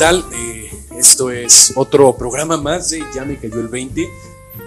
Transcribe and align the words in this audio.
tal? 0.00 0.24
Eh, 0.32 0.70
esto 0.96 1.30
es 1.30 1.74
otro 1.76 2.16
programa 2.16 2.56
más 2.56 2.88
de 2.88 3.04
Ya 3.14 3.26
me 3.26 3.38
cayó 3.38 3.60
el 3.60 3.68
20. 3.68 4.08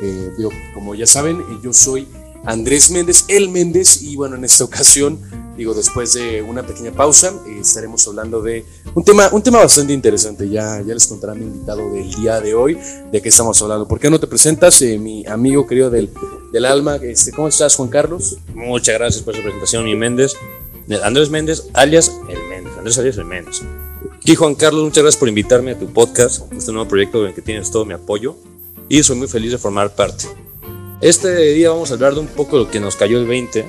Eh, 0.04 0.30
como 0.76 0.94
ya 0.94 1.08
saben, 1.08 1.42
eh, 1.42 1.60
yo 1.64 1.74
soy 1.74 2.08
Andrés 2.46 2.92
Méndez, 2.92 3.26
el 3.30 3.50
Méndez, 3.50 4.04
y 4.04 4.16
bueno, 4.16 4.36
en 4.36 4.46
esta 4.46 4.64
ocasión, 4.64 5.20
digo, 5.58 5.74
después 5.74 6.14
de 6.14 6.44
una 6.44 6.62
pequeña 6.62 6.92
pausa, 6.92 7.34
eh, 7.48 7.58
estaremos 7.62 8.08
hablando 8.08 8.44
de 8.44 8.64
un 8.94 9.04
tema, 9.04 9.30
un 9.32 9.42
tema 9.42 9.58
bastante 9.58 9.92
interesante. 9.92 10.48
Ya, 10.48 10.80
ya 10.86 10.94
les 10.94 11.08
contará 11.08 11.34
mi 11.34 11.46
invitado 11.46 11.90
del 11.92 12.14
día 12.14 12.40
de 12.40 12.54
hoy 12.54 12.78
de 13.12 13.20
qué 13.20 13.30
estamos 13.30 13.60
hablando. 13.64 13.88
¿Por 13.88 14.00
qué 14.00 14.12
no 14.12 14.20
te 14.20 14.28
presentas, 14.28 14.80
eh, 14.84 15.00
mi 15.00 15.26
amigo 15.26 15.66
querido 15.66 15.90
del, 15.90 16.12
del 16.52 16.66
alma? 16.66 16.98
Este, 16.98 17.32
¿Cómo 17.32 17.48
estás, 17.48 17.76
Juan 17.76 17.90
Carlos? 17.90 18.38
Muchas 18.54 19.00
gracias 19.00 19.24
por 19.24 19.36
su 19.36 19.42
presentación, 19.42 19.84
mi 19.84 19.96
Méndez. 19.96 20.36
Andrés 21.04 21.32
Méndez, 21.32 21.70
alias 21.74 22.12
el 22.30 22.38
Méndez. 22.50 22.74
Andrés 22.78 22.98
alias 23.00 23.18
el 23.18 23.26
Méndez. 23.26 23.64
Aquí, 24.24 24.36
Juan 24.36 24.56
Carlos, 24.56 24.84
muchas 24.84 25.04
gracias 25.04 25.20
por 25.20 25.28
invitarme 25.28 25.72
a 25.72 25.80
tu 25.80 25.92
podcast, 25.92 26.52
este 26.54 26.72
nuevo 26.72 26.88
proyecto 26.88 27.22
en 27.24 27.28
el 27.30 27.34
que 27.36 27.42
tienes 27.42 27.70
todo 27.72 27.84
mi 27.84 27.94
apoyo 27.94 28.36
y 28.88 29.04
soy 29.04 29.18
muy 29.18 29.28
feliz 29.28 29.52
de 29.52 29.58
formar 29.58 29.96
parte. 29.96 30.26
Este 31.02 31.36
día 31.54 31.70
vamos 31.72 31.92
a 31.92 31.96
hablar 31.96 32.14
de 32.14 32.22
un 32.22 32.28
poco 32.28 32.58
de 32.58 32.64
lo 32.66 32.72
que 32.72 32.80
nos 32.80 32.96
cayó 32.96 33.20
el 33.20 33.28
20. 33.28 33.66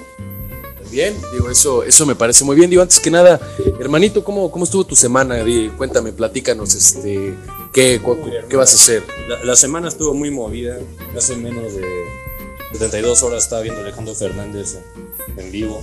Bien, 0.92 1.12
digo, 1.32 1.50
eso, 1.50 1.82
eso 1.82 2.06
me 2.06 2.14
parece 2.14 2.44
muy 2.44 2.54
bien. 2.54 2.70
Digo, 2.70 2.82
antes 2.82 3.00
que 3.00 3.10
nada, 3.10 3.40
hermanito, 3.80 4.22
¿cómo, 4.22 4.52
cómo 4.52 4.64
estuvo 4.64 4.84
tu 4.84 4.94
semana? 4.94 5.42
Di, 5.42 5.70
cuéntame, 5.76 6.12
platícanos, 6.12 6.72
este, 6.76 7.34
¿qué, 7.72 8.00
cu- 8.00 8.16
qué 8.48 8.54
vas 8.56 8.72
a 8.72 8.76
hacer? 8.76 9.02
La, 9.28 9.42
la 9.42 9.56
semana 9.56 9.88
estuvo 9.88 10.14
muy 10.14 10.30
movida, 10.30 10.78
hace 11.16 11.34
menos 11.34 11.74
de 11.74 11.84
72 12.74 13.24
horas 13.24 13.42
estaba 13.42 13.62
viendo 13.62 13.80
a 13.80 13.84
Alejandro 13.84 14.14
Fernández 14.14 14.78
en 15.36 15.50
vivo, 15.50 15.82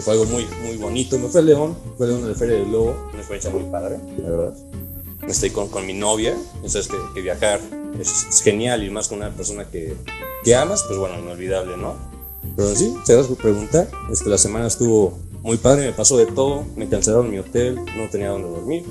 que 0.00 0.04
fue 0.04 0.14
algo 0.14 0.24
muy, 0.24 0.46
muy 0.64 0.76
bonito. 0.78 1.18
Me 1.18 1.28
fue 1.28 1.42
a 1.42 1.44
León, 1.44 1.76
fue 1.98 2.06
a 2.06 2.08
León 2.08 2.22
de 2.22 2.28
la 2.30 2.34
Feria 2.34 2.56
del 2.56 2.72
Lobo, 2.72 2.96
una 3.10 3.18
experiencia 3.18 3.50
muy 3.50 3.64
padre, 3.70 3.98
la 4.16 4.30
verdad. 4.30 4.54
Estoy 5.28 5.50
con, 5.50 5.68
con 5.68 5.86
mi 5.86 5.92
novia, 5.92 6.34
entonces 6.56 6.88
que, 6.88 6.96
que 7.14 7.20
viajar 7.20 7.60
es, 8.00 8.26
es 8.30 8.40
genial 8.40 8.82
y 8.82 8.88
más 8.88 9.08
con 9.08 9.18
una 9.18 9.30
persona 9.30 9.68
que, 9.68 9.94
que 10.42 10.54
amas, 10.54 10.84
pues 10.84 10.98
bueno, 10.98 11.18
inolvidable, 11.18 11.76
¿no? 11.76 11.94
Pero 12.56 12.74
sí, 12.74 12.94
te 13.04 13.14
das 13.14 13.26
por 13.26 13.36
preguntar, 13.36 13.90
este, 14.10 14.30
la 14.30 14.38
semana 14.38 14.66
estuvo 14.66 15.18
muy 15.42 15.58
padre, 15.58 15.84
me 15.84 15.92
pasó 15.92 16.16
de 16.16 16.24
todo, 16.26 16.64
me 16.74 16.88
cancelaron 16.88 17.30
mi 17.30 17.38
hotel, 17.38 17.74
no 17.74 18.08
tenía 18.10 18.30
dónde 18.30 18.48
dormir, 18.48 18.84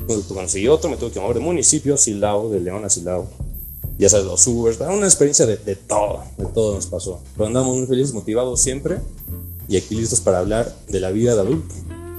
Entonces, 0.00 0.26
conseguí 0.32 0.66
otro, 0.66 0.90
me 0.90 0.96
tuve 0.96 1.12
que 1.12 1.20
mover 1.20 1.36
de 1.36 1.42
municipio, 1.42 1.96
Silao, 1.96 2.50
de 2.50 2.58
León 2.58 2.84
a 2.84 2.90
Silao, 2.90 3.28
ya 3.98 4.08
sabes, 4.08 4.26
los 4.26 4.44
Ubers, 4.48 4.80
una 4.80 5.06
experiencia 5.06 5.46
de, 5.46 5.56
de 5.58 5.76
todo, 5.76 6.24
de 6.36 6.46
todo 6.46 6.74
nos 6.74 6.86
pasó. 6.86 7.20
Pero 7.36 7.46
andamos 7.46 7.76
muy 7.76 7.86
felices, 7.86 8.12
motivados 8.12 8.60
siempre 8.60 8.98
y 9.70 9.76
aquí 9.78 9.94
listos 9.94 10.20
para 10.20 10.40
hablar 10.40 10.76
de 10.88 11.00
la 11.00 11.10
vida 11.10 11.34
de 11.34 11.40
adulto, 11.40 11.74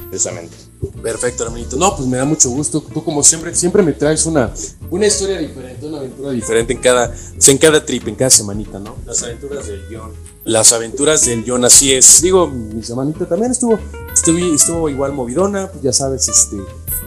precisamente. 0.10 0.56
Perfecto, 1.04 1.44
hermanito. 1.44 1.76
No, 1.78 1.96
pues 1.96 2.08
me 2.08 2.18
da 2.18 2.26
mucho 2.26 2.50
gusto. 2.50 2.82
Tú, 2.82 3.04
como 3.04 3.22
siempre, 3.22 3.54
siempre 3.54 3.84
me 3.84 3.94
traes 3.94 4.26
una, 4.26 4.52
una 4.90 5.06
historia 5.06 5.38
diferente, 5.38 5.86
una 5.86 6.00
aventura 6.00 6.32
diferente 6.32 6.74
en 6.74 6.80
cada, 6.80 7.14
en 7.48 7.58
cada 7.60 7.86
trip, 7.86 8.08
en 8.08 8.16
cada 8.16 8.32
semanita, 8.32 8.80
¿no? 8.80 8.96
Las 9.06 9.22
aventuras 9.22 9.68
del 9.68 9.84
John. 9.92 10.12
Las 10.44 10.74
aventuras 10.74 11.24
del 11.28 11.44
John, 11.46 11.64
así 11.66 11.94
es. 11.94 12.22
Digo, 12.24 12.48
mi 12.48 12.82
semanita 12.82 13.28
también 13.28 13.52
estuvo, 13.52 13.78
estuvo, 14.12 14.38
estuvo 14.56 14.90
igual 14.90 15.14
movidona, 15.14 15.68
pues 15.70 15.84
ya 15.84 15.94
sabes, 15.94 16.28
este, 16.28 16.58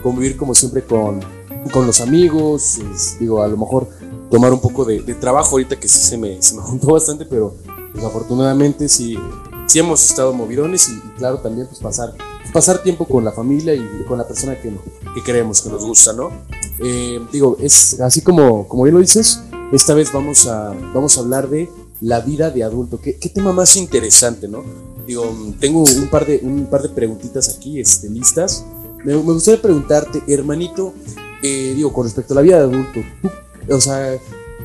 convivir 0.01 0.37
como 0.37 0.55
siempre 0.55 0.81
con, 0.85 1.19
con 1.73 1.85
los 1.85 1.99
amigos, 1.99 2.77
es- 2.77 3.19
digo, 3.19 3.43
a 3.43 3.47
lo 3.49 3.57
mejor 3.57 3.89
tomar 4.31 4.53
un 4.53 4.61
poco 4.61 4.85
de, 4.85 5.01
de 5.01 5.15
trabajo 5.15 5.51
ahorita 5.51 5.77
que 5.77 5.89
sí 5.89 5.99
se 5.99 6.17
me, 6.17 6.41
se 6.41 6.55
me 6.55 6.61
juntó 6.61 6.87
bastante, 6.93 7.25
pero 7.25 7.55
pues, 7.91 8.05
afortunadamente 8.05 8.87
sí, 8.87 9.17
sí 9.67 9.79
hemos 9.79 10.03
estado 10.03 10.33
movidones 10.33 10.89
y, 10.89 10.93
y 10.93 11.17
claro, 11.17 11.39
también 11.39 11.67
pues 11.67 11.79
pasar, 11.79 12.13
pasar 12.53 12.81
tiempo 12.83 13.05
con 13.05 13.23
la 13.25 13.31
familia 13.31 13.73
y 13.73 14.03
con 14.07 14.17
la 14.17 14.27
persona 14.27 14.59
que, 14.59 14.71
que 15.13 15.23
queremos, 15.23 15.61
que 15.61 15.69
nos 15.69 15.83
gusta, 15.83 16.13
¿no? 16.13 16.31
Eh, 16.79 17.19
digo, 17.31 17.57
es 17.59 17.99
así 18.01 18.21
como, 18.21 18.67
como 18.67 18.83
bien 18.83 18.95
lo 18.95 19.01
dices, 19.01 19.41
esta 19.71 19.93
vez 19.93 20.11
vamos 20.11 20.47
a, 20.47 20.73
vamos 20.93 21.17
a 21.17 21.21
hablar 21.21 21.49
de 21.49 21.69
la 22.01 22.21
vida 22.21 22.49
de 22.51 22.63
adulto. 22.63 22.99
¿Qué, 23.01 23.17
qué 23.17 23.29
tema 23.29 23.51
más 23.51 23.75
interesante, 23.75 24.47
¿no? 24.47 24.63
Digo, 25.07 25.23
tengo 25.59 25.83
un 25.83 26.07
par 26.09 26.25
de, 26.25 26.39
un 26.43 26.65
par 26.67 26.81
de 26.81 26.89
preguntitas 26.89 27.49
aquí 27.49 27.79
este, 27.79 28.09
listas. 28.09 28.65
Me, 29.03 29.13
me 29.13 29.33
gustaría 29.33 29.61
preguntarte, 29.61 30.23
hermanito, 30.27 30.93
eh, 31.43 31.73
digo, 31.75 31.93
con 31.93 32.05
respecto 32.05 32.33
a 32.33 32.35
la 32.35 32.41
vida 32.41 32.57
de 32.57 32.63
adulto, 32.63 33.01
¿tú, 33.21 33.29
o 33.73 33.81
sea, 33.81 34.17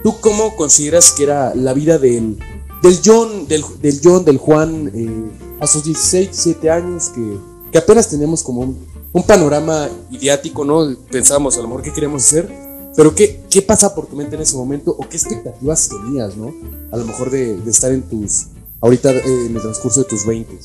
¿tú 0.02 0.14
cómo 0.20 0.56
consideras 0.56 1.12
que 1.12 1.24
era 1.24 1.54
la 1.54 1.74
vida 1.74 1.98
del, 1.98 2.38
del 2.82 2.98
John, 3.04 3.46
del, 3.46 3.64
del 3.80 4.00
John, 4.02 4.24
del 4.24 4.38
Juan, 4.38 4.90
eh, 4.94 5.30
a 5.60 5.66
sus 5.66 5.84
16, 5.84 6.28
17 6.28 6.70
años, 6.70 7.10
que, 7.10 7.38
que 7.72 7.78
apenas 7.78 8.08
tenemos 8.08 8.42
como 8.42 8.62
un, 8.62 8.86
un 9.12 9.22
panorama 9.22 9.88
ideático, 10.10 10.64
¿no? 10.64 10.94
Pensábamos 11.10 11.56
a 11.58 11.62
lo 11.62 11.68
mejor 11.68 11.82
qué 11.82 11.92
queríamos 11.92 12.24
hacer, 12.24 12.48
pero 12.96 13.14
¿qué, 13.14 13.42
¿qué 13.50 13.62
pasa 13.62 13.94
por 13.94 14.06
tu 14.06 14.16
mente 14.16 14.36
en 14.36 14.42
ese 14.42 14.56
momento 14.56 14.92
o 14.92 15.08
qué 15.08 15.16
expectativas 15.16 15.88
tenías, 15.88 16.36
¿no? 16.36 16.54
A 16.92 16.96
lo 16.96 17.04
mejor 17.04 17.30
de, 17.30 17.56
de 17.56 17.70
estar 17.70 17.92
en 17.92 18.02
tus, 18.02 18.46
ahorita 18.80 19.12
eh, 19.12 19.46
en 19.46 19.56
el 19.56 19.62
transcurso 19.62 20.00
de 20.00 20.08
tus 20.08 20.24
20. 20.26 20.58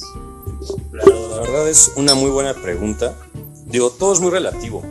Claro, 0.92 1.30
la 1.30 1.42
verdad 1.42 1.70
es 1.70 1.92
una 1.96 2.16
muy 2.16 2.30
buena 2.30 2.54
pregunta. 2.54 3.16
Digo, 3.66 3.90
todo 3.90 4.14
es 4.14 4.20
muy 4.20 4.32
relativo. 4.32 4.84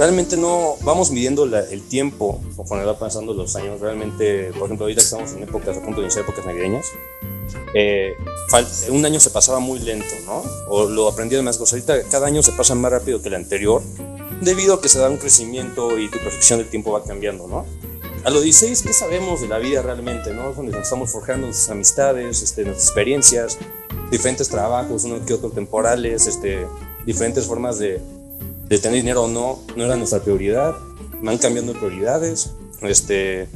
Realmente 0.00 0.38
no 0.38 0.76
vamos 0.80 1.10
midiendo 1.10 1.44
el 1.44 1.82
tiempo 1.82 2.40
conforme 2.56 2.86
va 2.86 2.98
pasando 2.98 3.34
los 3.34 3.54
años. 3.54 3.80
Realmente, 3.80 4.50
por 4.54 4.64
ejemplo, 4.64 4.86
ahorita 4.86 5.02
estamos 5.02 5.32
en 5.32 5.42
épocas, 5.42 5.76
a 5.76 5.82
punto 5.82 6.00
de 6.00 6.06
iniciar 6.06 6.24
épocas 6.24 6.46
navideñas, 6.46 6.86
eh, 7.74 8.14
un 8.88 9.04
año 9.04 9.20
se 9.20 9.28
pasaba 9.28 9.58
muy 9.58 9.78
lento, 9.78 10.14
¿no? 10.24 10.42
O 10.70 10.88
lo 10.88 11.06
aprendí 11.06 11.36
de 11.36 11.42
más 11.42 11.58
cosas. 11.58 11.74
Ahorita 11.74 12.08
cada 12.08 12.28
año 12.28 12.42
se 12.42 12.52
pasa 12.52 12.74
más 12.74 12.90
rápido 12.90 13.20
que 13.20 13.28
el 13.28 13.34
anterior, 13.34 13.82
debido 14.40 14.72
a 14.72 14.80
que 14.80 14.88
se 14.88 14.98
da 14.98 15.10
un 15.10 15.18
crecimiento 15.18 15.98
y 15.98 16.08
tu 16.08 16.18
percepción 16.20 16.60
del 16.60 16.70
tiempo 16.70 16.92
va 16.92 17.04
cambiando, 17.04 17.46
¿no? 17.46 17.66
A 18.24 18.30
los 18.30 18.42
16, 18.42 18.80
¿qué 18.80 18.94
sabemos 18.94 19.42
de 19.42 19.48
la 19.48 19.58
vida 19.58 19.82
realmente, 19.82 20.32
no? 20.32 20.48
Es 20.48 20.56
donde 20.56 20.72
nos 20.72 20.84
estamos 20.84 21.10
forjando 21.10 21.48
nuestras 21.48 21.72
amistades, 21.72 22.40
este, 22.40 22.64
nuestras 22.64 22.86
experiencias, 22.86 23.58
diferentes 24.10 24.48
trabajos, 24.48 25.04
uno 25.04 25.22
que 25.26 25.34
otro 25.34 25.50
temporales, 25.50 26.26
este, 26.26 26.66
diferentes 27.04 27.44
formas 27.44 27.78
de, 27.78 28.00
de 28.70 28.78
tener 28.78 28.96
dinero 28.96 29.24
o 29.24 29.28
no, 29.28 29.58
no 29.76 29.84
era 29.84 29.96
nuestra 29.96 30.20
prioridad, 30.20 30.76
van 31.22 31.36
cambiando 31.36 31.74
prioridades, 31.74 32.52
este, 32.80 33.48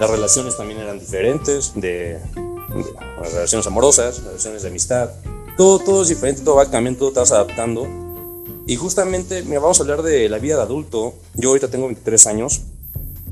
las 0.00 0.10
relaciones 0.10 0.56
también 0.56 0.80
eran 0.80 0.98
diferentes, 0.98 1.72
de, 1.74 2.18
de 2.18 3.30
relaciones 3.30 3.66
amorosas, 3.66 4.24
relaciones 4.24 4.62
de 4.62 4.68
amistad, 4.68 5.10
todo, 5.56 5.78
todo 5.78 6.02
es 6.02 6.08
diferente, 6.08 6.42
todo 6.42 6.56
va 6.56 6.70
cambiando, 6.70 6.98
todo 6.98 7.12
te 7.12 7.20
vas 7.20 7.30
adaptando. 7.30 7.86
Y 8.66 8.76
justamente, 8.76 9.42
mira, 9.42 9.60
vamos 9.60 9.78
a 9.78 9.82
hablar 9.82 10.02
de 10.02 10.28
la 10.28 10.38
vida 10.38 10.56
de 10.56 10.62
adulto. 10.62 11.14
Yo 11.34 11.50
ahorita 11.50 11.68
tengo 11.68 11.86
23 11.86 12.26
años. 12.26 12.62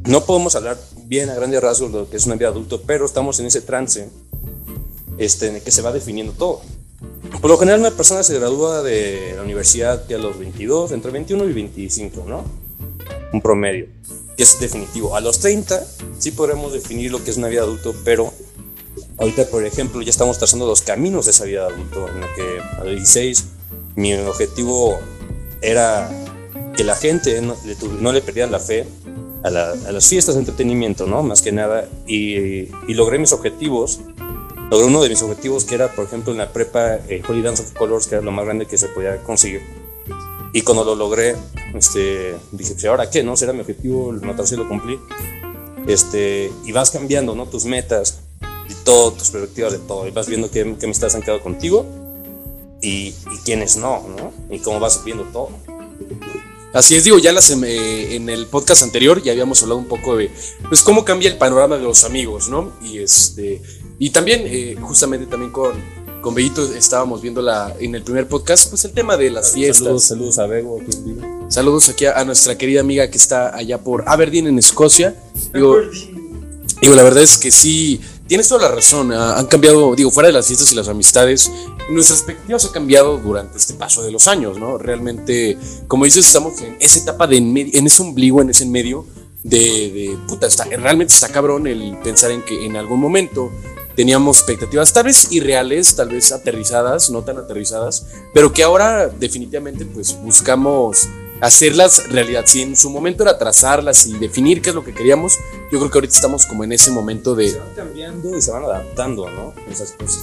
No 0.05 0.25
podemos 0.25 0.55
hablar 0.55 0.79
bien 1.07 1.31
a 1.31 1.35
grandes 1.35 1.61
rasgos 1.63 1.93
de 1.93 1.99
lo 1.99 2.11
que 2.11 2.19
es 2.19 2.27
una 2.27 2.37
vida 2.37 2.49
de 2.49 2.53
adulto, 2.53 2.83
pero 2.83 3.07
estamos 3.07 3.41
en 3.41 3.47
ese 3.47 3.63
trance 3.63 4.09
este, 5.19 5.49
en 5.49 5.57
el 5.57 5.63
que 5.63 5.71
se 5.71 5.83
va 5.83 5.91
definiendo 5.91 6.33
todo. 6.33 6.61
Por 7.43 7.51
lo 7.51 7.59
general, 7.59 7.81
una 7.81 7.91
persona 7.91 8.23
se 8.23 8.39
gradúa 8.39 8.83
de 8.83 9.33
la 9.37 9.43
universidad 9.43 10.07
que 10.07 10.15
a 10.15 10.19
los 10.19 10.39
22, 10.39 10.93
entre 10.93 11.11
21 11.11 11.45
y 11.45 11.53
25, 11.53 12.25
¿no? 12.29 12.45
Un 13.33 13.43
promedio, 13.43 13.89
que 14.37 14.45
es 14.45 14.61
definitivo. 14.61 15.17
A 15.17 15.21
los 15.21 15.41
30 15.41 15.85
sí 16.21 16.31
podremos 16.31 16.73
definir 16.73 17.11
lo 17.11 17.23
que 17.25 17.33
es 17.33 17.37
una 17.37 17.49
vida 17.49 17.63
adulto, 17.63 17.95
pero 18.05 18.33
ahorita, 19.19 19.47
por 19.49 19.67
ejemplo, 19.67 20.01
ya 20.03 20.11
estamos 20.11 20.39
trazando 20.39 20.67
los 20.69 20.83
caminos 20.83 21.25
de 21.25 21.33
esa 21.33 21.45
vida 21.45 21.67
adulto, 21.67 22.09
en 22.09 22.21
la 22.21 22.33
que 22.35 22.61
a 22.81 22.85
los 22.85 22.95
16 22.95 23.45
mi 23.97 24.15
objetivo 24.15 25.01
era 25.61 26.11
que 26.77 26.85
la 26.85 26.95
gente 26.95 27.43
no 27.43 27.57
no 28.01 28.13
le 28.13 28.23
perdiera 28.23 28.49
la 28.51 28.61
fe 28.61 28.87
a, 29.43 29.51
la- 29.51 29.73
a 29.73 29.93
las 29.93 30.07
fiestas 30.07 30.37
de 30.37 30.41
entretenimiento, 30.43 31.07
¿no? 31.09 31.25
Más 31.25 31.43
que 31.43 31.51
nada, 31.51 31.89
y, 32.07 32.69
y 32.87 32.95
logré 32.95 33.19
mis 33.19 33.33
objetivos 33.33 33.99
logré 34.73 34.87
uno 34.87 35.03
de 35.03 35.11
mis 35.11 35.21
objetivos 35.21 35.67
que 35.67 35.75
era, 35.75 35.95
por 35.95 36.07
ejemplo, 36.07 36.33
en 36.33 36.39
la 36.39 36.51
prepa, 36.51 36.95
eh, 37.07 37.23
Holy 37.29 37.43
Dance 37.43 37.63
of 37.63 37.73
Colors, 37.73 38.07
que 38.07 38.15
era 38.15 38.25
lo 38.25 38.31
más 38.31 38.47
grande 38.47 38.65
que 38.65 38.79
se 38.79 38.89
podía 38.89 39.23
conseguir. 39.23 39.61
Y 40.55 40.63
cuando 40.63 40.83
lo 40.83 40.95
logré, 40.95 41.37
este, 41.75 42.35
dije, 42.53 42.73
pues, 42.73 42.85
¿ahora 42.87 43.11
qué? 43.11 43.23
¿No? 43.23 43.37
Será 43.37 43.53
mi 43.53 43.61
objetivo, 43.61 44.13
lo 44.13 44.21
notar 44.23 44.47
si 44.47 44.57
lo 44.57 44.67
cumplí. 44.67 44.99
Este, 45.87 46.51
y 46.65 46.73
vas 46.73 46.91
cambiando, 46.91 47.35
¿no? 47.35 47.45
Tus 47.45 47.67
metas 47.67 48.21
y 48.67 48.73
todo, 48.83 49.13
tus 49.13 49.31
perspectivas 49.31 49.73
de 49.73 49.79
todo. 49.79 50.09
Y 50.09 50.11
vas 50.11 50.27
viendo 50.27 50.51
qué, 50.51 50.75
qué 50.81 50.87
amistades 50.87 51.15
han 51.17 51.21
quedado 51.21 51.43
contigo 51.43 51.85
y, 52.81 53.09
y 53.09 53.39
quiénes 53.45 53.77
no, 53.77 54.07
¿no? 54.09 54.33
Y 54.49 54.59
cómo 54.61 54.81
vas 54.81 55.05
viendo 55.05 55.25
todo. 55.25 55.51
Así 56.73 56.97
es, 56.97 57.05
digo, 57.05 57.19
ya 57.19 57.33
las, 57.33 57.51
eh, 57.51 58.17
en 58.17 58.31
el 58.31 58.47
podcast 58.47 58.83
anterior 58.83 59.23
ya 59.23 59.33
habíamos 59.33 59.63
hablado 59.63 59.79
un 59.79 59.89
poco 59.89 60.17
de 60.17 60.31
pues 60.69 60.81
cómo 60.81 61.05
cambia 61.05 61.31
el 61.31 61.37
panorama 61.37 61.77
de 61.77 61.83
los 61.83 62.05
amigos, 62.05 62.49
¿no? 62.49 62.73
Y 62.83 62.99
este 62.99 63.61
y 63.99 64.11
también 64.11 64.43
eh, 64.47 64.77
justamente 64.81 65.27
también 65.27 65.53
con 65.53 65.75
con 66.23 66.35
Bellito 66.35 66.63
estábamos 66.73 67.21
viendo 67.21 67.43
la 67.43 67.75
en 67.79 67.95
el 67.95 68.03
primer 68.03 68.27
podcast 68.27 68.71
pues 68.71 68.85
el 68.87 68.93
tema 68.93 69.19
de 69.19 69.31
las 69.31 69.53
fiestas. 69.53 69.79
Saludos, 69.79 70.05
saludos 70.05 70.39
a 70.39 70.47
Bego. 70.47 70.79
Saludos 71.49 71.91
aquí 71.91 72.07
a, 72.07 72.19
a 72.19 72.25
nuestra 72.25 72.57
querida 72.57 72.81
amiga 72.81 73.11
que 73.11 73.19
está 73.19 73.55
allá 73.55 73.79
por 73.79 74.05
Aberdeen 74.07 74.47
en 74.47 74.59
Escocia. 74.59 75.15
Digo, 75.53 75.77
digo 76.81 76.95
la 76.95 77.03
verdad 77.03 77.23
es 77.23 77.37
que 77.37 77.51
sí 77.51 78.01
tienes 78.27 78.49
toda 78.49 78.69
la 78.69 78.75
razón. 78.75 79.13
han 79.13 79.47
cambiado, 79.47 79.95
digo, 79.95 80.11
fuera 80.11 80.29
de 80.29 80.33
las 80.33 80.47
fiestas 80.47 80.73
y 80.73 80.75
las 80.75 80.89
amistades, 80.89 81.51
nuestras 81.91 82.23
perspectivas 82.23 82.65
ha 82.65 82.73
cambiado 82.73 83.19
durante 83.19 83.59
este 83.59 83.75
paso 83.75 84.03
de 84.03 84.11
los 84.11 84.29
años, 84.29 84.59
¿no? 84.59 84.79
Realmente, 84.79 85.59
como 85.89 86.05
dices, 86.05 86.27
estamos 86.27 86.61
en 86.61 86.77
esa 86.81 86.99
etapa 86.99 87.27
de 87.27 87.37
en, 87.37 87.57
en 87.57 87.87
ese 87.87 88.03
ombligo, 88.03 88.41
en 88.41 88.51
ese 88.51 88.67
medio 88.67 89.07
de, 89.43 89.59
de 89.59 90.19
puta, 90.29 90.47
está, 90.47 90.65
realmente 90.65 91.15
está 91.15 91.29
cabrón 91.29 91.67
el 91.67 91.97
pensar 92.03 92.31
en 92.31 92.43
que 92.43 92.65
en 92.65 92.77
algún 92.77 93.01
momento 93.01 93.51
teníamos 93.97 94.39
expectativas 94.39 94.93
tal 94.93 95.05
vez 95.05 95.31
irreales, 95.33 95.95
tal 95.97 96.09
vez 96.09 96.33
aterrizadas, 96.33 97.11
no 97.11 97.23
tan 97.23 97.39
aterrizadas, 97.39 98.07
pero 98.33 98.53
que 98.53 98.63
ahora 98.63 99.09
definitivamente 99.09 99.85
pues 99.85 100.17
buscamos 100.23 101.09
hacerlas 101.43 102.09
realidad. 102.09 102.45
Si 102.47 102.63
en 102.63 102.77
su 102.77 102.89
momento 102.89 103.25
era 103.25 103.37
trazarlas 103.37 104.07
y 104.07 104.15
definir 104.15 104.63
qué 104.63 104.71
es 104.71 104.75
lo 104.75 104.85
que 104.85 104.95
queríamos, 104.95 105.39
yo 105.71 105.79
creo 105.79 105.91
que 105.91 105.99
ahorita 105.99 106.15
estamos 106.15 106.47
como 106.47 106.63
en 106.65 106.73
ese 106.73 106.91
momento 106.93 107.35
de... 107.35 107.51
Se 107.51 107.59
van 107.59 107.75
cambiando 107.75 108.39
y 108.39 108.41
se 108.41 108.51
van 108.53 108.63
adaptando, 108.63 109.29
¿no? 109.29 109.53
Esas 109.69 109.93
cosas. 109.93 110.23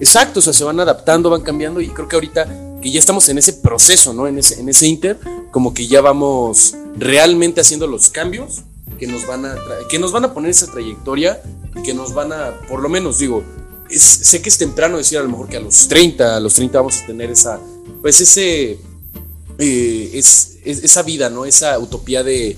Exacto, 0.00 0.40
o 0.40 0.42
sea, 0.42 0.52
se 0.52 0.64
van 0.64 0.80
adaptando, 0.80 1.30
van 1.30 1.42
cambiando 1.42 1.80
y 1.80 1.88
creo 1.88 2.08
que 2.08 2.16
ahorita 2.16 2.78
que 2.82 2.90
ya 2.90 2.98
estamos 2.98 3.28
en 3.28 3.38
ese 3.38 3.54
proceso, 3.54 4.12
¿no? 4.12 4.26
En 4.26 4.38
ese, 4.38 4.60
en 4.60 4.68
ese 4.68 4.86
inter, 4.88 5.18
como 5.52 5.72
que 5.72 5.86
ya 5.86 6.00
vamos 6.00 6.74
realmente 6.96 7.60
haciendo 7.60 7.86
los 7.86 8.08
cambios 8.08 8.62
que 8.98 9.06
nos 9.06 9.24
van 9.26 9.46
a, 9.46 9.56
que 9.88 10.00
nos 10.00 10.10
van 10.10 10.24
a 10.24 10.34
poner 10.34 10.50
esa 10.50 10.66
trayectoria 10.66 11.40
y 11.76 11.82
que 11.82 11.94
nos 11.94 12.12
van 12.12 12.32
a, 12.32 12.60
por 12.68 12.82
lo 12.82 12.88
menos 12.88 13.18
digo, 13.18 13.44
sé 13.88 14.42
que 14.42 14.48
es 14.48 14.58
temprano 14.58 14.96
decir 14.96 15.18
a 15.18 15.22
lo 15.22 15.28
mejor 15.28 15.48
que 15.48 15.58
a 15.58 15.60
los 15.60 15.86
30, 15.86 16.36
a 16.36 16.40
los 16.40 16.54
30 16.54 16.78
vamos 16.78 17.00
a 17.02 17.06
tener 17.06 17.30
esa, 17.30 17.60
pues 18.02 18.20
ese, 18.20 18.78
eh, 19.58 20.10
es, 20.14 20.58
esa 20.64 21.02
vida, 21.02 21.30
¿no? 21.30 21.44
Esa 21.44 21.78
utopía 21.78 22.22
de, 22.22 22.56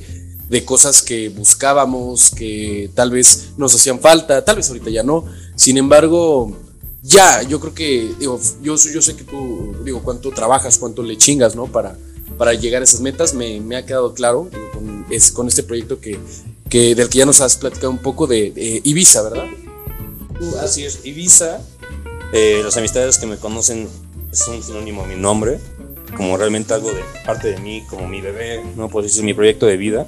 de 0.49 0.65
cosas 0.65 1.03
que 1.03 1.29
buscábamos, 1.29 2.31
que 2.31 2.91
tal 2.95 3.11
vez 3.11 3.51
nos 3.57 3.75
hacían 3.75 4.01
falta, 4.01 4.45
tal 4.45 4.57
vez 4.57 4.69
ahorita 4.69 4.91
ya 4.91 5.03
no. 5.03 5.25
Sin 5.55 5.77
embargo, 5.77 6.57
ya, 7.03 7.43
yo 7.43 7.61
creo 7.61 7.75
que, 7.75 8.15
digo, 8.19 8.41
yo, 8.63 8.77
yo 8.77 9.03
sé 9.03 9.17
que 9.17 9.25
tú, 9.25 9.77
digo, 9.85 10.03
cuánto 10.03 10.31
trabajas, 10.31 10.79
cuánto 10.79 11.03
le 11.03 11.17
chingas, 11.17 11.55
¿no? 11.55 11.67
Para, 11.67 11.97
para 12.37 12.55
llegar 12.55 12.83
a 12.83 12.85
esas 12.85 13.01
metas, 13.01 13.35
me, 13.35 13.61
me 13.61 13.77
ha 13.77 13.87
quedado 13.87 14.15
claro 14.15 14.51
con, 14.73 15.07
es, 15.11 15.31
con 15.31 15.49
este 15.49 15.63
proyecto 15.63 16.01
que, 16.01 16.19
que, 16.69 16.95
del 16.95 17.09
que 17.09 17.19
ya 17.19 17.27
nos 17.27 17.41
has 17.41 17.57
platicado 17.57 17.91
un 17.91 17.99
poco 17.99 18.27
de, 18.27 18.81
Ibiza, 18.85 19.23
¿verdad? 19.23 19.47
Así 20.63 20.85
es, 20.85 21.05
Ibiza, 21.05 21.61
eh, 22.33 22.63
amistades 22.77 23.19
que 23.19 23.27
me 23.27 23.37
conocen 23.37 23.89
son 24.33 24.63
sinónimo 24.63 25.03
a 25.03 25.07
mi 25.07 25.17
nombre, 25.17 25.59
como 26.17 26.37
realmente 26.37 26.75
algo 26.75 26.93
de 26.93 27.03
parte 27.25 27.53
de 27.53 27.59
mí, 27.59 27.85
como 27.89 28.09
mi 28.09 28.21
bebé, 28.21 28.63
no 28.77 28.89
pues 28.89 29.07
es 29.07 29.23
mi 29.23 29.35
proyecto 29.35 29.67
de 29.67 29.77
vida, 29.77 30.07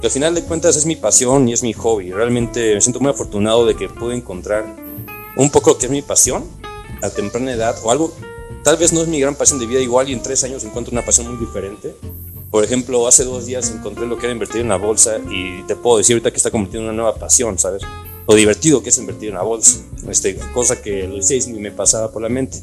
que 0.00 0.06
al 0.06 0.12
final 0.12 0.34
de 0.34 0.42
cuentas 0.42 0.76
es 0.76 0.86
mi 0.86 0.96
pasión 0.96 1.48
y 1.48 1.52
es 1.52 1.62
mi 1.62 1.72
hobby. 1.72 2.12
Realmente 2.12 2.74
me 2.74 2.80
siento 2.80 3.00
muy 3.00 3.10
afortunado 3.10 3.66
de 3.66 3.74
que 3.74 3.88
pude 3.88 4.14
encontrar 4.14 4.64
un 5.36 5.50
poco 5.50 5.70
lo 5.70 5.78
que 5.78 5.86
es 5.86 5.92
mi 5.92 6.02
pasión 6.02 6.44
a 7.02 7.10
temprana 7.10 7.52
edad 7.52 7.76
o 7.82 7.90
algo, 7.90 8.14
tal 8.62 8.76
vez 8.76 8.92
no 8.92 9.02
es 9.02 9.08
mi 9.08 9.20
gran 9.20 9.34
pasión 9.34 9.58
de 9.58 9.66
vida, 9.66 9.80
igual 9.80 10.08
y 10.08 10.12
en 10.12 10.22
tres 10.22 10.42
años 10.44 10.64
encuentro 10.64 10.92
una 10.92 11.04
pasión 11.04 11.28
muy 11.28 11.44
diferente. 11.44 11.94
Por 12.50 12.62
ejemplo, 12.62 13.06
hace 13.08 13.24
dos 13.24 13.46
días 13.46 13.70
encontré 13.70 14.06
lo 14.06 14.16
que 14.16 14.26
era 14.26 14.32
invertir 14.32 14.60
en 14.60 14.68
la 14.68 14.76
bolsa 14.76 15.18
y 15.28 15.62
te 15.64 15.74
puedo 15.74 15.98
decir 15.98 16.14
ahorita 16.14 16.30
que 16.30 16.36
está 16.36 16.50
convirtiendo 16.50 16.88
en 16.88 16.94
una 16.94 17.02
nueva 17.02 17.18
pasión, 17.18 17.58
¿sabes? 17.58 17.82
Lo 18.28 18.34
divertido 18.34 18.82
que 18.82 18.90
es 18.90 18.98
invertir 18.98 19.30
en 19.30 19.34
la 19.34 19.42
bolsa, 19.42 19.80
este, 20.08 20.36
cosa 20.54 20.80
que 20.80 21.04
a 21.04 21.08
los 21.08 21.26
seis 21.26 21.48
ni 21.48 21.58
me 21.58 21.72
pasaba 21.72 22.12
por 22.12 22.22
la 22.22 22.28
mente. 22.28 22.62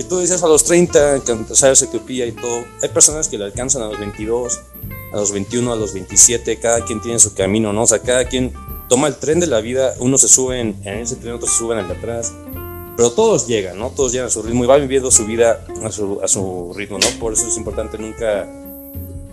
Y 0.00 0.04
tú 0.04 0.18
dices 0.18 0.42
a 0.42 0.48
los 0.48 0.64
30, 0.64 1.20
que 1.24 1.54
sabes 1.54 1.82
Etiopía 1.82 2.24
y 2.24 2.32
todo, 2.32 2.64
hay 2.82 2.88
personas 2.88 3.28
que 3.28 3.36
le 3.36 3.44
alcanzan 3.44 3.82
a 3.82 3.88
los 3.88 3.98
22, 3.98 4.60
a 5.12 5.16
los 5.16 5.30
21, 5.30 5.70
a 5.74 5.76
los 5.76 5.92
27, 5.92 6.58
cada 6.58 6.86
quien 6.86 7.02
tiene 7.02 7.18
su 7.18 7.34
camino, 7.34 7.74
¿no? 7.74 7.82
O 7.82 7.86
sea, 7.86 7.98
cada 7.98 8.24
quien 8.24 8.50
toma 8.88 9.08
el 9.08 9.16
tren 9.16 9.40
de 9.40 9.46
la 9.46 9.60
vida, 9.60 9.94
uno 9.98 10.16
se 10.16 10.28
sube 10.28 10.58
en, 10.58 10.74
ese 10.86 11.16
tren, 11.16 11.34
otros 11.34 11.50
se 11.50 11.58
suben 11.58 11.76
al 11.76 11.88
de 11.88 11.96
atrás, 11.96 12.32
pero 12.96 13.12
todos 13.12 13.46
llegan, 13.46 13.78
¿no? 13.78 13.90
Todos 13.90 14.12
llegan 14.12 14.28
a 14.28 14.30
su 14.30 14.40
ritmo 14.40 14.64
y 14.64 14.66
van 14.66 14.80
viviendo 14.80 15.10
su 15.10 15.26
vida 15.26 15.66
a 15.84 15.92
su, 15.92 16.18
a 16.22 16.28
su 16.28 16.72
ritmo, 16.74 16.98
¿no? 16.98 17.06
Por 17.20 17.34
eso 17.34 17.46
es 17.46 17.58
importante 17.58 17.98
nunca 17.98 18.48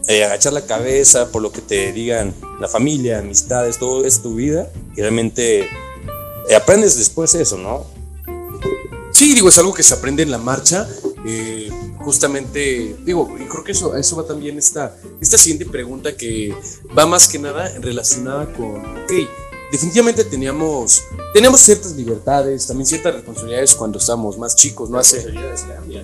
eh, 0.09 0.25
agachar 0.25 0.51
la 0.51 0.65
cabeza 0.65 1.31
por 1.31 1.43
lo 1.43 1.53
que 1.53 1.61
te 1.61 1.93
digan 1.93 2.33
la 2.59 2.67
familia, 2.67 3.19
amistades, 3.19 3.79
todo 3.79 4.03
es 4.03 4.21
tu 4.21 4.35
vida 4.35 4.69
y 4.97 4.99
realmente 4.99 5.69
eh, 6.49 6.55
aprendes 6.57 6.97
después 6.97 7.35
eso, 7.35 7.57
¿no? 7.57 7.96
Sí, 9.17 9.33
digo, 9.33 9.49
es 9.49 9.57
algo 9.57 9.73
que 9.73 9.81
se 9.81 9.95
aprende 9.95 10.21
en 10.21 10.29
la 10.29 10.37
marcha. 10.37 10.87
Eh, 11.25 11.71
justamente, 11.97 12.95
digo, 13.03 13.35
y 13.43 13.45
creo 13.45 13.63
que 13.63 13.71
eso, 13.71 13.95
eso 13.95 14.15
va 14.15 14.27
también 14.27 14.59
esta, 14.59 14.95
esta 15.19 15.39
siguiente 15.39 15.65
pregunta 15.65 16.15
que 16.15 16.53
va 16.95 17.07
más 17.07 17.27
que 17.27 17.39
nada 17.39 17.67
relacionada 17.79 18.53
con, 18.53 18.75
ok, 18.75 19.11
definitivamente 19.71 20.23
teníamos, 20.23 21.01
teníamos 21.33 21.61
ciertas 21.61 21.93
libertades, 21.95 22.67
también 22.67 22.85
ciertas 22.85 23.15
responsabilidades 23.15 23.73
cuando 23.73 23.97
estábamos 23.97 24.37
más 24.37 24.55
chicos, 24.55 24.91
¿no? 24.91 24.99
Hace, 24.99 25.33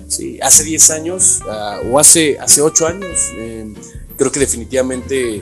sí, 0.08 0.40
hace 0.42 0.64
10 0.64 0.90
años 0.90 1.38
uh, 1.46 1.94
o 1.94 2.00
hace, 2.00 2.36
hace 2.40 2.62
8 2.62 2.86
años, 2.88 3.16
eh, 3.36 3.72
creo 4.18 4.32
que 4.32 4.40
definitivamente 4.40 5.40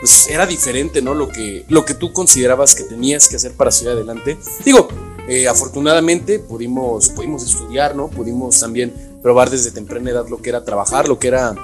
pues 0.00 0.28
era 0.28 0.44
diferente, 0.44 1.00
¿no? 1.00 1.14
Lo 1.14 1.30
que, 1.30 1.64
lo 1.70 1.86
que 1.86 1.94
tú 1.94 2.12
considerabas 2.12 2.74
que 2.74 2.82
tenías 2.82 3.28
que 3.28 3.36
hacer 3.36 3.52
para 3.52 3.70
seguir 3.70 3.92
adelante. 3.92 4.36
Digo, 4.62 4.88
eh, 5.28 5.48
afortunadamente 5.48 6.38
pudimos, 6.38 7.08
pudimos 7.10 7.44
estudiar, 7.44 7.96
¿no? 7.96 8.08
Pudimos 8.08 8.60
también 8.60 8.92
probar 9.22 9.50
desde 9.50 9.70
temprana 9.70 10.10
edad 10.10 10.28
lo 10.28 10.42
que 10.42 10.50
era 10.50 10.64
trabajar, 10.64 11.08
lo 11.08 11.18
que 11.18 11.28
era 11.28 11.54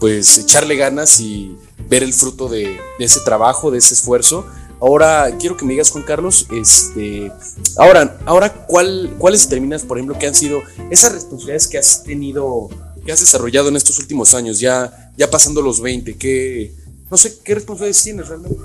pues 0.00 0.36
echarle 0.38 0.76
ganas 0.76 1.20
y 1.20 1.56
ver 1.88 2.02
el 2.02 2.12
fruto 2.12 2.48
de, 2.48 2.76
ese 2.98 3.20
trabajo, 3.20 3.70
de 3.70 3.78
ese 3.78 3.94
esfuerzo. 3.94 4.44
Ahora 4.80 5.32
quiero 5.38 5.56
que 5.56 5.64
me 5.64 5.72
digas, 5.72 5.90
Juan 5.90 6.04
Carlos, 6.04 6.46
este, 6.50 7.30
ahora, 7.76 8.18
ahora 8.26 8.52
¿cuál, 8.66 9.14
¿cuáles 9.18 9.44
determinas, 9.48 9.82
por 9.82 9.96
ejemplo, 9.96 10.18
que 10.18 10.26
han 10.26 10.34
sido 10.34 10.62
esas 10.90 11.12
responsabilidades 11.12 11.68
que 11.68 11.78
has 11.78 12.02
tenido, 12.02 12.68
que 13.06 13.12
has 13.12 13.20
desarrollado 13.20 13.68
en 13.68 13.76
estos 13.76 13.98
últimos 13.98 14.34
años, 14.34 14.58
ya, 14.58 15.12
ya 15.16 15.30
pasando 15.30 15.62
los 15.62 15.80
20? 15.80 16.16
¿qué, 16.16 16.74
no 17.10 17.16
sé, 17.16 17.38
¿qué 17.44 17.54
responsabilidades 17.54 18.02
tienes 18.02 18.28
realmente? 18.28 18.58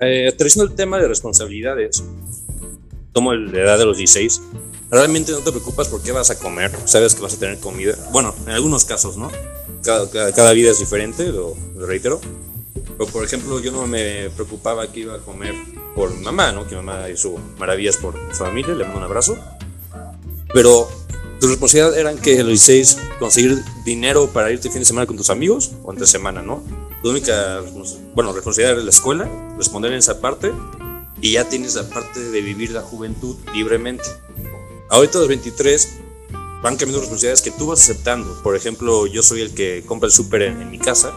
Eh, 0.00 0.34
el 0.38 0.74
tema 0.74 0.98
de 0.98 1.08
responsabilidades, 1.08 2.02
tomo 3.12 3.34
la 3.34 3.58
edad 3.58 3.78
de 3.78 3.86
los 3.86 3.96
16, 3.96 4.42
realmente 4.90 5.32
no 5.32 5.38
te 5.38 5.50
preocupas 5.50 5.88
por 5.88 6.02
qué 6.02 6.12
vas 6.12 6.30
a 6.30 6.38
comer, 6.38 6.72
sabes 6.84 7.14
que 7.14 7.22
vas 7.22 7.34
a 7.34 7.38
tener 7.38 7.58
comida. 7.58 7.96
Bueno, 8.12 8.34
en 8.46 8.52
algunos 8.52 8.84
casos, 8.84 9.16
¿no? 9.16 9.30
Cada, 9.82 10.32
cada, 10.32 10.52
vida 10.52 10.70
es 10.70 10.78
diferente, 10.78 11.26
lo, 11.28 11.56
reitero. 11.76 12.20
Pero 12.98 13.10
por 13.10 13.24
ejemplo, 13.24 13.60
yo 13.60 13.72
no 13.72 13.86
me 13.86 14.30
preocupaba 14.30 14.90
que 14.92 15.00
iba 15.00 15.14
a 15.14 15.18
comer 15.18 15.54
por 15.94 16.12
mi 16.12 16.22
mamá, 16.22 16.52
¿no? 16.52 16.66
Que 16.66 16.76
mi 16.76 16.82
mamá 16.82 17.08
hizo 17.08 17.36
maravillas 17.58 17.96
por 17.96 18.14
familia, 18.34 18.74
le 18.74 18.84
mando 18.84 18.98
un 18.98 19.04
abrazo. 19.04 19.38
Pero 20.52 20.88
tu 21.40 21.46
responsabilidad 21.46 21.98
era 21.98 22.14
que 22.14 22.40
a 22.40 22.42
los 22.42 22.66
16 22.66 22.98
conseguir 23.18 23.62
dinero 23.84 24.28
para 24.28 24.50
irte 24.50 24.68
fin 24.68 24.80
de 24.80 24.84
semana 24.84 25.06
con 25.06 25.16
tus 25.16 25.30
amigos 25.30 25.72
o 25.82 25.92
entre 25.92 26.06
semana, 26.06 26.42
¿no? 26.42 26.62
Tu 27.02 27.10
única, 27.10 27.62
bueno, 28.14 28.32
responsabilidad 28.32 28.74
era 28.74 28.82
la 28.82 28.90
escuela, 28.90 29.30
responder 29.56 29.92
en 29.92 29.98
esa 29.98 30.20
parte 30.20 30.52
y 31.20 31.32
ya 31.32 31.48
tienes 31.48 31.74
la 31.74 31.88
parte 31.88 32.20
de 32.20 32.40
vivir 32.40 32.70
la 32.70 32.82
juventud 32.82 33.36
libremente. 33.54 34.04
Ahorita 34.88 35.18
los 35.18 35.28
23 35.28 35.98
van 36.62 36.76
cambiando 36.76 37.00
responsabilidades 37.00 37.42
que 37.42 37.50
tú 37.50 37.66
vas 37.66 37.80
aceptando. 37.80 38.42
Por 38.42 38.56
ejemplo, 38.56 39.06
yo 39.06 39.22
soy 39.22 39.42
el 39.42 39.54
que 39.54 39.84
compra 39.86 40.06
el 40.06 40.12
súper 40.12 40.42
en, 40.42 40.70
mi 40.70 40.78
casa, 40.78 41.14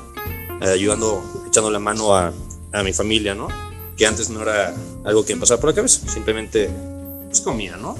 eh, 0.61 0.69
ayudando, 0.69 1.23
echando 1.47 1.71
la 1.71 1.79
mano 1.79 2.15
a, 2.15 2.33
a, 2.71 2.83
mi 2.83 2.93
familia, 2.93 3.35
¿no? 3.35 3.47
Que 3.97 4.05
antes 4.05 4.29
no 4.29 4.41
era 4.41 4.75
algo 5.03 5.25
que 5.25 5.35
me 5.35 5.41
pasaba 5.41 5.59
por 5.59 5.69
la 5.69 5.75
cabeza, 5.75 6.07
simplemente 6.09 6.69
pues 7.27 7.41
comía, 7.41 7.77
¿no? 7.77 7.95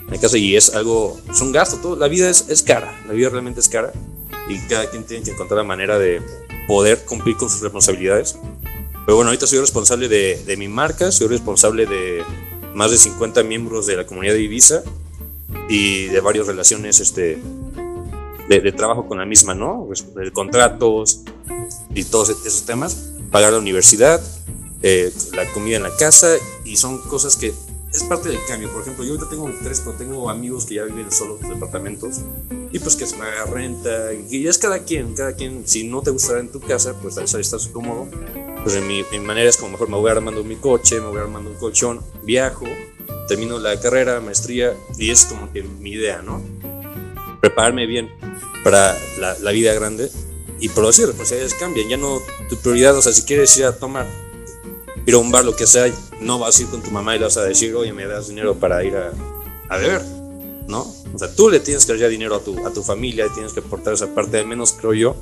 En 0.00 0.10
mi 0.10 0.18
casa 0.18 0.36
y 0.38 0.56
es 0.56 0.74
algo, 0.74 1.20
es 1.30 1.40
un 1.40 1.52
gasto, 1.52 1.76
todo, 1.78 1.96
la 1.96 2.08
vida 2.08 2.28
es, 2.28 2.46
es 2.48 2.62
cara, 2.62 3.02
la 3.06 3.12
vida 3.12 3.28
realmente 3.28 3.60
es 3.60 3.68
cara 3.68 3.92
y 4.48 4.58
cada 4.68 4.90
quien 4.90 5.04
tiene 5.04 5.24
que 5.24 5.30
encontrar 5.30 5.58
la 5.58 5.64
manera 5.64 5.98
de 5.98 6.20
poder 6.66 7.04
cumplir 7.04 7.36
con 7.36 7.48
sus 7.48 7.60
responsabilidades 7.60 8.36
pero 9.04 9.16
bueno, 9.16 9.30
ahorita 9.30 9.46
soy 9.46 9.58
responsable 9.58 10.08
de, 10.08 10.42
de 10.44 10.56
mi 10.56 10.68
marca, 10.68 11.10
soy 11.10 11.28
responsable 11.28 11.86
de 11.86 12.22
más 12.74 12.90
de 12.90 12.98
50 12.98 13.42
miembros 13.42 13.86
de 13.86 13.96
la 13.96 14.06
comunidad 14.06 14.34
de 14.34 14.42
Ibiza 14.42 14.82
y 15.68 16.06
de 16.06 16.20
varias 16.20 16.46
relaciones 16.46 17.00
este, 17.00 17.38
de, 18.48 18.72
trabajo 18.72 19.06
con 19.06 19.18
la 19.18 19.24
misma, 19.24 19.54
¿no? 19.54 19.88
De 20.14 20.30
contratos 20.32 21.20
y 21.94 22.04
todos 22.04 22.30
esos 22.30 22.64
temas. 22.64 23.10
Pagar 23.30 23.52
la 23.52 23.58
universidad, 23.58 24.20
eh, 24.82 25.12
la 25.34 25.50
comida 25.52 25.76
en 25.76 25.82
la 25.82 25.96
casa 25.96 26.34
y 26.64 26.76
son 26.76 26.98
cosas 26.98 27.36
que 27.36 27.52
es 27.92 28.02
parte 28.04 28.28
del 28.28 28.38
cambio. 28.46 28.70
Por 28.72 28.82
ejemplo, 28.82 29.04
yo 29.04 29.12
ahorita 29.12 29.30
tengo 29.30 29.50
tres, 29.62 29.80
pero 29.80 29.96
tengo 29.96 30.28
amigos 30.28 30.66
que 30.66 30.74
ya 30.74 30.84
viven 30.84 31.10
solo 31.10 31.38
en 31.42 31.48
departamentos 31.48 32.20
y 32.72 32.78
pues 32.78 32.96
que 32.96 33.06
se 33.06 33.16
paga 33.16 33.44
renta 33.46 34.12
y 34.12 34.42
ya 34.42 34.50
es 34.50 34.58
cada 34.58 34.80
quien, 34.80 35.14
cada 35.14 35.34
quien, 35.34 35.66
si 35.66 35.84
no 35.84 36.02
te 36.02 36.10
gusta 36.10 36.38
en 36.38 36.50
tu 36.50 36.60
casa, 36.60 36.94
pues 37.00 37.16
ahí 37.18 37.40
estás 37.40 37.68
cómodo 37.68 38.08
pues 38.62 38.76
en 38.76 38.86
mi, 38.86 39.02
manera 39.20 39.48
es 39.48 39.56
como 39.56 39.72
mejor 39.72 39.88
me 39.88 39.96
voy 39.96 40.10
armando 40.10 40.44
mi 40.44 40.56
coche, 40.56 41.00
me 41.00 41.08
voy 41.08 41.18
armando 41.18 41.50
un 41.50 41.56
colchón, 41.56 42.00
viajo, 42.22 42.66
termino 43.28 43.58
la 43.58 43.78
carrera, 43.80 44.20
maestría 44.20 44.76
y 44.98 45.10
es 45.10 45.24
como 45.24 45.52
que 45.52 45.62
mi 45.62 45.92
idea, 45.92 46.22
¿no? 46.22 46.42
Prepararme 47.40 47.86
bien 47.86 48.10
para 48.62 48.96
la, 49.18 49.36
la 49.40 49.50
vida 49.50 49.74
grande 49.74 50.10
y 50.62 50.68
por 50.68 50.86
decir, 50.86 51.06
responsabilidades 51.06 51.54
cambian, 51.54 51.88
ya 51.88 51.96
no 51.96 52.20
tu 52.48 52.56
prioridad, 52.56 52.96
o 52.96 53.02
sea, 53.02 53.12
si 53.12 53.22
quieres 53.22 53.56
ir 53.56 53.64
a 53.64 53.76
tomar, 53.76 54.06
ir 55.04 55.14
a 55.14 55.18
un 55.18 55.32
bar, 55.32 55.44
lo 55.44 55.56
que 55.56 55.66
sea, 55.66 55.92
no 56.20 56.38
vas 56.38 56.58
a 56.58 56.62
ir 56.62 56.68
con 56.68 56.82
tu 56.82 56.92
mamá 56.92 57.16
y 57.16 57.18
le 57.18 57.24
vas 57.24 57.36
a 57.36 57.42
decir, 57.42 57.74
oye, 57.74 57.92
me 57.92 58.06
das 58.06 58.28
dinero 58.28 58.54
para 58.54 58.84
ir 58.84 58.94
a, 58.94 59.12
a 59.68 59.76
beber, 59.76 60.02
¿no? 60.68 60.86
O 61.12 61.18
sea, 61.18 61.34
tú 61.34 61.50
le 61.50 61.58
tienes 61.58 61.84
que 61.84 61.96
dar 61.96 62.08
dinero 62.08 62.36
a 62.36 62.40
tu, 62.40 62.64
a 62.64 62.72
tu 62.72 62.84
familia, 62.84 63.26
tienes 63.34 63.52
que 63.52 63.58
aportar 63.58 63.94
esa 63.94 64.14
parte, 64.14 64.38
al 64.38 64.46
menos 64.46 64.72
creo 64.72 64.94
yo, 64.94 65.16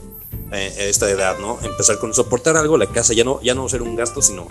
eh, 0.53 0.89
esta 0.89 1.09
edad, 1.11 1.39
¿no? 1.39 1.59
Empezar 1.63 1.99
con 1.99 2.11
eso, 2.11 2.23
aportar 2.23 2.57
algo 2.57 2.77
la 2.77 2.87
casa, 2.87 3.13
ya 3.15 3.25
no, 3.25 3.41
ya 3.43 3.55
no 3.55 3.69
ser 3.69 3.83
un 3.83 3.97
gasto, 3.97 4.23
sino 4.23 4.49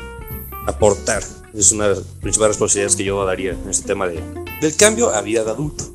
aportar. 0.68 1.24
Es 1.54 1.72
una 1.72 1.90
de 1.90 1.96
las 1.96 2.04
principales 2.22 2.56
responsabilidades 2.56 2.96
que 2.96 3.04
yo 3.04 3.26
daría 3.26 3.52
en 3.52 3.70
este 3.70 3.88
tema 3.88 4.08
de, 4.08 4.22
del 4.62 4.76
cambio 4.76 5.10
a 5.10 5.22
vida 5.22 5.44
de 5.44 5.52
adulto. 5.52 5.86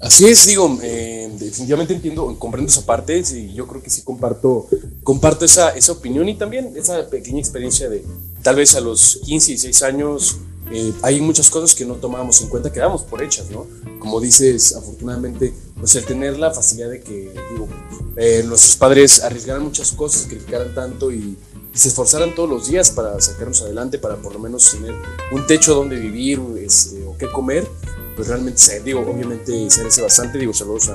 Así 0.00 0.26
es, 0.26 0.46
digo, 0.46 0.78
eh, 0.82 1.30
definitivamente 1.38 1.94
entiendo, 1.94 2.38
comprendo 2.38 2.70
esa 2.70 2.84
parte 2.84 3.18
y 3.18 3.54
yo 3.54 3.66
creo 3.66 3.82
que 3.82 3.90
sí 3.90 4.02
comparto, 4.02 4.68
comparto 5.02 5.44
esa, 5.44 5.70
esa 5.70 5.92
opinión 5.92 6.28
y 6.28 6.34
también 6.34 6.72
esa 6.76 7.08
pequeña 7.08 7.38
experiencia 7.38 7.88
de 7.88 8.04
tal 8.42 8.56
vez 8.56 8.74
a 8.76 8.80
los 8.80 9.20
15 9.24 9.52
y 9.52 9.54
16 9.54 9.82
años 9.82 10.36
eh, 10.70 10.92
hay 11.02 11.20
muchas 11.20 11.48
cosas 11.50 11.74
que 11.74 11.84
no 11.84 11.94
tomábamos 11.94 12.40
en 12.40 12.48
cuenta, 12.48 12.72
que 12.72 12.80
damos 12.80 13.02
por 13.02 13.22
hechas, 13.22 13.50
¿no? 13.50 13.66
Como 13.98 14.20
dices, 14.20 14.74
afortunadamente, 14.74 15.52
pues 15.78 15.94
el 15.94 16.04
tener 16.04 16.38
la 16.38 16.52
facilidad 16.52 16.90
de 16.90 17.00
que, 17.00 17.32
digo, 17.52 17.68
eh, 18.16 18.42
nuestros 18.46 18.76
padres 18.76 19.22
arriesgaran 19.22 19.62
muchas 19.62 19.92
cosas, 19.92 20.26
criticaran 20.26 20.74
tanto 20.74 21.12
y, 21.12 21.36
se 21.72 21.88
esforzaran 21.88 22.34
todos 22.34 22.48
los 22.48 22.68
días 22.68 22.90
para 22.90 23.20
sacarnos 23.20 23.60
adelante, 23.60 23.98
para 23.98 24.16
por 24.16 24.32
lo 24.32 24.38
menos 24.38 24.70
tener 24.70 24.94
un 25.30 25.46
techo 25.46 25.74
donde 25.74 25.96
vivir 25.96 26.40
este, 26.58 27.04
o 27.04 27.18
qué 27.18 27.30
comer, 27.30 27.68
pues 28.16 28.28
realmente, 28.28 28.80
digo, 28.80 29.00
obviamente 29.00 29.52
se 29.68 29.80
agradece 29.80 30.00
bastante, 30.00 30.38
digo, 30.38 30.54
saludos 30.54 30.88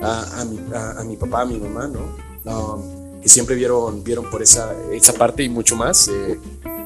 a, 0.00 0.40
a, 0.40 0.44
mi, 0.44 0.60
a, 0.72 1.02
mi, 1.02 1.16
papá, 1.16 1.40
a 1.40 1.46
mi 1.46 1.58
mamá, 1.58 1.88
¿no? 1.88 3.00
que 3.20 3.28
siempre 3.28 3.54
vieron, 3.54 4.02
vieron 4.02 4.30
por 4.30 4.42
esa, 4.42 4.72
esa 4.92 5.12
parte 5.12 5.42
y 5.42 5.48
mucho 5.48 5.76
más. 5.76 6.08
Eh, 6.08 6.38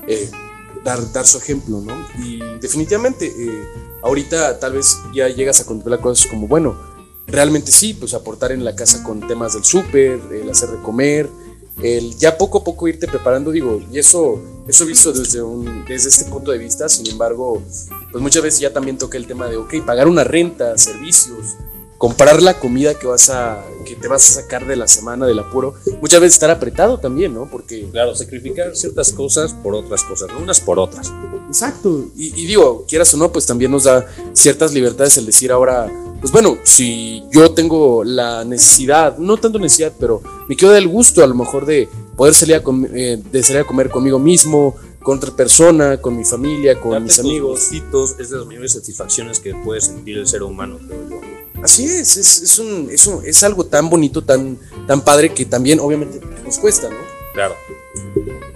eh, 0.09 0.31
dar, 0.85 1.27
su 1.27 1.39
ejemplo, 1.39 1.81
¿no? 1.81 1.95
Y 2.23 2.41
definitivamente, 2.61 3.27
eh, 3.27 3.65
ahorita 4.03 4.61
tal 4.61 4.75
vez 4.75 4.99
ya 5.15 5.29
llegas 5.29 5.61
a 5.61 5.67
contemplar 5.67 6.01
cosas 6.01 6.27
como, 6.27 6.47
bueno, 6.47 6.79
realmente 7.27 7.73
sí, 7.73 7.95
pues 7.95 8.15
aportar 8.15 8.53
en 8.53 8.65
la 8.65 8.77
casa 8.77 9.03
con 9.03 9.27
temas 9.27 9.55
del 9.55 9.65
súper, 9.65 10.21
el 10.33 10.51
hacer 10.51 10.69
de 10.69 10.83
comer, 10.83 11.29
el 11.83 12.17
ya 12.17 12.39
poco 12.39 12.59
a 12.59 12.65
poco 12.65 12.87
irte 12.87 13.09
preparando, 13.09 13.51
digo, 13.51 13.83
y 13.91 13.99
eso, 13.99 14.41
eso 14.69 14.87
visto 14.87 15.13
desde, 15.13 15.43
un, 15.43 15.85
desde 15.87 16.11
este 16.11 16.31
punto 16.31 16.53
de 16.53 16.59
vista, 16.59 16.89
sin 16.89 17.09
embargo, 17.09 17.63
pues 18.13 18.23
muchas 18.23 18.43
veces 18.43 18.61
ya 18.61 18.73
también 18.73 18.99
toca 18.99 19.17
el 19.17 19.27
tema 19.27 19.49
de, 19.49 19.57
ok, 19.57 19.85
pagar 19.85 20.07
una 20.07 20.23
renta, 20.23 20.77
servicios, 20.79 21.57
comprar 22.05 22.43
la 22.43 22.61
comida 22.61 22.99
que 22.99 23.07
vas 23.07 23.31
a 23.31 23.65
que 23.87 23.97
te 23.97 24.09
vas 24.09 24.29
a 24.29 24.43
sacar 24.43 24.67
de 24.67 24.77
la 24.77 24.87
semana 24.87 25.27
del 25.27 25.39
apuro, 25.39 25.73
muchas 26.03 26.21
veces 26.21 26.35
estar 26.35 26.51
apretado 26.51 26.99
también, 26.99 27.33
¿no? 27.33 27.49
Porque 27.51 27.89
claro, 27.91 28.15
sacrificar 28.15 28.77
ciertas 28.77 29.11
cosas 29.11 29.55
por 29.55 29.75
otras 29.75 30.05
cosas, 30.05 30.29
¿no? 30.31 30.41
unas 30.41 30.61
por 30.61 30.79
otras. 30.79 31.11
Exacto. 31.47 32.09
Y, 32.15 32.45
digo, 32.45 32.85
quieras 32.87 33.15
o 33.15 33.17
no, 33.17 33.33
pues 33.33 33.47
también 33.47 33.71
nos 33.71 33.85
da 33.85 34.07
ciertas 34.35 34.75
libertades 34.75 35.17
el 35.17 35.25
decir 35.25 35.51
ahora, 35.51 35.91
pues 36.21 36.31
bueno, 36.31 36.59
si 36.63 37.23
yo 37.33 37.53
tengo 37.53 38.05
la 38.05 38.45
necesidad, 38.45 39.17
no 39.17 39.39
tanto 39.39 39.59
necesidad, 39.59 39.95
pero 39.99 40.21
me 40.47 40.57
quiero 40.57 40.75
dar 40.75 40.83
el 40.83 40.89
gusto 40.89 41.25
a 41.25 41.27
lo 41.27 41.35
mejor 41.35 41.65
de 41.65 41.89
poder 42.19 42.35
salir 42.35 42.57
a, 42.57 42.63
eh, 42.93 43.19
de 43.33 43.43
salir 43.43 43.63
a 43.63 43.67
comer 43.67 43.89
conmigo 43.89 44.19
mismo, 44.19 44.77
con 45.03 45.17
otra 45.17 45.35
persona, 45.35 45.97
con 46.03 46.15
mi 46.19 46.25
familia, 46.27 46.79
con 46.79 47.03
mis 47.03 47.19
amigos. 47.19 47.71
es 47.73 48.29
de 48.29 48.37
las 48.37 48.47
mayores 48.47 48.75
satisfacciones 48.75 49.41
que 49.41 49.55
puede 49.55 49.81
sentir 49.81 50.19
el 50.19 50.27
ser 50.27 50.43
humano, 50.43 50.79
creo 50.87 51.09
yo. 51.09 51.44
Así 51.63 51.85
es, 51.85 52.17
es, 52.17 52.43
es, 52.43 52.59
un, 52.59 52.89
es, 52.91 53.07
es 53.25 53.43
algo 53.43 53.65
tan 53.65 53.89
bonito, 53.89 54.23
tan, 54.23 54.59
tan 54.87 55.03
padre 55.03 55.33
que 55.33 55.47
también 55.47 55.81
obviamente 55.81 56.21
nos 56.45 56.59
cuesta, 56.59 56.91
¿no? 56.91 56.97
Claro, 57.33 57.57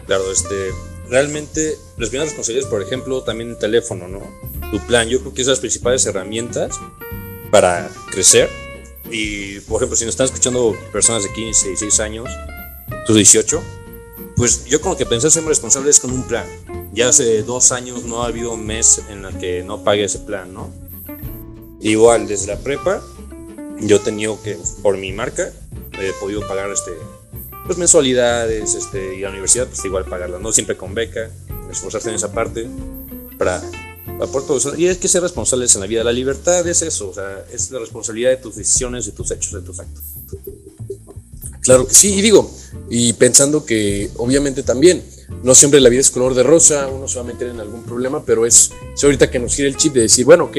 claro, 0.06 0.30
este, 0.30 0.70
realmente 1.08 1.78
las 1.96 2.10
primeras 2.10 2.28
responsabilidades, 2.28 2.70
por 2.70 2.82
ejemplo, 2.82 3.22
también 3.22 3.50
el 3.50 3.58
teléfono, 3.58 4.08
¿no? 4.08 4.20
Tu 4.70 4.78
plan, 4.86 5.08
yo 5.08 5.20
creo 5.20 5.34
que 5.34 5.42
es 5.42 5.48
las 5.48 5.60
principales 5.60 6.04
herramientas 6.06 6.78
para 7.50 7.90
crecer. 8.10 8.48
Y, 9.10 9.60
por 9.60 9.78
ejemplo, 9.78 9.96
si 9.96 10.04
nos 10.04 10.12
están 10.12 10.26
escuchando 10.26 10.76
personas 10.92 11.22
de 11.22 11.32
15, 11.32 11.68
16 11.68 12.00
años, 12.00 12.28
tus 13.06 13.16
18, 13.16 13.62
pues 14.36 14.66
yo 14.66 14.80
como 14.80 14.96
que 14.96 15.06
pensé 15.06 15.30
ser 15.30 15.44
responsable 15.44 15.90
es 15.90 15.98
con 15.98 16.12
un 16.12 16.22
plan. 16.24 16.46
Ya 16.92 17.08
hace 17.08 17.42
dos 17.42 17.72
años 17.72 18.04
no 18.04 18.22
ha 18.22 18.26
habido 18.26 18.52
un 18.52 18.66
mes 18.66 19.02
en 19.08 19.24
el 19.24 19.38
que 19.38 19.62
no 19.62 19.82
pague 19.82 20.04
ese 20.04 20.18
plan, 20.20 20.52
¿no? 20.52 20.70
Igual, 21.80 22.26
desde 22.26 22.48
la 22.48 22.58
prepa, 22.58 23.02
yo 23.80 23.96
he 23.96 24.00
tenido 24.00 24.40
que, 24.42 24.58
por 24.82 24.96
mi 24.96 25.12
marca, 25.12 25.52
he 25.92 26.12
podido 26.20 26.46
pagar 26.46 26.70
este, 26.70 26.92
pues, 27.66 27.78
mensualidades, 27.78 28.74
este, 28.74 29.16
y 29.16 29.20
la 29.20 29.30
universidad, 29.30 29.66
pues 29.66 29.84
igual 29.84 30.04
pagarla, 30.04 30.38
¿no? 30.38 30.52
Siempre 30.52 30.76
con 30.76 30.94
beca, 30.94 31.30
esforzarse 31.70 32.08
en 32.08 32.16
esa 32.16 32.32
parte 32.32 32.68
para. 33.38 33.62
Y 34.76 34.86
es 34.86 34.98
que 34.98 35.06
ser 35.06 35.22
responsables 35.22 35.74
en 35.76 35.82
la 35.82 35.86
vida. 35.86 36.02
La 36.02 36.10
libertad 36.10 36.66
es 36.66 36.82
eso, 36.82 37.10
o 37.10 37.14
sea, 37.14 37.44
es 37.52 37.70
la 37.70 37.78
responsabilidad 37.78 38.30
de 38.30 38.38
tus 38.38 38.56
decisiones, 38.56 39.06
de 39.06 39.12
tus 39.12 39.30
hechos, 39.30 39.52
de 39.52 39.60
tus 39.60 39.78
actos. 39.78 40.02
Claro 41.60 41.86
que 41.86 41.94
sí, 41.94 42.14
y 42.14 42.22
digo, 42.22 42.50
y 42.90 43.12
pensando 43.12 43.64
que 43.64 44.10
obviamente 44.16 44.62
también, 44.62 45.04
no 45.44 45.54
siempre 45.54 45.78
la 45.80 45.88
vida 45.88 46.00
es 46.00 46.10
color 46.10 46.34
de 46.34 46.42
rosa, 46.42 46.88
uno 46.88 47.06
se 47.06 47.16
va 47.16 47.20
a 47.20 47.24
meter 47.26 47.48
en 47.48 47.60
algún 47.60 47.82
problema, 47.84 48.24
pero 48.24 48.46
es, 48.46 48.72
es 48.94 49.04
ahorita 49.04 49.30
que 49.30 49.38
nos 49.38 49.54
gira 49.54 49.68
el 49.68 49.76
chip 49.76 49.92
de 49.92 50.00
decir, 50.00 50.24
bueno, 50.24 50.44
ok, 50.44 50.56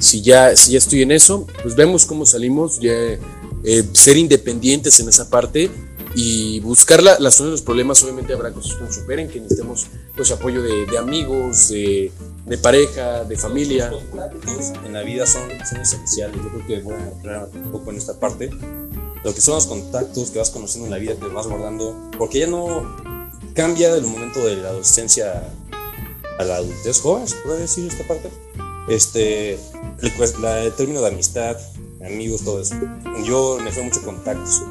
si 0.00 0.22
ya, 0.22 0.56
si 0.56 0.72
ya 0.72 0.78
estoy 0.78 1.02
en 1.02 1.12
eso, 1.12 1.46
pues 1.62 1.76
vemos 1.76 2.06
cómo 2.06 2.26
salimos, 2.26 2.80
ya, 2.80 2.92
eh, 2.92 3.84
ser 3.92 4.16
independientes 4.16 4.98
en 5.00 5.08
esa 5.08 5.28
parte 5.28 5.70
y 6.14 6.58
buscar 6.60 7.02
la, 7.02 7.18
las 7.20 7.34
soluciones 7.34 7.50
de 7.50 7.50
los 7.50 7.62
problemas. 7.62 8.02
Obviamente 8.02 8.32
habrá 8.32 8.50
cosas 8.50 8.76
que 8.76 8.84
nos 8.84 8.94
superen, 8.94 9.28
que 9.28 9.40
necesitemos 9.40 9.86
pues, 10.16 10.30
apoyo 10.30 10.62
de, 10.62 10.86
de 10.86 10.98
amigos, 10.98 11.68
de, 11.68 12.10
de, 12.46 12.58
pareja, 12.58 13.24
de 13.24 13.36
familia. 13.36 13.90
Los 13.90 14.72
en 14.84 14.92
la 14.94 15.02
vida 15.02 15.26
son, 15.26 15.42
son 15.68 15.82
esenciales. 15.82 16.36
Yo 16.36 16.48
creo 16.48 16.66
que 16.66 16.80
voy 16.80 16.94
a 16.94 17.08
entrar 17.10 17.50
un 17.54 17.70
poco 17.70 17.90
en 17.90 17.98
esta 17.98 18.18
parte. 18.18 18.50
Lo 19.22 19.34
que 19.34 19.40
son 19.42 19.54
los 19.54 19.66
contactos 19.66 20.30
que 20.30 20.38
vas 20.38 20.48
conociendo 20.48 20.86
en 20.86 20.92
la 20.92 20.98
vida, 20.98 21.14
que 21.14 21.26
vas 21.26 21.46
guardando, 21.46 22.10
porque 22.16 22.38
ya 22.38 22.46
no 22.46 22.96
cambia 23.54 23.92
del 23.92 24.06
momento 24.06 24.40
de 24.40 24.56
la 24.56 24.70
adolescencia 24.70 25.46
a 26.38 26.44
la 26.44 26.56
adultez 26.56 27.00
joven, 27.00 27.28
¿se 27.28 27.36
puede 27.36 27.60
decir 27.60 27.86
esta 27.86 28.08
parte? 28.08 28.30
Este, 28.88 29.54
el, 29.54 30.74
término 30.76 31.00
de 31.00 31.08
amistad, 31.08 31.56
amigos, 32.04 32.42
todo 32.42 32.60
eso. 32.60 32.74
Yo 33.24 33.58
me 33.62 33.70
fue 33.70 33.82
mucho 33.82 34.02
contactos. 34.02 34.62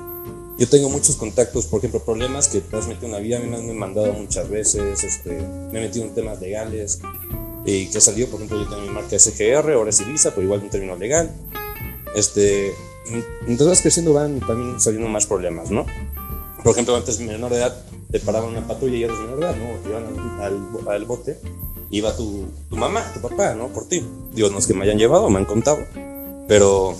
Yo 0.57 0.67
tengo 0.67 0.89
muchos 0.89 1.15
contactos, 1.15 1.67
por 1.67 1.79
ejemplo, 1.79 2.03
problemas 2.03 2.49
que 2.49 2.59
te 2.59 2.75
has 2.75 2.87
metido 2.87 3.07
en 3.07 3.11
la 3.13 3.19
vida, 3.19 3.37
a 3.37 3.39
mí 3.39 3.47
me 3.47 3.57
han 3.57 3.77
mandado 3.77 4.11
muchas 4.11 4.49
veces, 4.49 5.05
este, 5.05 5.39
me 5.71 5.79
he 5.79 5.83
metido 5.83 6.05
en 6.05 6.13
temas 6.13 6.41
legales 6.41 6.99
y 7.65 7.87
que 7.87 7.97
ha 7.97 8.01
salido, 8.01 8.27
por 8.27 8.41
ejemplo, 8.41 8.61
yo 8.61 8.67
tengo 8.67 8.81
mi 8.81 8.89
marca 8.89 9.17
SGR, 9.17 9.71
ahora 9.71 9.89
es 9.89 10.01
Ibiza, 10.01 10.31
pero 10.31 10.43
igual 10.43 10.61
un 10.61 10.69
término 10.69 10.97
legal. 10.97 11.31
Este, 12.13 12.73
entonces 13.47 13.67
vas 13.67 13.81
creciendo 13.81 14.13
van 14.13 14.41
también 14.41 14.81
saliendo 14.81 15.07
más 15.07 15.25
problemas, 15.25 15.71
¿no? 15.71 15.85
Por 16.61 16.73
ejemplo, 16.73 16.95
antes 16.95 17.21
menor 17.21 17.51
de 17.51 17.57
edad 17.57 17.85
te 18.11 18.19
paraban 18.19 18.49
una 18.49 18.67
patrulla 18.67 18.97
y 18.97 19.03
eres 19.03 19.17
menor 19.17 19.39
de 19.39 19.45
edad, 19.45 19.55
¿no? 19.55 19.79
Te 19.81 19.89
iban 19.89 20.41
al, 20.41 20.87
al 20.89 21.05
bote 21.05 21.39
iba 21.91 22.15
tu, 22.15 22.45
tu 22.69 22.75
mamá, 22.75 23.03
tu 23.13 23.21
papá, 23.21 23.55
¿no? 23.55 23.69
Por 23.69 23.85
ti. 23.87 24.05
Dios, 24.33 24.51
no 24.51 24.59
es 24.59 24.67
que 24.67 24.73
me 24.73 24.83
hayan 24.83 24.97
llevado, 24.97 25.29
me 25.29 25.39
han 25.39 25.45
contado. 25.45 25.79
Pero 26.47 26.95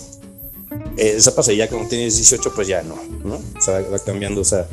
esa 0.96 1.34
pasa, 1.34 1.52
ya 1.52 1.68
cuando 1.68 1.88
tienes 1.88 2.16
18, 2.16 2.52
pues 2.54 2.68
ya 2.68 2.82
no, 2.82 2.96
¿no? 3.24 3.36
O 3.36 3.60
sea, 3.60 3.80
va 3.80 3.98
cambiando 3.98 4.42
esa 4.42 4.68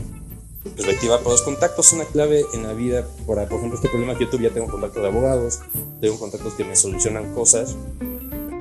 perspectiva. 0.76 1.18
Pero 1.20 1.32
los 1.32 1.42
contactos 1.42 1.88
son 1.88 2.00
una 2.00 2.08
clave 2.10 2.46
en 2.54 2.64
la 2.64 2.74
vida. 2.74 3.08
Por, 3.26 3.38
por 3.48 3.58
ejemplo, 3.58 3.76
este 3.76 3.90
problema 3.90 4.18
que 4.18 4.26
yo 4.26 4.30
tuve, 4.30 4.44
ya 4.44 4.54
tengo 4.54 4.68
contactos 4.68 5.02
de 5.02 5.08
abogados, 5.08 5.60
tengo 6.02 6.20
contactos 6.20 6.54
que 6.54 6.64
me 6.64 6.76
solucionan 6.76 7.34
cosas 7.34 7.76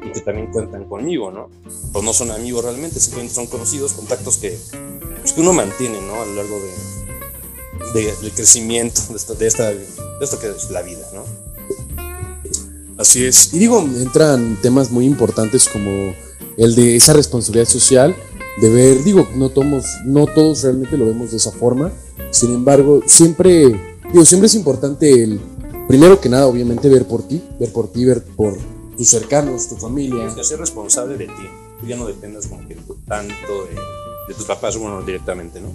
y 0.04 0.12
que 0.12 0.20
también 0.20 0.50
cuentan 0.52 0.84
conmigo, 0.84 1.30
¿no? 1.30 1.50
Pues 1.92 2.04
no 2.04 2.12
son 2.12 2.30
amigos 2.30 2.64
realmente, 2.64 3.00
simplemente 3.00 3.34
son 3.34 3.46
conocidos, 3.46 3.92
contactos 3.92 4.36
que, 4.36 4.58
pues, 5.20 5.32
que 5.32 5.40
uno 5.40 5.52
mantiene, 5.52 6.00
¿no? 6.00 6.22
A 6.22 6.26
lo 6.26 6.34
largo 6.34 6.56
de, 6.60 8.00
de 8.00 8.16
del 8.16 8.32
crecimiento 8.32 9.00
de, 9.10 9.16
esta, 9.16 9.34
de, 9.34 9.46
esta, 9.46 9.70
de 9.70 9.84
esto 10.20 10.38
que 10.38 10.48
es 10.48 10.70
la 10.70 10.82
vida, 10.82 11.06
¿no? 11.12 11.45
Así 12.98 13.24
es. 13.24 13.52
Y 13.52 13.58
digo, 13.58 13.80
entran 13.80 14.58
temas 14.62 14.90
muy 14.90 15.04
importantes 15.04 15.68
como 15.68 16.14
el 16.56 16.74
de 16.74 16.96
esa 16.96 17.12
responsabilidad 17.12 17.68
social, 17.68 18.16
de 18.60 18.70
ver, 18.70 19.04
digo, 19.04 19.28
no 19.34 19.50
todos, 19.50 19.84
no 20.04 20.26
todos 20.26 20.62
realmente 20.62 20.96
lo 20.96 21.06
vemos 21.06 21.30
de 21.30 21.36
esa 21.36 21.52
forma. 21.52 21.92
Sin 22.30 22.54
embargo, 22.54 23.02
siempre, 23.06 23.78
digo, 24.12 24.24
siempre 24.24 24.46
es 24.46 24.54
importante 24.54 25.22
el, 25.22 25.40
primero 25.88 26.20
que 26.20 26.28
nada, 26.28 26.46
obviamente, 26.46 26.88
ver 26.88 27.06
por 27.06 27.22
ti, 27.22 27.42
ver 27.60 27.72
por 27.72 27.88
ti, 27.88 28.04
ver 28.04 28.24
por 28.24 28.56
tus 28.96 29.08
cercanos, 29.08 29.68
tu 29.68 29.76
familia. 29.76 30.26
Es 30.26 30.34
que 30.34 30.44
ser 30.44 30.58
responsable 30.58 31.18
de 31.18 31.26
ti. 31.26 31.32
Tú 31.80 31.86
ya 31.86 31.96
no 31.96 32.06
dependas 32.06 32.46
como 32.46 32.66
que 32.66 32.76
tanto 33.06 33.34
de, 33.34 33.74
de 34.28 34.34
tus 34.34 34.46
papás, 34.46 34.78
bueno, 34.78 35.02
directamente, 35.02 35.60
¿no? 35.60 35.68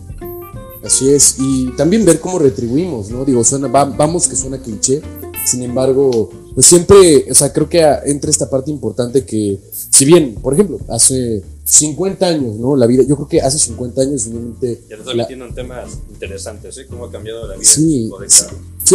Así 0.83 1.11
es, 1.11 1.35
y 1.37 1.67
también 1.77 2.03
ver 2.05 2.19
cómo 2.19 2.39
retribuimos, 2.39 3.11
¿no? 3.11 3.23
Digo, 3.23 3.43
suena, 3.43 3.67
vamos 3.67 4.27
que 4.27 4.35
suena 4.35 4.57
cliché, 4.57 5.03
sin 5.43 5.63
embargo, 5.63 6.29
pues 6.53 6.65
siempre, 6.65 7.25
o 7.29 7.35
sea, 7.35 7.51
creo 7.51 7.69
que 7.69 7.81
entra 8.05 8.29
esta 8.29 8.49
parte 8.49 8.71
importante 8.71 9.25
que, 9.25 9.59
si 9.89 10.05
bien, 10.05 10.35
por 10.35 10.53
ejemplo, 10.53 10.79
hace 10.89 11.43
50 11.63 12.25
años, 12.25 12.55
¿no? 12.57 12.75
La 12.75 12.85
vida, 12.85 13.03
yo 13.03 13.15
creo 13.15 13.27
que 13.27 13.41
hace 13.41 13.57
50 13.57 14.01
años 14.01 14.21
simplemente... 14.21 14.81
Ya 14.89 14.95
te 14.95 15.01
estás 15.01 15.15
metiendo 15.15 15.45
en 15.45 15.55
temas 15.55 15.97
interesantes, 16.09 16.77
¿eh? 16.77 16.85
Cómo 16.87 17.05
ha 17.05 17.11
cambiado 17.11 17.47
la 17.47 17.55
vida. 17.55 17.63
Sí, 17.69 18.11
Sí, 18.27 18.45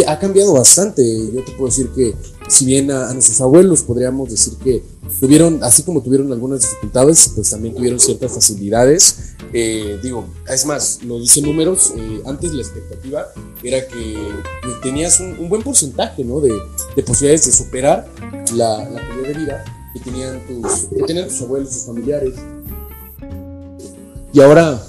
ha 0.07 0.19
cambiado 0.19 0.53
bastante. 0.53 1.03
Yo 1.33 1.43
te 1.43 1.51
puedo 1.53 1.69
decir 1.69 1.89
que 1.95 2.13
si 2.47 2.65
bien 2.65 2.91
a, 2.91 3.13
nuestros 3.13 3.39
abuelos 3.41 3.81
podríamos 3.81 4.29
decir 4.29 4.53
que 4.63 4.83
tuvieron, 5.19 5.63
así 5.63 5.83
como 5.83 6.01
tuvieron 6.01 6.31
algunas 6.31 6.61
dificultades, 6.61 7.31
pues 7.35 7.49
también 7.49 7.75
tuvieron 7.75 7.99
ciertas 7.99 8.31
facilidades. 8.31 9.35
Eh, 9.53 9.99
digo, 10.03 10.25
es 10.47 10.65
más, 10.65 10.99
lo 11.03 11.19
dicen 11.19 11.45
números, 11.45 11.93
eh, 11.95 12.21
antes 12.25 12.53
la 12.53 12.61
expectativa 12.61 13.27
era 13.63 13.87
que 13.87 14.17
tenías 14.83 15.19
un, 15.19 15.47
buen 15.47 15.63
porcentaje 15.63 16.23
¿no? 16.23 16.41
de, 16.41 16.53
de, 16.95 17.03
posibilidades 17.03 17.45
de 17.45 17.51
superar 17.53 18.07
la, 18.53 18.89
la 18.89 19.07
calidad 19.07 19.27
de 19.27 19.33
vida 19.33 19.65
que 19.93 19.99
tenían 19.99 20.45
tus, 20.45 20.85
que 20.95 21.03
tenían 21.03 21.27
tus 21.27 21.41
abuelos, 21.41 21.69
tus 21.69 21.85
familiares. 21.85 22.33
Y 24.33 24.41
ahora, 24.41 24.81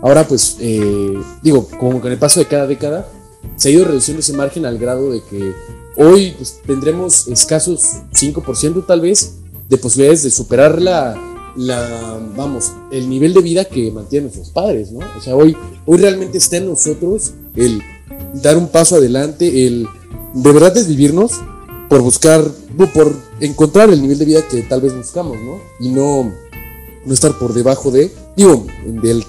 ahora 0.00 0.26
pues, 0.26 0.56
eh, 0.60 1.14
digo, 1.42 1.68
como 1.78 2.00
con 2.00 2.10
el 2.12 2.18
paso 2.18 2.40
de 2.40 2.46
cada 2.46 2.66
década, 2.66 3.08
se 3.56 3.68
ha 3.68 3.72
ido 3.72 3.84
reduciendo 3.84 4.20
ese 4.20 4.32
margen 4.32 4.66
al 4.66 4.78
grado 4.78 5.10
de 5.10 5.22
que 5.22 5.52
hoy 5.96 6.32
pues, 6.36 6.60
tendremos 6.66 7.28
escasos 7.28 7.80
5% 8.12 8.86
tal 8.86 9.00
vez 9.00 9.34
de 9.68 9.76
posibilidades 9.78 10.22
de 10.22 10.30
superar 10.30 10.80
la, 10.80 11.16
la, 11.56 12.20
vamos, 12.36 12.72
el 12.90 13.08
nivel 13.08 13.34
de 13.34 13.40
vida 13.40 13.64
que 13.64 13.90
mantienen 13.90 14.24
nuestros 14.24 14.50
padres, 14.50 14.92
¿no? 14.92 15.00
O 15.16 15.20
sea, 15.20 15.36
hoy, 15.36 15.56
hoy 15.86 15.98
realmente 15.98 16.38
está 16.38 16.56
en 16.56 16.66
nosotros 16.66 17.32
el 17.56 17.80
dar 18.34 18.56
un 18.56 18.68
paso 18.68 18.96
adelante, 18.96 19.66
el 19.66 19.86
de 20.34 20.52
verdad 20.52 20.74
desvivirnos 20.74 21.32
por 21.88 22.00
buscar, 22.00 22.42
por 22.94 23.12
encontrar 23.40 23.90
el 23.90 24.00
nivel 24.00 24.18
de 24.18 24.24
vida 24.24 24.48
que 24.48 24.62
tal 24.62 24.80
vez 24.80 24.96
buscamos, 24.96 25.36
¿no? 25.38 25.60
Y 25.80 25.90
no, 25.90 26.32
no 27.04 27.14
estar 27.14 27.38
por 27.38 27.52
debajo 27.52 27.90
de, 27.90 28.10
digo, 28.36 28.66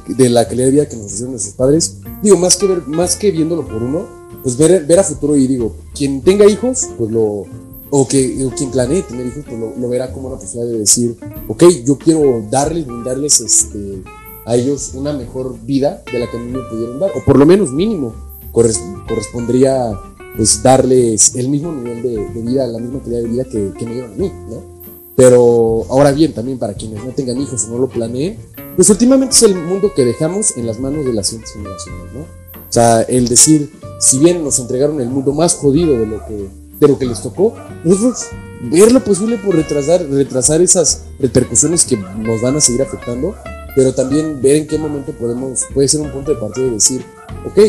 de 0.07 0.29
la 0.29 0.47
calidad 0.47 0.65
de 0.65 0.71
vida 0.71 0.89
que 0.89 0.95
nos 0.95 1.05
ofrecieron 1.05 1.31
nuestros 1.31 1.55
padres. 1.55 1.97
Digo, 2.21 2.37
más 2.37 2.57
que, 2.57 2.67
ver, 2.67 2.87
más 2.87 3.15
que 3.15 3.31
viéndolo 3.31 3.65
por 3.67 3.81
uno, 3.81 4.05
pues 4.43 4.57
ver, 4.57 4.85
ver 4.85 4.99
a 4.99 5.03
futuro 5.03 5.35
y 5.35 5.47
digo, 5.47 5.75
quien 5.93 6.21
tenga 6.21 6.45
hijos, 6.45 6.89
pues 6.97 7.11
lo, 7.11 7.45
o, 7.89 8.07
que, 8.07 8.49
quien 8.57 8.71
planee 8.71 9.03
tener 9.03 9.27
hijos, 9.27 9.43
pues 9.47 9.59
lo, 9.59 9.89
verá 9.89 10.11
como 10.11 10.29
una 10.29 10.37
posibilidad 10.37 10.71
de 10.71 10.79
decir, 10.79 11.17
ok, 11.47 11.63
yo 11.85 11.97
quiero 11.97 12.43
darles, 12.49 12.85
brindarles 12.85 13.39
este, 13.41 14.03
a 14.45 14.55
ellos 14.55 14.91
una 14.95 15.13
mejor 15.13 15.57
vida 15.63 16.03
de 16.11 16.19
la 16.19 16.29
que 16.29 16.37
a 16.37 16.39
mí 16.39 16.51
me 16.51 16.63
pudieron 16.69 16.99
dar, 16.99 17.11
o 17.15 17.23
por 17.23 17.37
lo 17.37 17.45
menos 17.45 17.71
mínimo 17.71 18.13
correspondría 18.51 19.93
pues 20.35 20.61
darles 20.63 21.35
el 21.35 21.49
mismo 21.49 21.71
nivel 21.71 22.01
de, 22.01 22.41
vida, 22.41 22.65
la 22.67 22.79
misma 22.79 22.99
calidad 22.99 23.21
de 23.21 23.27
vida 23.27 23.43
que, 23.45 23.71
que 23.77 23.85
me 23.85 23.93
dieron 23.93 24.13
a 24.13 24.15
mí, 24.15 24.31
¿no? 24.49 24.73
Pero 25.15 25.85
ahora 25.89 26.11
bien, 26.11 26.33
también 26.33 26.57
para 26.57 26.73
quienes 26.73 27.03
no 27.03 27.11
tengan 27.11 27.39
hijos 27.39 27.65
o 27.65 27.71
no 27.71 27.77
lo 27.77 27.87
planeen, 27.87 28.37
pues 28.75 28.89
últimamente 28.89 29.35
es 29.35 29.43
el 29.43 29.55
mundo 29.55 29.93
que 29.93 30.05
dejamos 30.05 30.57
en 30.57 30.67
las 30.67 30.79
manos 30.79 31.05
de 31.05 31.13
las 31.13 31.27
siguientes 31.27 31.53
generaciones, 31.53 32.13
¿no? 32.13 32.21
O 32.21 32.73
sea, 32.73 33.01
el 33.03 33.27
decir, 33.27 33.71
si 33.99 34.17
bien 34.17 34.43
nos 34.43 34.57
entregaron 34.59 34.99
el 34.99 35.09
mundo 35.09 35.31
más 35.31 35.53
jodido 35.53 35.99
de 35.99 36.07
lo 36.07 36.25
que, 36.25 36.49
de 36.79 36.87
lo 36.87 36.97
que 36.97 37.05
les 37.05 37.21
tocó, 37.21 37.53
nosotros 37.83 38.25
ver 38.63 38.91
lo 38.91 39.03
posible 39.03 39.37
por 39.37 39.55
retrasar, 39.55 40.05
retrasar 40.09 40.61
esas 40.61 41.03
repercusiones 41.19 41.85
que 41.85 41.97
nos 41.97 42.41
van 42.41 42.55
a 42.55 42.61
seguir 42.61 42.81
afectando, 42.81 43.35
pero 43.75 43.93
también 43.93 44.41
ver 44.41 44.55
en 44.55 44.67
qué 44.67 44.77
momento 44.77 45.11
podemos, 45.11 45.65
puede 45.73 45.87
ser 45.87 46.01
un 46.01 46.11
punto 46.11 46.33
de 46.33 46.39
partida 46.39 46.65
y 46.65 46.71
decir, 46.71 47.05
ok, 47.45 47.59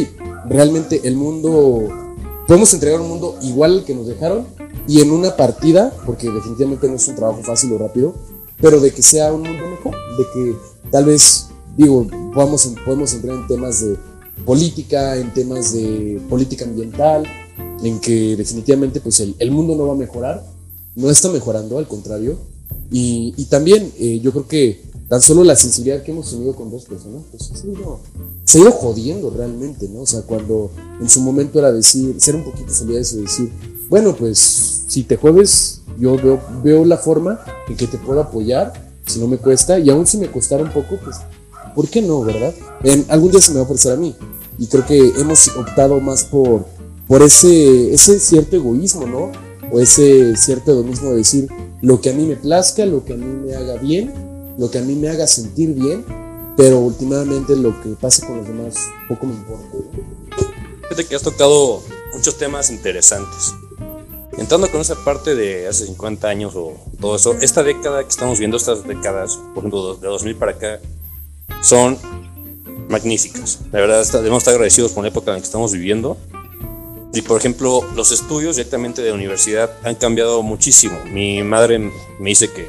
realmente 0.48 1.00
el 1.04 1.16
mundo, 1.16 1.88
podemos 2.46 2.72
entregar 2.72 3.00
un 3.00 3.08
mundo 3.08 3.38
igual 3.42 3.78
al 3.78 3.84
que 3.84 3.94
nos 3.94 4.06
dejaron 4.06 4.46
y 4.86 5.00
en 5.00 5.10
una 5.10 5.36
partida, 5.36 5.92
porque 6.06 6.30
definitivamente 6.30 6.88
no 6.88 6.96
es 6.96 7.08
un 7.08 7.14
trabajo 7.14 7.42
fácil 7.42 7.72
o 7.72 7.78
rápido, 7.78 8.14
pero 8.60 8.80
de 8.80 8.92
que 8.92 9.02
sea 9.02 9.32
un 9.32 9.42
mundo 9.42 9.64
mejor, 9.68 9.94
de 10.16 10.24
que 10.32 10.56
tal 10.90 11.04
vez, 11.04 11.48
digo, 11.76 12.06
podamos, 12.32 12.70
podemos 12.84 13.12
entrar 13.12 13.36
en 13.36 13.46
temas 13.46 13.80
de 13.84 13.96
política, 14.44 15.16
en 15.16 15.32
temas 15.32 15.72
de 15.72 16.20
política 16.28 16.64
ambiental, 16.64 17.24
en 17.82 18.00
que 18.00 18.36
definitivamente 18.36 19.00
pues 19.00 19.20
el, 19.20 19.34
el 19.38 19.50
mundo 19.50 19.76
no 19.76 19.86
va 19.86 19.94
a 19.94 19.96
mejorar, 19.96 20.44
no 20.94 21.10
está 21.10 21.28
mejorando, 21.30 21.78
al 21.78 21.88
contrario, 21.88 22.38
y, 22.90 23.34
y 23.36 23.46
también 23.46 23.92
eh, 23.98 24.20
yo 24.20 24.32
creo 24.32 24.46
que 24.46 24.80
tan 25.08 25.20
solo 25.20 25.44
la 25.44 25.56
sensibilidad 25.56 26.02
que 26.02 26.12
hemos 26.12 26.30
tenido 26.30 26.54
con 26.54 26.70
dos 26.70 26.84
personas, 26.84 27.22
pues 27.30 27.44
se 27.44 27.66
ha, 27.66 27.70
ido, 27.70 28.00
se 28.44 28.58
ha 28.58 28.60
ido 28.62 28.72
jodiendo 28.72 29.30
realmente, 29.30 29.88
¿no? 29.88 30.02
O 30.02 30.06
sea, 30.06 30.22
cuando 30.22 30.70
en 31.00 31.08
su 31.08 31.20
momento 31.20 31.58
era 31.58 31.72
decir, 31.72 32.16
ser 32.18 32.36
un 32.36 32.44
poquito 32.44 32.72
solidario 32.72 33.06
y 33.18 33.22
decir, 33.22 33.52
bueno, 33.94 34.16
pues 34.16 34.82
si 34.88 35.04
te 35.04 35.16
jueves, 35.16 35.82
yo 36.00 36.16
veo, 36.16 36.42
veo 36.64 36.84
la 36.84 36.98
forma 36.98 37.38
en 37.68 37.76
que 37.76 37.86
te 37.86 37.96
puedo 37.96 38.20
apoyar, 38.20 38.72
si 39.06 39.20
no 39.20 39.28
me 39.28 39.36
cuesta, 39.36 39.78
y 39.78 39.88
aún 39.88 40.04
si 40.04 40.18
me 40.18 40.28
costara 40.28 40.64
un 40.64 40.72
poco, 40.72 40.98
pues, 41.04 41.18
¿por 41.76 41.88
qué 41.88 42.02
no, 42.02 42.22
verdad? 42.22 42.52
En, 42.82 43.04
algún 43.08 43.30
día 43.30 43.40
se 43.40 43.52
me 43.52 43.58
va 43.58 43.60
a 43.60 43.66
ofrecer 43.66 43.92
a 43.92 43.96
mí, 43.96 44.12
y 44.58 44.66
creo 44.66 44.84
que 44.84 44.98
hemos 44.98 45.46
optado 45.56 46.00
más 46.00 46.24
por, 46.24 46.66
por 47.06 47.22
ese, 47.22 47.94
ese 47.94 48.18
cierto 48.18 48.56
egoísmo, 48.56 49.06
¿no? 49.06 49.30
O 49.70 49.78
ese 49.78 50.36
cierto 50.36 50.72
egoísmo 50.72 51.10
de 51.10 51.18
decir, 51.18 51.48
lo 51.80 52.00
que 52.00 52.10
a 52.10 52.14
mí 52.14 52.26
me 52.26 52.34
plazca, 52.34 52.84
lo 52.86 53.04
que 53.04 53.12
a 53.12 53.16
mí 53.16 53.26
me 53.46 53.54
haga 53.54 53.76
bien, 53.76 54.12
lo 54.58 54.72
que 54.72 54.78
a 54.78 54.82
mí 54.82 54.96
me 54.96 55.08
haga 55.08 55.28
sentir 55.28 55.72
bien, 55.72 56.04
pero 56.56 56.80
últimamente 56.80 57.54
lo 57.54 57.80
que 57.80 57.90
pase 57.90 58.26
con 58.26 58.38
los 58.38 58.48
demás 58.48 58.74
poco 59.08 59.26
me 59.26 59.34
importa. 59.34 59.68
Fíjate 60.82 61.06
que 61.06 61.14
has 61.14 61.22
tocado 61.22 61.80
muchos 62.12 62.36
temas 62.36 62.70
interesantes. 62.70 63.54
Entrando 64.36 64.70
con 64.70 64.80
esa 64.80 64.96
parte 64.96 65.34
de 65.34 65.68
hace 65.68 65.86
50 65.86 66.28
años 66.28 66.54
o 66.56 66.76
todo 67.00 67.16
eso, 67.16 67.34
esta 67.40 67.62
década 67.62 68.02
que 68.02 68.08
estamos 68.08 68.38
viendo, 68.38 68.56
estas 68.56 68.86
décadas, 68.86 69.38
por 69.54 69.58
ejemplo, 69.58 69.94
de 69.94 70.08
2000 70.08 70.36
para 70.36 70.52
acá, 70.52 70.80
son 71.62 71.98
magníficas. 72.88 73.60
La 73.72 73.80
verdad, 73.80 74.04
debemos 74.12 74.38
estar 74.38 74.54
agradecidos 74.54 74.92
por 74.92 75.04
la 75.04 75.08
época 75.08 75.30
en 75.30 75.36
la 75.36 75.40
que 75.40 75.46
estamos 75.46 75.72
viviendo. 75.72 76.16
Y 77.12 77.22
por 77.22 77.38
ejemplo, 77.38 77.82
los 77.94 78.10
estudios 78.10 78.56
directamente 78.56 79.00
de 79.00 79.10
la 79.10 79.14
universidad 79.14 79.70
han 79.84 79.94
cambiado 79.94 80.42
muchísimo. 80.42 80.98
Mi 81.04 81.44
madre 81.44 81.78
me 81.78 82.30
dice 82.30 82.50
que, 82.50 82.68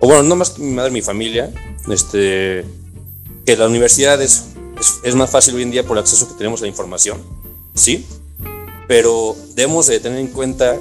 o 0.00 0.06
bueno, 0.06 0.22
no 0.22 0.36
más 0.36 0.50
que 0.50 0.62
mi 0.62 0.72
madre, 0.72 0.90
mi 0.90 1.02
familia, 1.02 1.52
este, 1.90 2.64
que 3.44 3.56
la 3.56 3.68
universidad 3.68 4.22
es, 4.22 4.46
es, 4.80 5.00
es 5.04 5.14
más 5.14 5.30
fácil 5.30 5.54
hoy 5.54 5.64
en 5.64 5.70
día 5.70 5.84
por 5.86 5.98
el 5.98 6.02
acceso 6.02 6.26
que 6.28 6.34
tenemos 6.34 6.60
a 6.60 6.62
la 6.62 6.68
información. 6.68 7.20
Sí, 7.74 8.06
pero 8.88 9.36
debemos 9.54 9.86
de 9.86 10.00
tener 10.00 10.18
en 10.18 10.28
cuenta 10.28 10.76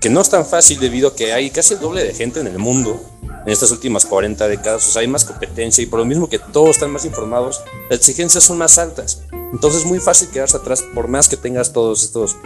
que 0.00 0.10
no 0.10 0.20
es 0.20 0.28
tan 0.28 0.44
fácil 0.44 0.78
debido 0.80 1.08
a 1.08 1.16
que 1.16 1.32
hay 1.32 1.50
casi 1.50 1.74
el 1.74 1.80
doble 1.80 2.04
de 2.04 2.12
gente 2.12 2.40
en 2.40 2.46
el 2.46 2.58
mundo 2.58 3.00
en 3.46 3.52
estas 3.52 3.70
últimas 3.70 4.06
40 4.06 4.48
décadas, 4.48 4.88
o 4.88 4.90
sea, 4.90 5.00
hay 5.00 5.08
más 5.08 5.24
competencia 5.24 5.82
y 5.82 5.86
por 5.86 5.98
lo 5.98 6.04
mismo 6.04 6.28
que 6.28 6.38
todos 6.38 6.70
están 6.70 6.90
más 6.90 7.04
informados, 7.04 7.62
las 7.90 7.98
exigencias 7.98 8.42
son 8.44 8.58
más 8.58 8.78
altas. 8.78 9.22
Entonces 9.32 9.82
es 9.82 9.86
muy 9.86 10.00
fácil 10.00 10.28
quedarse 10.28 10.56
atrás 10.56 10.82
por 10.94 11.08
más 11.08 11.28
que 11.28 11.36
tengas 11.36 11.72
todos 11.72 12.02
estos 12.04 12.36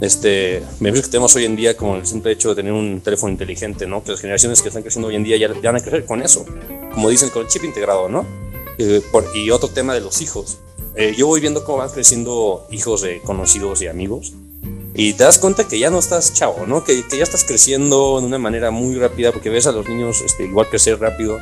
este, 0.00 0.62
beneficios 0.78 1.06
que 1.06 1.12
tenemos 1.12 1.34
hoy 1.36 1.44
en 1.44 1.56
día, 1.56 1.76
como 1.76 1.96
el 1.96 2.06
simple 2.06 2.32
hecho 2.32 2.50
de 2.50 2.56
tener 2.56 2.72
un 2.72 3.00
teléfono 3.00 3.32
inteligente, 3.32 3.86
¿no? 3.86 4.04
Que 4.04 4.12
las 4.12 4.20
generaciones 4.20 4.62
que 4.62 4.68
están 4.68 4.82
creciendo 4.82 5.08
hoy 5.08 5.16
en 5.16 5.24
día 5.24 5.36
ya, 5.36 5.48
van 5.48 5.76
a 5.76 5.80
crecer 5.80 6.04
con 6.04 6.22
eso, 6.22 6.44
como 6.94 7.08
dicen, 7.08 7.30
con 7.30 7.42
el 7.42 7.48
chip 7.48 7.64
integrado, 7.64 8.08
¿no? 8.08 8.24
Eh, 8.78 9.02
y 9.34 9.50
otro 9.50 9.68
tema 9.68 9.94
de 9.94 10.00
los 10.00 10.20
hijos. 10.20 10.58
Eh, 10.96 11.14
yo 11.16 11.26
voy 11.26 11.40
viendo 11.40 11.62
cómo 11.62 11.78
van 11.78 11.90
creciendo 11.90 12.66
hijos 12.70 13.02
de 13.02 13.20
conocidos 13.20 13.82
y 13.82 13.86
amigos 13.86 14.32
y 14.94 15.12
te 15.12 15.24
das 15.24 15.38
cuenta 15.38 15.68
que 15.68 15.78
ya 15.78 15.90
no 15.90 15.98
estás 15.98 16.32
chavo, 16.32 16.66
¿no? 16.66 16.84
Que, 16.84 17.06
que, 17.06 17.18
ya 17.18 17.22
estás 17.22 17.44
creciendo 17.44 18.18
de 18.18 18.26
una 18.26 18.38
manera 18.38 18.70
muy 18.70 18.94
rápida 18.94 19.30
porque 19.30 19.50
ves 19.50 19.66
a 19.66 19.72
los 19.72 19.86
niños 19.86 20.22
este, 20.22 20.44
igual 20.44 20.70
crecer 20.70 20.98
rápido 20.98 21.38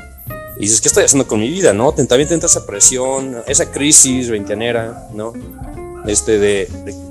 y 0.57 0.62
dices, 0.62 0.81
¿qué 0.81 0.88
estoy 0.88 1.05
haciendo 1.05 1.29
con 1.29 1.38
mi 1.38 1.49
vida, 1.49 1.73
no? 1.73 1.93
También 1.93 2.29
te 2.29 2.35
entra 2.35 2.49
esa 2.49 2.67
presión, 2.67 3.43
esa 3.47 3.71
crisis 3.71 4.29
veinteanera, 4.29 5.09
¿no? 5.12 5.33
Este 6.07 6.38
de, 6.38 6.69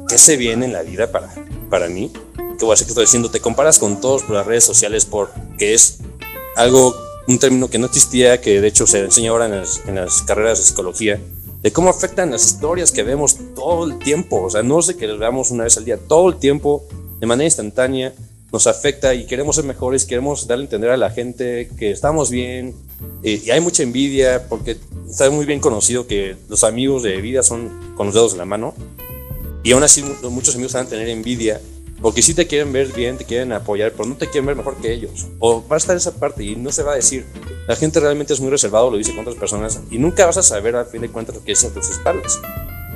qué 0.10 0.18
se 0.18 0.36
viene 0.36 0.66
en 0.66 0.74
la 0.74 0.82
vida 0.82 1.12
para, 1.12 1.34
para 1.70 1.88
mí. 1.88 2.12
¿Qué 2.36 2.66
voy 2.66 2.72
a 2.72 2.74
hacer? 2.74 2.88
¿Qué 2.88 2.92
estoy 2.92 3.06
diciendo? 3.06 3.32
Te 3.32 3.40
comparas 3.40 3.80
con 3.80 4.02
todos 4.02 4.24
por 4.24 4.36
las 4.36 4.46
redes 4.46 4.66
sociales 4.66 5.06
porque 5.06 5.74
es 5.74 6.00
algo, 6.58 6.94
un 7.28 7.40
término 7.40 7.70
que 7.70 7.80
no 7.80 7.86
existía, 7.86 8.42
que 8.42 8.60
de 8.60 8.68
hecho 8.68 8.86
se 8.86 9.00
enseña 9.00 9.32
ahora 9.32 9.46
en 9.46 9.60
las, 9.60 9.82
en 9.88 9.96
las 9.96 10.22
carreras 10.24 10.60
de 10.60 10.66
psicología, 10.66 11.22
de 11.64 11.72
cómo 11.72 11.90
afectan 11.90 12.30
las 12.30 12.46
historias 12.46 12.92
que 12.92 13.04
vemos 13.04 13.38
todo 13.56 13.86
el 13.86 13.98
tiempo. 13.98 14.44
O 14.44 14.50
sea, 14.50 14.62
no 14.62 14.82
sé 14.82 14.98
que 14.98 15.08
las 15.08 15.18
veamos 15.18 15.50
una 15.50 15.64
vez 15.64 15.78
al 15.78 15.86
día, 15.86 15.98
todo 15.98 16.28
el 16.28 16.36
tiempo, 16.36 16.86
de 17.20 17.26
manera 17.26 17.46
instantánea, 17.46 18.14
nos 18.52 18.68
afecta 18.68 19.16
y 19.16 19.26
queremos 19.26 19.56
ser 19.56 19.66
mejores, 19.66 20.06
queremos 20.06 20.46
darle 20.46 20.64
a 20.64 20.66
entender 20.66 20.92
a 20.92 20.98
la 20.98 21.10
gente 21.10 21.70
que 21.80 21.90
estamos 21.90 22.30
bien. 22.30 22.76
y 23.24 23.50
hay 23.50 23.62
mucha 23.62 23.82
envidia 23.82 24.46
porque 24.50 24.78
está 25.10 25.30
muy 25.30 25.46
bien 25.46 25.62
conocido 25.62 26.06
que 26.06 26.36
los 26.50 26.66
amigos 26.66 27.02
de 27.02 27.20
vida 27.22 27.42
son 27.42 27.96
con 27.96 28.08
los 28.08 28.14
dedos 28.14 28.34
en 28.34 28.40
la 28.40 28.46
mano. 28.46 28.76
Y 29.64 29.72
aún 29.72 29.84
así 29.84 30.04
muchos 30.30 30.56
amigos 30.56 30.74
van 30.74 30.86
a 30.86 30.90
tener 30.90 31.08
envidia 31.08 31.62
porque 32.04 32.22
si 32.22 32.34
te 32.34 32.48
quieren 32.48 32.74
ver 32.74 32.92
bien, 32.92 33.18
te 33.18 33.24
quieren 33.24 33.54
apoyar, 33.54 33.94
pero 33.94 34.10
no 34.10 34.18
te 34.18 34.28
quieren 34.28 34.46
ver 34.46 34.58
mejor 34.58 34.76
que 34.76 34.92
ellos. 34.92 35.28
O 35.40 35.66
va 35.66 35.78
a 35.78 35.80
estar 35.80 35.96
esa 35.96 36.14
parte 36.14 36.44
y 36.44 36.58
no 36.58 36.70
se 36.70 36.84
va 36.84 36.92
a 36.92 36.96
decir. 36.96 37.26
La 37.66 37.78
gente 37.78 38.02
realmente 38.02 38.34
es 38.34 38.42
muy 38.42 38.50
reservado, 38.50 38.92
lo 38.92 38.98
dice 38.98 39.12
con 39.12 39.22
otras 39.22 39.38
personas, 39.38 39.80
y 39.90 40.00
nunca 40.00 40.26
vas 40.26 40.36
a 40.36 40.44
saber 40.44 40.76
al 40.76 40.86
fin 40.86 41.00
de 41.00 41.10
cuentas 41.10 41.34
lo 41.34 41.46
que 41.46 41.54
a 41.54 41.56
tus 41.56 41.90
espaldas. 41.90 42.42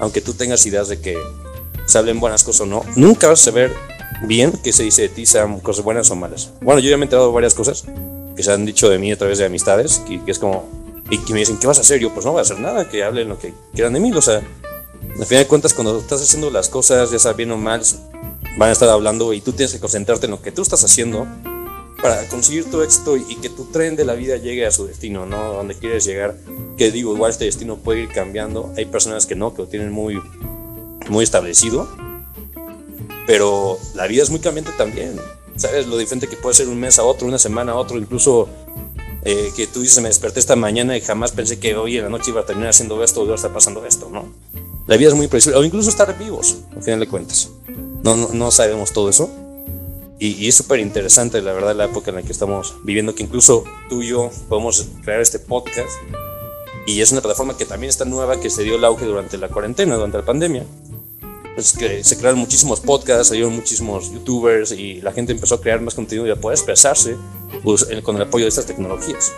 Aunque 0.01 0.19
tú 0.19 0.33
tengas 0.33 0.65
ideas 0.65 0.89
de 0.89 0.99
que 0.99 1.17
se 1.85 1.97
hablen 1.97 2.19
buenas 2.19 2.43
cosas 2.43 2.61
o 2.61 2.65
no, 2.65 2.83
nunca 2.97 3.29
vas 3.29 3.39
a 3.39 3.45
saber 3.45 3.71
bien 4.23 4.51
qué 4.61 4.73
se 4.73 4.83
dice 4.83 5.03
de 5.03 5.09
ti, 5.09 5.25
sean 5.25 5.61
cosas 5.61 5.85
buenas 5.85 6.11
o 6.11 6.15
malas. 6.17 6.51
Bueno, 6.59 6.81
yo 6.81 6.89
ya 6.89 6.97
me 6.97 7.03
he 7.03 7.05
enterado 7.05 7.29
de 7.29 7.33
varias 7.33 7.53
cosas 7.53 7.85
que 8.35 8.43
se 8.43 8.51
han 8.51 8.65
dicho 8.65 8.89
de 8.89 8.99
mí 8.99 9.13
a 9.13 9.17
través 9.17 9.37
de 9.37 9.45
amistades, 9.45 10.01
que, 10.05 10.21
que 10.21 10.31
es 10.31 10.37
como, 10.37 10.67
y 11.09 11.17
que 11.19 11.31
me 11.31 11.39
dicen, 11.39 11.57
¿qué 11.59 11.65
vas 11.65 11.77
a 11.77 11.81
hacer? 11.81 12.01
Yo, 12.01 12.13
pues 12.13 12.25
no 12.25 12.33
voy 12.33 12.39
a 12.39 12.41
hacer 12.41 12.59
nada, 12.59 12.89
que 12.89 13.05
hablen 13.05 13.29
lo 13.29 13.39
que 13.39 13.53
quieran 13.73 13.93
de 13.93 14.01
mí, 14.01 14.11
o 14.11 14.21
sea, 14.21 14.41
Al 15.17 15.25
final 15.25 15.43
de 15.45 15.47
cuentas, 15.47 15.73
cuando 15.73 15.97
estás 15.97 16.21
haciendo 16.21 16.51
las 16.51 16.67
cosas, 16.67 17.09
ya 17.09 17.19
sea 17.19 17.31
bien 17.31 17.51
o 17.51 17.57
mal, 17.57 17.81
van 18.57 18.69
a 18.69 18.71
estar 18.71 18.89
hablando 18.89 19.33
y 19.33 19.41
tú 19.41 19.53
tienes 19.53 19.71
que 19.73 19.79
concentrarte 19.79 20.25
en 20.25 20.31
lo 20.31 20.41
que 20.41 20.51
tú 20.51 20.61
estás 20.61 20.83
haciendo 20.83 21.27
para 22.01 22.27
conseguir 22.27 22.69
tu 22.69 22.81
éxito 22.81 23.17
y 23.17 23.35
que 23.37 23.49
tu 23.49 23.65
tren 23.65 23.95
de 23.95 24.05
la 24.05 24.13
vida 24.13 24.37
llegue 24.37 24.65
a 24.65 24.71
su 24.71 24.85
destino, 24.85 25.25
¿no? 25.25 25.53
Donde 25.53 25.75
quieres 25.75 26.05
llegar. 26.05 26.35
Que 26.77 26.91
digo, 26.91 27.13
igual 27.13 27.31
este 27.31 27.45
destino 27.45 27.77
puede 27.77 28.01
ir 28.01 28.09
cambiando. 28.09 28.71
Hay 28.77 28.85
personas 28.85 29.25
que 29.25 29.35
no, 29.35 29.53
que 29.53 29.63
lo 29.63 29.67
tienen 29.67 29.91
muy, 29.91 30.21
muy 31.09 31.23
establecido. 31.23 31.87
Pero 33.25 33.77
la 33.95 34.07
vida 34.07 34.23
es 34.23 34.29
muy 34.29 34.39
cambiante 34.39 34.71
también. 34.77 35.15
¿Sabes? 35.55 35.87
Lo 35.87 35.97
diferente 35.97 36.27
que 36.27 36.37
puede 36.37 36.53
ser 36.53 36.67
un 36.67 36.79
mes 36.79 36.99
a 36.99 37.03
otro, 37.03 37.27
una 37.27 37.39
semana 37.39 37.71
a 37.71 37.75
otro, 37.75 37.97
incluso 37.97 38.47
eh, 39.23 39.51
que 39.55 39.65
tú 39.65 39.81
dices, 39.81 40.01
me 40.01 40.07
desperté 40.07 40.39
esta 40.39 40.55
mañana 40.55 40.95
y 40.95 41.01
jamás 41.01 41.31
pensé 41.31 41.59
que 41.59 41.75
hoy 41.75 41.97
en 41.97 42.03
la 42.03 42.09
noche 42.09 42.29
iba 42.29 42.41
a 42.41 42.45
terminar 42.45 42.69
haciendo 42.69 43.03
esto 43.03 43.21
o 43.21 43.23
iba 43.23 43.33
a 43.33 43.35
estar 43.35 43.51
pasando 43.51 43.83
esto, 43.85 44.07
¿no? 44.11 44.31
La 44.85 44.97
vida 44.97 45.09
es 45.09 45.15
muy 45.15 45.27
predecible, 45.27 45.59
o 45.59 45.65
incluso 45.65 45.89
estar 45.89 46.15
vivos, 46.17 46.57
al 46.75 46.83
final 46.83 46.99
de 46.99 47.07
cuentas. 47.07 47.49
No, 48.03 48.15
no, 48.15 48.51
sabemos 48.51 48.93
todo 48.93 49.09
eso. 49.09 49.29
Y, 50.19 50.47
es 50.47 50.55
súper 50.55 50.79
interesante, 50.79 51.41
la 51.41 51.53
verdad, 51.53 51.75
la 51.75 51.85
época 51.85 52.09
en 52.09 52.15
la 52.15 52.23
que 52.23 52.31
estamos 52.31 52.75
viviendo, 52.83 53.13
que 53.13 53.23
incluso 53.23 53.63
tú 53.89 54.01
y 54.01 54.07
yo 54.07 54.31
podemos 54.49 54.87
crear 55.03 55.21
este 55.21 55.39
podcast. 55.39 55.89
Y 56.87 57.01
es 57.01 57.11
una 57.11 57.21
plataforma 57.21 57.57
que 57.57 57.65
también 57.65 57.89
está 57.89 58.05
nueva, 58.05 58.39
que 58.39 58.49
se 58.49 58.63
dio 58.63 58.75
el 58.75 58.85
auge 58.85 59.05
durante 59.05 59.37
la 59.37 59.49
cuarentena, 59.49 59.95
durante 59.95 60.17
la 60.17 60.25
pandemia. 60.25 60.65
Es 61.57 61.73
que 61.73 62.03
se 62.03 62.17
crearon 62.17 62.39
muchísimos 62.39 62.79
podcasts, 62.79 63.29
salieron 63.29 63.53
muchísimos 63.53 64.11
youtubers 64.11 64.71
y 64.71 65.01
la 65.01 65.11
gente 65.11 65.33
empezó 65.33 65.55
a 65.55 65.61
crear 65.61 65.81
más 65.81 65.95
contenido 65.95 66.27
y 66.27 66.29
a 66.29 66.35
poder 66.35 66.55
expresarse 66.55 67.17
pues, 67.63 67.85
con 68.03 68.15
el 68.15 68.21
apoyo 68.21 68.45
de 68.45 68.49
estas 68.49 68.67
tecnologías. 68.67 69.31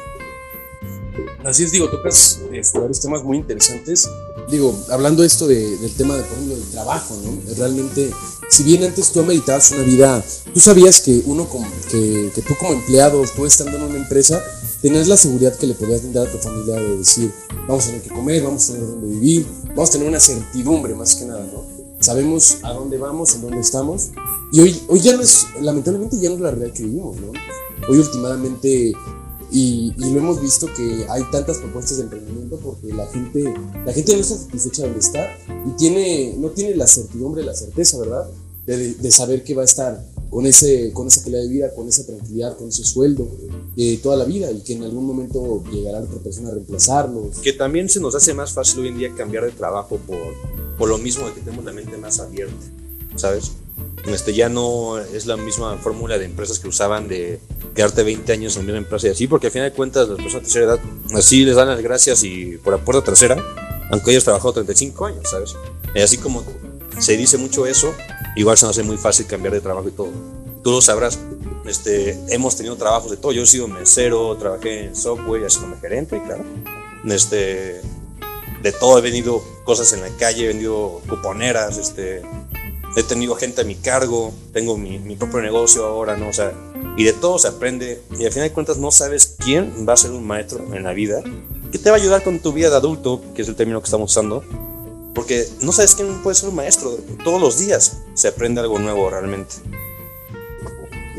Así 1.43 1.63
es, 1.63 1.71
digo, 1.71 1.89
tocas 1.89 2.41
este, 2.51 2.79
varios 2.79 2.99
temas 2.99 3.23
muy 3.23 3.37
interesantes. 3.37 4.09
Digo, 4.49 4.77
hablando 4.89 5.23
esto 5.23 5.47
de, 5.47 5.77
del 5.77 5.93
tema 5.95 6.15
de, 6.15 6.23
por 6.23 6.33
ejemplo, 6.33 6.55
del 6.55 6.69
trabajo, 6.69 7.15
¿no? 7.23 7.55
Realmente, 7.55 8.11
si 8.49 8.63
bien 8.63 8.83
antes 8.83 9.11
tú 9.11 9.23
meditabas 9.23 9.71
una 9.71 9.83
vida, 9.83 10.25
tú 10.53 10.59
sabías 10.59 11.01
que 11.01 11.21
uno, 11.25 11.47
como, 11.47 11.67
que, 11.89 12.31
tú 12.35 12.55
como 12.59 12.73
empleado, 12.73 13.23
tú 13.35 13.45
estando 13.45 13.77
en 13.77 13.83
una 13.83 13.97
empresa, 13.97 14.43
tenías 14.81 15.07
la 15.07 15.17
seguridad 15.17 15.55
que 15.55 15.67
le 15.67 15.75
podías 15.75 16.01
dar 16.11 16.27
a 16.27 16.31
tu 16.31 16.37
familia 16.39 16.75
de 16.75 16.97
decir, 16.97 17.31
vamos 17.67 17.83
a 17.83 17.87
tener 17.87 18.01
que 18.01 18.09
comer, 18.09 18.43
vamos 18.43 18.69
a 18.69 18.73
tener 18.73 18.87
dónde 18.87 19.07
vivir, 19.07 19.45
vamos 19.67 19.89
a 19.89 19.91
tener 19.91 20.07
una 20.07 20.19
certidumbre 20.19 20.95
más 20.95 21.15
que 21.15 21.25
nada, 21.25 21.45
¿no? 21.53 21.79
sabemos 21.99 22.59
a 22.63 22.73
dónde 22.73 22.97
vamos, 22.97 23.35
en 23.35 23.41
dónde 23.41 23.59
estamos. 23.59 24.09
Y 24.51 24.61
hoy, 24.61 24.81
hoy 24.87 24.99
ya 25.01 25.15
no 25.15 25.21
es, 25.21 25.45
lamentablemente 25.61 26.17
ya 26.19 26.29
no 26.29 26.35
es 26.35 26.41
la 26.41 26.51
realidad 26.51 26.73
que 26.73 26.83
vivimos, 26.83 27.17
¿no? 27.17 27.31
Hoy 27.89 27.99
últimamente, 27.99 28.93
y, 29.51 29.93
lo 29.97 30.19
hemos 30.19 30.41
visto 30.41 30.67
que 30.75 31.05
hay 31.09 31.23
tantas 31.31 31.57
propuestas 31.57 31.97
de 31.97 32.03
emprendimiento 32.03 32.59
porque 32.59 32.93
la 32.93 33.05
gente, 33.07 33.53
la 33.85 33.93
gente 33.93 34.13
no 34.13 34.19
está 34.19 34.35
satisfecha 34.37 34.83
donde 34.83 34.99
está 34.99 35.27
y 35.67 35.71
tiene, 35.77 36.35
no 36.37 36.49
tiene 36.49 36.75
la 36.75 36.87
certidumbre, 36.87 37.43
la 37.43 37.53
certeza, 37.53 37.97
¿verdad? 37.99 38.27
De, 38.65 38.93
de 38.93 39.11
saber 39.11 39.43
que 39.43 39.55
va 39.55 39.63
a 39.63 39.65
estar 39.65 40.05
con, 40.29 40.45
ese, 40.45 40.91
con 40.93 41.07
esa 41.07 41.23
calidad 41.23 41.41
de 41.41 41.47
vida, 41.47 41.73
con 41.73 41.87
esa 41.87 42.05
tranquilidad, 42.05 42.55
con 42.57 42.69
ese 42.69 42.83
sueldo, 42.83 43.27
eh, 43.75 43.99
toda 44.01 44.15
la 44.15 44.25
vida 44.25 44.51
y 44.51 44.61
que 44.61 44.73
en 44.73 44.83
algún 44.83 45.05
momento 45.05 45.63
llegará 45.71 45.99
otra 45.99 46.19
persona 46.19 46.49
a 46.49 46.53
reemplazarlos. 46.53 47.39
Que 47.39 47.53
también 47.53 47.89
se 47.89 47.99
nos 47.99 48.15
hace 48.15 48.33
más 48.33 48.51
fácil 48.53 48.81
hoy 48.81 48.89
en 48.89 48.97
día 48.97 49.13
cambiar 49.15 49.45
de 49.45 49.51
trabajo 49.51 49.97
por, 49.97 50.17
por 50.77 50.89
lo 50.89 50.97
mismo 50.97 51.27
de 51.27 51.33
que 51.33 51.41
tenemos 51.41 51.65
la 51.65 51.73
mente 51.73 51.97
más 51.97 52.19
abierta, 52.19 52.53
¿sabes? 53.15 53.51
Este, 54.05 54.33
ya 54.33 54.49
no 54.49 54.97
es 54.97 55.25
la 55.25 55.37
misma 55.37 55.77
fórmula 55.77 56.17
de 56.17 56.25
empresas 56.25 56.59
que 56.59 56.67
usaban 56.67 57.07
de 57.07 57.39
quedarte 57.75 58.03
20 58.03 58.31
años 58.31 58.57
en 58.57 58.69
una 58.69 58.77
empresa 58.77 59.07
y 59.07 59.11
así, 59.11 59.27
porque 59.27 59.47
al 59.47 59.53
final 59.53 59.69
de 59.69 59.75
cuentas 59.75 60.07
las 60.07 60.17
personas 60.17 60.33
de 60.33 60.53
tercera 60.53 60.65
edad 60.65 60.79
así 61.15 61.45
les 61.45 61.55
dan 61.55 61.67
las 61.67 61.81
gracias 61.81 62.23
y 62.23 62.57
por 62.57 62.73
la 62.73 62.83
puerta 62.83 63.03
trasera, 63.03 63.37
aunque 63.91 64.11
hayas 64.11 64.23
trabajado 64.23 64.53
35 64.53 65.05
años, 65.05 65.29
¿sabes? 65.29 65.55
Y 65.93 65.99
así 65.99 66.17
como 66.17 66.43
se 66.97 67.17
dice 67.17 67.37
mucho 67.37 67.65
eso, 67.65 67.93
igual 68.35 68.57
se 68.57 68.65
nos 68.65 68.77
hace 68.77 68.85
muy 68.85 68.97
fácil 68.97 69.25
cambiar 69.27 69.53
de 69.53 69.61
trabajo 69.61 69.87
y 69.87 69.91
todo. 69.91 70.09
Tú 70.63 70.71
lo 70.71 70.81
sabrás, 70.81 71.19
este, 71.65 72.17
hemos 72.29 72.55
tenido 72.55 72.75
trabajos 72.75 73.11
de 73.11 73.17
todo. 73.17 73.31
Yo 73.31 73.43
he 73.43 73.47
sido 73.47 73.67
mesero, 73.67 74.35
trabajé 74.37 74.85
en 74.85 74.95
software, 74.95 75.45
haciéndome 75.45 75.77
gerente, 75.79 76.21
claro. 76.25 76.43
Este, 77.05 77.81
de 78.61 78.71
todo, 78.71 78.97
he 78.97 79.01
vendido 79.01 79.41
cosas 79.63 79.93
en 79.93 80.01
la 80.01 80.09
calle, 80.17 80.45
he 80.45 80.47
vendido 80.47 81.01
cuponeras, 81.07 81.77
este, 81.77 82.21
he 82.95 83.03
tenido 83.03 83.35
gente 83.35 83.61
a 83.61 83.63
mi 83.63 83.75
cargo, 83.75 84.33
tengo 84.53 84.77
mi, 84.77 84.99
mi, 84.99 85.15
propio 85.15 85.41
negocio 85.41 85.85
ahora, 85.85 86.17
¿no? 86.17 86.29
O 86.29 86.33
sea, 86.33 86.53
y 86.97 87.03
de 87.03 87.13
todo 87.13 87.39
se 87.39 87.47
aprende. 87.47 88.01
Y 88.17 88.25
al 88.25 88.31
final 88.31 88.49
de 88.49 88.53
cuentas 88.53 88.77
no 88.77 88.91
sabes 88.91 89.35
quién 89.37 89.85
va 89.87 89.93
a 89.93 89.97
ser 89.97 90.11
un 90.11 90.25
maestro 90.25 90.73
en 90.73 90.83
la 90.83 90.93
vida 90.93 91.23
que 91.71 91.77
te 91.77 91.89
va 91.89 91.97
a 91.97 91.99
ayudar 91.99 92.23
con 92.23 92.39
tu 92.39 92.51
vida 92.51 92.69
de 92.69 92.75
adulto, 92.75 93.21
que 93.35 93.41
es 93.41 93.47
el 93.47 93.55
término 93.55 93.79
que 93.79 93.85
estamos 93.85 94.11
usando. 94.11 94.43
Porque 95.13 95.47
no 95.61 95.71
sabes 95.71 95.95
quién 95.95 96.21
puede 96.23 96.35
ser 96.35 96.49
un 96.49 96.55
maestro. 96.55 96.97
Todos 97.23 97.41
los 97.41 97.59
días 97.59 97.97
se 98.13 98.27
aprende 98.27 98.61
algo 98.61 98.79
nuevo 98.79 99.09
realmente. 99.09 99.55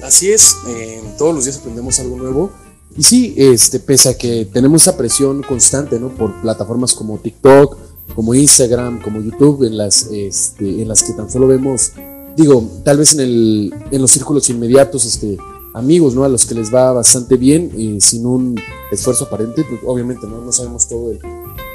Así 0.02 0.32
es, 0.32 0.56
eh, 0.68 1.02
todos 1.18 1.34
los 1.34 1.44
días 1.44 1.58
aprendemos 1.58 1.98
algo 2.00 2.16
nuevo. 2.16 2.52
Y 2.96 3.02
sí, 3.02 3.34
este, 3.36 3.78
pese 3.78 4.08
a 4.08 4.18
que 4.18 4.48
tenemos 4.52 4.82
esa 4.82 4.96
presión 4.96 5.42
constante, 5.42 6.00
¿no? 6.00 6.08
Por 6.08 6.40
plataformas 6.40 6.94
como 6.94 7.18
TikTok, 7.18 7.76
como 8.14 8.34
Instagram, 8.34 9.00
como 9.02 9.20
YouTube, 9.20 9.64
en 9.64 9.76
las, 9.76 10.08
este, 10.12 10.82
en 10.82 10.88
las 10.88 11.02
que 11.02 11.12
tan 11.12 11.30
solo 11.30 11.46
vemos, 11.46 11.92
digo, 12.36 12.68
tal 12.84 12.98
vez 12.98 13.14
en, 13.14 13.20
el, 13.20 13.74
en 13.90 14.02
los 14.02 14.10
círculos 14.10 14.48
inmediatos, 14.50 15.04
este, 15.04 15.36
amigos, 15.74 16.14
¿no? 16.14 16.24
A 16.24 16.28
los 16.28 16.46
que 16.46 16.54
les 16.54 16.72
va 16.74 16.92
bastante 16.92 17.36
bien, 17.36 17.70
y 17.76 18.00
sin 18.00 18.26
un 18.26 18.60
esfuerzo 18.90 19.24
aparente, 19.24 19.64
pues 19.64 19.80
obviamente, 19.86 20.26
¿no? 20.26 20.40
No 20.40 20.52
sabemos 20.52 20.88
todo 20.88 21.12
el 21.12 21.20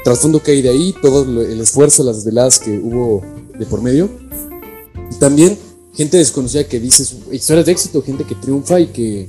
trasfondo 0.04 0.42
que 0.42 0.52
hay 0.52 0.62
de 0.62 0.68
ahí, 0.68 0.94
todo 1.02 1.22
el 1.22 1.60
esfuerzo, 1.60 2.04
las 2.04 2.24
veladas 2.24 2.58
que 2.58 2.78
hubo 2.78 3.22
de 3.58 3.66
por 3.66 3.82
medio. 3.82 4.08
Y 5.10 5.16
también 5.16 5.58
gente 5.94 6.18
desconocida 6.18 6.64
que 6.64 6.78
dices 6.78 7.16
historias 7.32 7.66
de 7.66 7.72
éxito, 7.72 8.02
gente 8.02 8.24
que 8.24 8.34
triunfa 8.34 8.78
y 8.78 8.88
que 8.88 9.28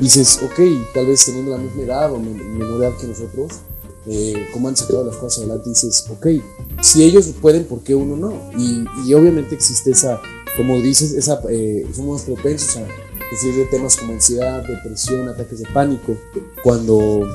dices, 0.00 0.40
ok, 0.42 0.60
tal 0.94 1.06
vez 1.06 1.24
teniendo 1.24 1.52
la 1.52 1.58
misma 1.58 1.82
edad 1.82 2.12
o 2.12 2.18
menor 2.18 2.82
edad 2.82 2.96
que 2.96 3.06
nosotros, 3.06 3.60
eh, 4.08 4.48
cómo 4.52 4.68
han 4.68 4.76
sacado 4.76 5.04
las 5.04 5.16
cosas 5.16 5.40
adelante, 5.40 5.70
dices, 5.70 6.06
ok, 6.10 6.26
si 6.80 7.02
ellos 7.04 7.26
pueden, 7.40 7.64
¿por 7.64 7.80
qué 7.80 7.94
uno 7.94 8.16
no? 8.16 8.50
Y, 8.58 9.12
obviamente 9.14 9.54
existe 9.54 9.90
esa, 9.90 10.20
como 10.56 10.80
dices, 10.80 11.12
esa, 11.12 11.40
eh, 11.50 11.86
somos 11.94 12.22
propensos 12.22 12.76
a 12.76 12.86
sufrir 13.30 13.56
de 13.56 13.64
temas 13.66 13.96
como 13.96 14.12
ansiedad, 14.12 14.62
depresión, 14.66 15.28
ataques 15.28 15.60
de 15.60 15.66
pánico, 15.72 16.16
cuando... 16.62 17.28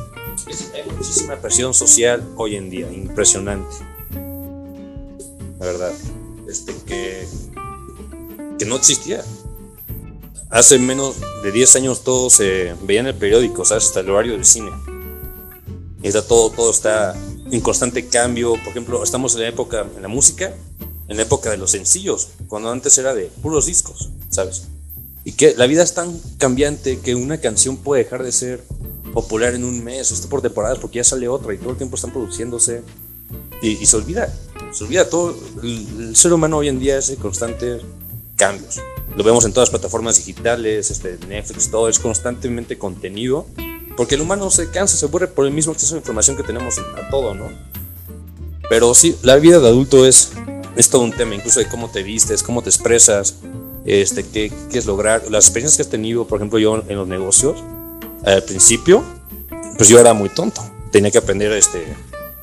Hay 0.74 0.90
muchísima 0.96 1.36
presión 1.36 1.74
social 1.74 2.24
hoy 2.36 2.56
en 2.56 2.70
día, 2.70 2.92
impresionante. 2.92 3.76
La 5.60 5.66
verdad, 5.66 5.92
este 6.48 6.74
que 6.86 7.28
que 8.62 8.68
no 8.68 8.76
existía. 8.76 9.26
Hace 10.52 10.78
menos 10.78 11.16
de 11.42 11.52
10 11.52 11.78
años 11.78 12.04
todo 12.04 12.30
se 12.30 12.76
veía 12.84 13.00
en 13.00 13.08
el 13.08 13.16
periódico, 13.16 13.66
¿sabes? 13.66 13.88
Hasta 13.88 14.02
el 14.02 14.10
horario 14.12 14.34
del 14.34 14.46
cine. 14.46 14.70
Está 16.04 16.26
todo, 16.26 16.50
todo 16.50 16.72
está 16.72 17.16
en 17.52 17.62
constante 17.62 18.08
cambio. 18.08 18.54
Por 18.54 18.70
ejemplo, 18.70 19.04
estamos 19.04 19.36
en 19.36 19.42
la 19.42 19.48
época, 19.48 19.86
en 19.96 20.02
la 20.02 20.08
música, 20.08 20.54
en 21.08 21.18
la 21.18 21.24
época 21.24 21.50
de 21.50 21.58
los 21.58 21.72
sencillos, 21.72 22.30
cuando 22.48 22.72
antes 22.72 22.98
era 22.98 23.14
de 23.14 23.26
puros 23.42 23.66
discos, 23.66 24.10
¿sabes? 24.30 24.64
Y 25.24 25.34
que 25.34 25.54
la 25.56 25.68
vida 25.68 25.84
es 25.84 25.94
tan 25.94 26.20
cambiante 26.38 27.00
que 27.00 27.16
una 27.16 27.40
canción 27.40 27.78
puede 27.78 28.04
dejar 28.04 28.24
de 28.24 28.32
ser 28.32 28.64
popular 29.14 29.54
en 29.54 29.64
un 29.64 29.84
mes, 29.84 30.12
está 30.12 30.28
por 30.30 30.42
temporadas 30.42 30.80
porque 30.80 30.98
ya 30.98 31.04
sale 31.04 31.28
otra 31.28 31.54
y 31.54 31.58
todo 31.58 31.72
el 31.72 31.78
tiempo 31.78 31.96
están 31.96 32.12
produciéndose. 32.12 32.82
Y, 33.62 33.72
y 33.72 33.86
se 33.86 33.96
olvida, 33.96 34.34
se 34.72 34.86
olvida 34.86 35.08
todo. 35.10 35.36
El, 35.62 36.16
ser 36.16 36.34
humano 36.34 36.58
hoy 36.58 36.70
en 36.70 36.80
día 36.80 36.98
es 36.98 37.16
constante 37.22 37.80
cambios. 38.36 38.82
Lo 39.16 39.24
vemos 39.24 39.46
en 39.46 39.52
todas 39.52 39.70
las 39.70 39.80
plataformas 39.80 40.18
digitales, 40.18 40.90
este, 40.90 41.18
Netflix, 41.28 41.70
todo 41.70 41.90
es 41.90 42.00
constantemente 42.00 42.78
contenido, 42.78 43.46
porque 43.98 44.16
el 44.16 44.22
humano 44.22 44.50
se 44.50 44.70
cansa, 44.70 44.98
se 44.98 45.06
aburre 45.06 45.28
por 45.28 45.46
el 45.46 45.52
mismo 45.52 45.74
acceso 45.74 45.96
a 45.96 45.98
información 45.98 46.38
que 46.38 46.44
tenemos 46.44 46.78
a 46.80 47.10
todo, 47.10 47.34
¿no? 47.34 47.50
Pero 48.70 48.94
sí, 48.94 49.18
la 49.22 49.36
vida 49.36 49.60
de 49.60 49.68
adulto 49.68 50.06
es, 50.06 50.32
es 50.76 50.90
todo 50.90 51.02
un 51.02 51.12
tema, 51.12 51.36
incluso 51.36 51.60
de 51.60 51.68
cómo 51.68 51.90
te 51.90 52.04
vistes, 52.04 52.44
cómo 52.44 52.62
te 52.62 52.70
expresas, 52.70 53.36
este, 53.86 54.24
qué 54.24 54.52
quieres 54.70 54.86
lograr. 54.86 55.24
Las 55.30 55.46
experiencias 55.46 55.78
que 55.78 55.82
has 55.82 55.90
tenido, 55.90 56.26
por 56.26 56.40
ejemplo, 56.40 56.60
yo 56.60 56.84
en 56.88 56.96
los 56.96 57.08
negocios, 57.08 57.62
al 58.26 58.44
principio, 58.44 59.04
pues 59.78 59.90
yo 59.90 60.00
era 60.00 60.14
muy 60.14 60.30
tonto. 60.30 60.62
Tenía 60.92 61.12
que 61.12 61.18
aprender 61.18 61.52
este, 61.54 61.86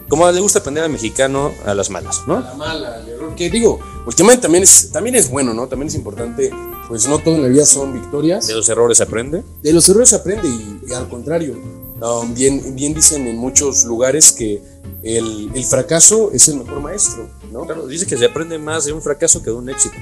como 0.08 0.30
le 0.30 0.40
gusta 0.40 0.60
aprender 0.60 0.84
al 0.84 0.90
mexicano 0.90 1.52
a 1.66 1.74
las 1.74 1.90
malas, 1.90 2.22
¿no? 2.26 2.38
A 2.38 2.40
la 2.40 2.54
mala, 2.54 2.94
al 2.96 3.08
error. 3.08 3.34
Que 3.34 3.50
digo, 3.50 3.78
últimamente 4.08 4.42
también 4.42 4.64
es, 4.64 4.90
también 4.90 5.14
es 5.16 5.30
bueno, 5.30 5.52
¿no? 5.52 5.68
También 5.68 5.88
es 5.88 5.94
importante, 5.94 6.50
pues 6.88 7.06
no 7.06 7.18
todo 7.18 7.34
en 7.34 7.42
la 7.42 7.48
vida 7.48 7.66
son 7.66 7.92
victorias. 7.92 8.46
De 8.46 8.54
los 8.54 8.66
errores 8.70 8.96
se 8.96 9.04
aprende. 9.04 9.44
De 9.62 9.72
los 9.72 9.86
errores 9.88 10.08
se 10.08 10.16
aprende 10.16 10.48
y, 10.48 10.80
y 10.88 10.92
al 10.94 11.08
contrario. 11.08 11.56
Um, 12.00 12.32
bien, 12.34 12.74
bien 12.74 12.94
dicen 12.94 13.26
en 13.26 13.36
muchos 13.36 13.84
lugares 13.84 14.32
que 14.32 14.62
el, 15.02 15.50
el, 15.54 15.64
fracaso 15.64 16.30
es 16.32 16.48
el 16.48 16.56
mejor 16.56 16.80
maestro, 16.80 17.28
¿no? 17.52 17.66
Claro, 17.66 17.86
dice 17.86 18.06
que 18.06 18.16
se 18.16 18.24
aprende 18.24 18.58
más 18.58 18.86
de 18.86 18.92
un 18.92 19.02
fracaso 19.02 19.42
que 19.42 19.50
de 19.50 19.56
un 19.56 19.68
éxito. 19.68 19.96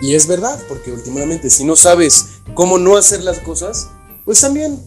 Y 0.00 0.14
es 0.14 0.26
verdad, 0.26 0.58
porque 0.68 0.92
últimamente 0.92 1.50
si 1.50 1.64
no 1.64 1.76
sabes 1.76 2.26
cómo 2.54 2.78
no 2.78 2.96
hacer 2.96 3.22
las 3.22 3.40
cosas, 3.40 3.88
pues 4.24 4.40
también 4.40 4.80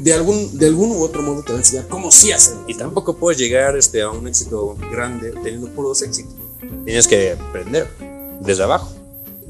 de 0.00 0.12
algún, 0.12 0.58
de 0.58 0.66
algún 0.66 0.90
u 0.90 1.02
otro 1.02 1.22
modo 1.22 1.42
te 1.42 1.52
va 1.52 1.58
a 1.58 1.62
enseñar 1.62 1.88
cómo 1.88 2.10
sí 2.10 2.30
hacerlo. 2.32 2.64
Y 2.66 2.74
tampoco 2.74 3.16
puedes 3.16 3.38
llegar 3.38 3.76
este, 3.76 4.02
a 4.02 4.10
un 4.10 4.28
éxito 4.28 4.76
grande 4.90 5.30
teniendo 5.42 5.68
puros 5.68 6.02
éxitos. 6.02 6.34
Tienes 6.84 7.06
que 7.06 7.32
aprender 7.32 7.88
desde 8.40 8.62
abajo. 8.62 8.92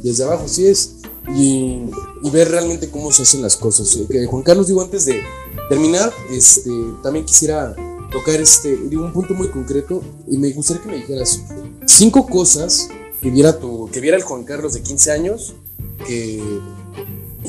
Desde 0.02 0.24
abajo, 0.24 0.48
sí 0.48 0.66
es. 0.66 0.96
Y, 1.34 1.90
ver 2.32 2.50
realmente 2.50 2.90
cómo 2.90 3.12
se 3.12 3.22
hacen 3.22 3.40
las 3.42 3.56
cosas. 3.56 3.96
Eh, 4.10 4.26
Juan 4.26 4.42
Carlos, 4.42 4.66
digo, 4.66 4.82
antes 4.82 5.06
de 5.06 5.22
terminar, 5.68 6.12
este, 6.30 6.70
también 7.02 7.24
quisiera 7.24 7.74
tocar 8.10 8.40
este, 8.40 8.76
digo, 8.76 9.04
un 9.04 9.12
punto 9.12 9.34
muy 9.34 9.48
concreto 9.48 10.02
y 10.26 10.38
me 10.38 10.50
gustaría 10.52 10.82
que 10.82 10.88
me 10.88 10.96
dijeras 10.96 11.42
cinco 11.86 12.26
cosas 12.26 12.88
que 13.20 13.30
viera, 13.30 13.58
tu, 13.58 13.88
que 13.90 14.00
viera 14.00 14.16
el 14.16 14.22
Juan 14.22 14.44
Carlos 14.44 14.74
de 14.74 14.82
15 14.82 15.12
años 15.12 15.54
que, 16.06 16.42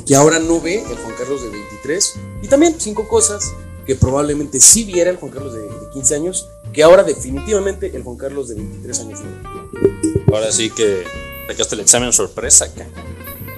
que 0.05 0.15
ahora 0.15 0.39
no 0.39 0.59
ve 0.61 0.79
el 0.79 0.97
Juan 0.97 1.15
Carlos 1.17 1.41
de 1.43 1.49
23 1.49 2.13
y 2.43 2.47
también 2.47 2.75
cinco 2.77 3.07
cosas 3.07 3.51
que 3.85 3.95
probablemente 3.95 4.59
sí 4.59 4.83
viera 4.83 5.09
el 5.09 5.17
Juan 5.17 5.31
Carlos 5.31 5.53
de, 5.53 5.61
de 5.61 5.89
15 5.93 6.15
años 6.15 6.47
que 6.73 6.83
ahora 6.83 7.03
definitivamente 7.03 7.95
el 7.95 8.03
Juan 8.03 8.17
Carlos 8.17 8.49
de 8.49 8.55
23 8.55 8.99
años 9.01 9.19
no. 9.21 10.35
Ahora 10.35 10.51
sí 10.51 10.69
que 10.69 11.03
sacaste 11.47 11.75
el 11.75 11.81
examen 11.81 12.13
sorpresa 12.13 12.65
acá. 12.65 12.85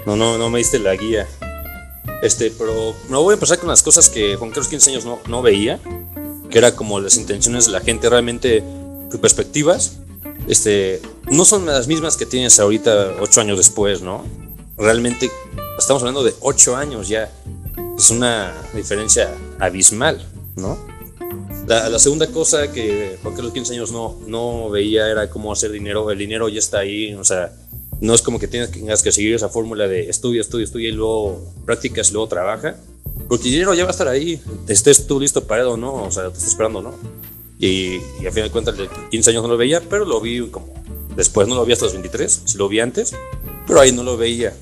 No, 0.05 0.15
no, 0.15 0.37
no 0.37 0.49
me 0.49 0.59
diste 0.59 0.79
la 0.79 0.95
guía. 0.95 1.27
Este, 2.21 2.51
pero 2.51 2.95
no 3.09 3.23
voy 3.23 3.31
a 3.31 3.35
empezar 3.35 3.59
con 3.59 3.69
las 3.69 3.81
cosas 3.81 4.09
que 4.09 4.35
Juan 4.35 4.49
Carlos 4.51 4.67
15 4.67 4.91
años 4.91 5.05
no, 5.05 5.19
no 5.27 5.41
veía, 5.41 5.79
que 6.49 6.57
era 6.57 6.75
como 6.75 6.99
las 6.99 7.17
intenciones 7.17 7.65
de 7.65 7.71
la 7.71 7.79
gente, 7.79 8.09
realmente 8.09 8.63
tus 9.09 9.19
perspectivas, 9.19 9.99
este, 10.47 11.01
no 11.29 11.45
son 11.45 11.65
las 11.65 11.87
mismas 11.87 12.17
que 12.17 12.25
tienes 12.25 12.59
ahorita 12.59 13.17
ocho 13.19 13.39
años 13.39 13.57
después, 13.57 14.01
¿no? 14.01 14.25
Realmente 14.77 15.29
estamos 15.77 16.01
hablando 16.01 16.23
de 16.23 16.33
ocho 16.39 16.75
años 16.75 17.07
ya. 17.07 17.31
Es 17.97 18.09
una 18.09 18.53
diferencia 18.73 19.29
abismal, 19.59 20.25
¿no? 20.55 20.77
La, 21.69 21.87
la, 21.87 21.99
segunda 21.99 22.25
cosa 22.25 22.71
que 22.71 23.19
Juan 23.21 23.35
Carlos 23.35 23.53
15 23.53 23.73
años 23.73 23.91
no, 23.91 24.17
no 24.25 24.71
veía 24.71 25.07
era 25.07 25.29
cómo 25.29 25.53
hacer 25.53 25.69
dinero. 25.69 26.09
El 26.09 26.17
dinero 26.17 26.49
ya 26.49 26.57
está 26.57 26.79
ahí, 26.79 27.13
o 27.13 27.23
sea, 27.23 27.53
no 28.01 28.15
es 28.15 28.23
como 28.23 28.39
que 28.39 28.47
tengas 28.47 29.03
que 29.03 29.11
seguir 29.11 29.35
esa 29.35 29.49
fórmula 29.49 29.87
de 29.87 30.09
estudia, 30.09 30.41
estudia, 30.41 30.63
estudia 30.63 30.89
y 30.89 30.93
luego 30.93 31.53
practicas 31.67 32.09
y 32.09 32.13
luego 32.13 32.27
trabaja. 32.27 32.75
Porque 33.27 33.43
el 33.45 33.51
dinero 33.51 33.75
ya 33.75 33.83
va 33.83 33.89
a 33.89 33.91
estar 33.91 34.07
ahí, 34.07 34.41
estés 34.67 35.05
tú 35.05 35.19
listo 35.19 35.43
para 35.43 35.69
o 35.69 35.77
no, 35.77 36.05
o 36.05 36.11
sea, 36.11 36.23
te 36.23 36.29
estás 36.29 36.47
esperando, 36.47 36.81
¿no? 36.81 36.95
Y, 37.59 37.99
y 38.19 38.25
a 38.27 38.31
fin 38.31 38.45
de 38.45 38.49
cuentas, 38.49 38.75
de 38.75 38.89
15 39.11 39.29
años 39.29 39.43
no 39.43 39.49
lo 39.49 39.57
veía, 39.57 39.79
pero 39.79 40.05
lo 40.05 40.19
vi 40.21 40.47
como 40.47 40.73
después, 41.15 41.47
no 41.47 41.53
lo 41.53 41.65
vi 41.65 41.73
hasta 41.73 41.85
los 41.85 41.93
23, 41.93 42.41
sí 42.45 42.57
lo 42.57 42.67
vi 42.67 42.79
antes, 42.79 43.13
pero 43.67 43.79
ahí 43.79 43.91
no 43.91 44.01
lo 44.01 44.17
veía. 44.17 44.55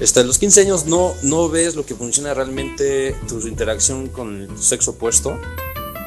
Hasta 0.00 0.24
los 0.24 0.38
15 0.38 0.62
años 0.62 0.86
no, 0.86 1.12
no 1.22 1.50
ves 1.50 1.76
lo 1.76 1.84
que 1.84 1.94
funciona 1.94 2.32
realmente 2.32 3.14
tu 3.28 3.46
interacción 3.46 4.08
con 4.08 4.40
el 4.40 4.58
sexo 4.58 4.92
opuesto. 4.92 5.38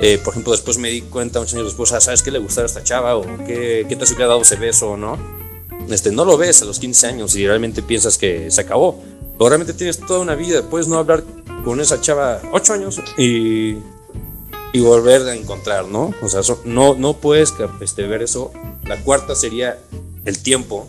Eh, 0.02 0.20
por 0.24 0.34
ejemplo, 0.34 0.52
después 0.52 0.78
me 0.78 0.90
di 0.90 1.02
cuenta, 1.02 1.40
muchos 1.40 1.54
años 1.54 1.68
después, 1.68 1.90
¿sabes 1.90 2.22
qué 2.22 2.32
le 2.32 2.40
gustaba 2.40 2.66
a 2.66 2.68
esta 2.68 2.84
chava? 2.84 3.16
¿O 3.16 3.24
qué, 3.46 3.86
qué 3.88 3.96
te 3.96 4.04
hubiera 4.06 4.28
dado 4.28 4.42
ese 4.42 4.56
beso 4.58 4.92
o 4.92 4.98
no? 4.98 5.18
Este, 5.90 6.12
no 6.12 6.26
lo 6.26 6.38
ves 6.38 6.62
a 6.62 6.66
los 6.66 6.80
15 6.80 7.08
años 7.08 7.36
y 7.36 7.46
realmente 7.46 7.82
piensas 7.82 8.18
que 8.18 8.50
se 8.52 8.62
acabó. 8.62 9.02
Pero 9.38 9.50
realmente 9.50 9.74
tienes 9.74 10.00
toda 10.00 10.20
una 10.20 10.36
vida. 10.36 10.64
Puedes 10.64 10.88
no 10.88 10.98
hablar 10.98 11.24
con 11.64 11.80
esa 11.80 12.02
chava 12.02 12.42
8 12.52 12.74
años 12.74 13.02
y, 13.18 13.78
y 14.74 14.80
volver 14.80 15.22
a 15.24 15.36
encontrar, 15.36 15.86
¿no? 15.88 16.14
O 16.22 16.30
sea, 16.30 16.42
eso, 16.42 16.62
no, 16.66 16.96
no 16.96 17.14
puedes 17.18 17.54
este, 17.82 18.04
ver 18.08 18.22
eso. 18.22 18.52
La 18.84 19.02
cuarta 19.02 19.36
sería 19.36 19.80
el 20.26 20.42
tiempo. 20.42 20.88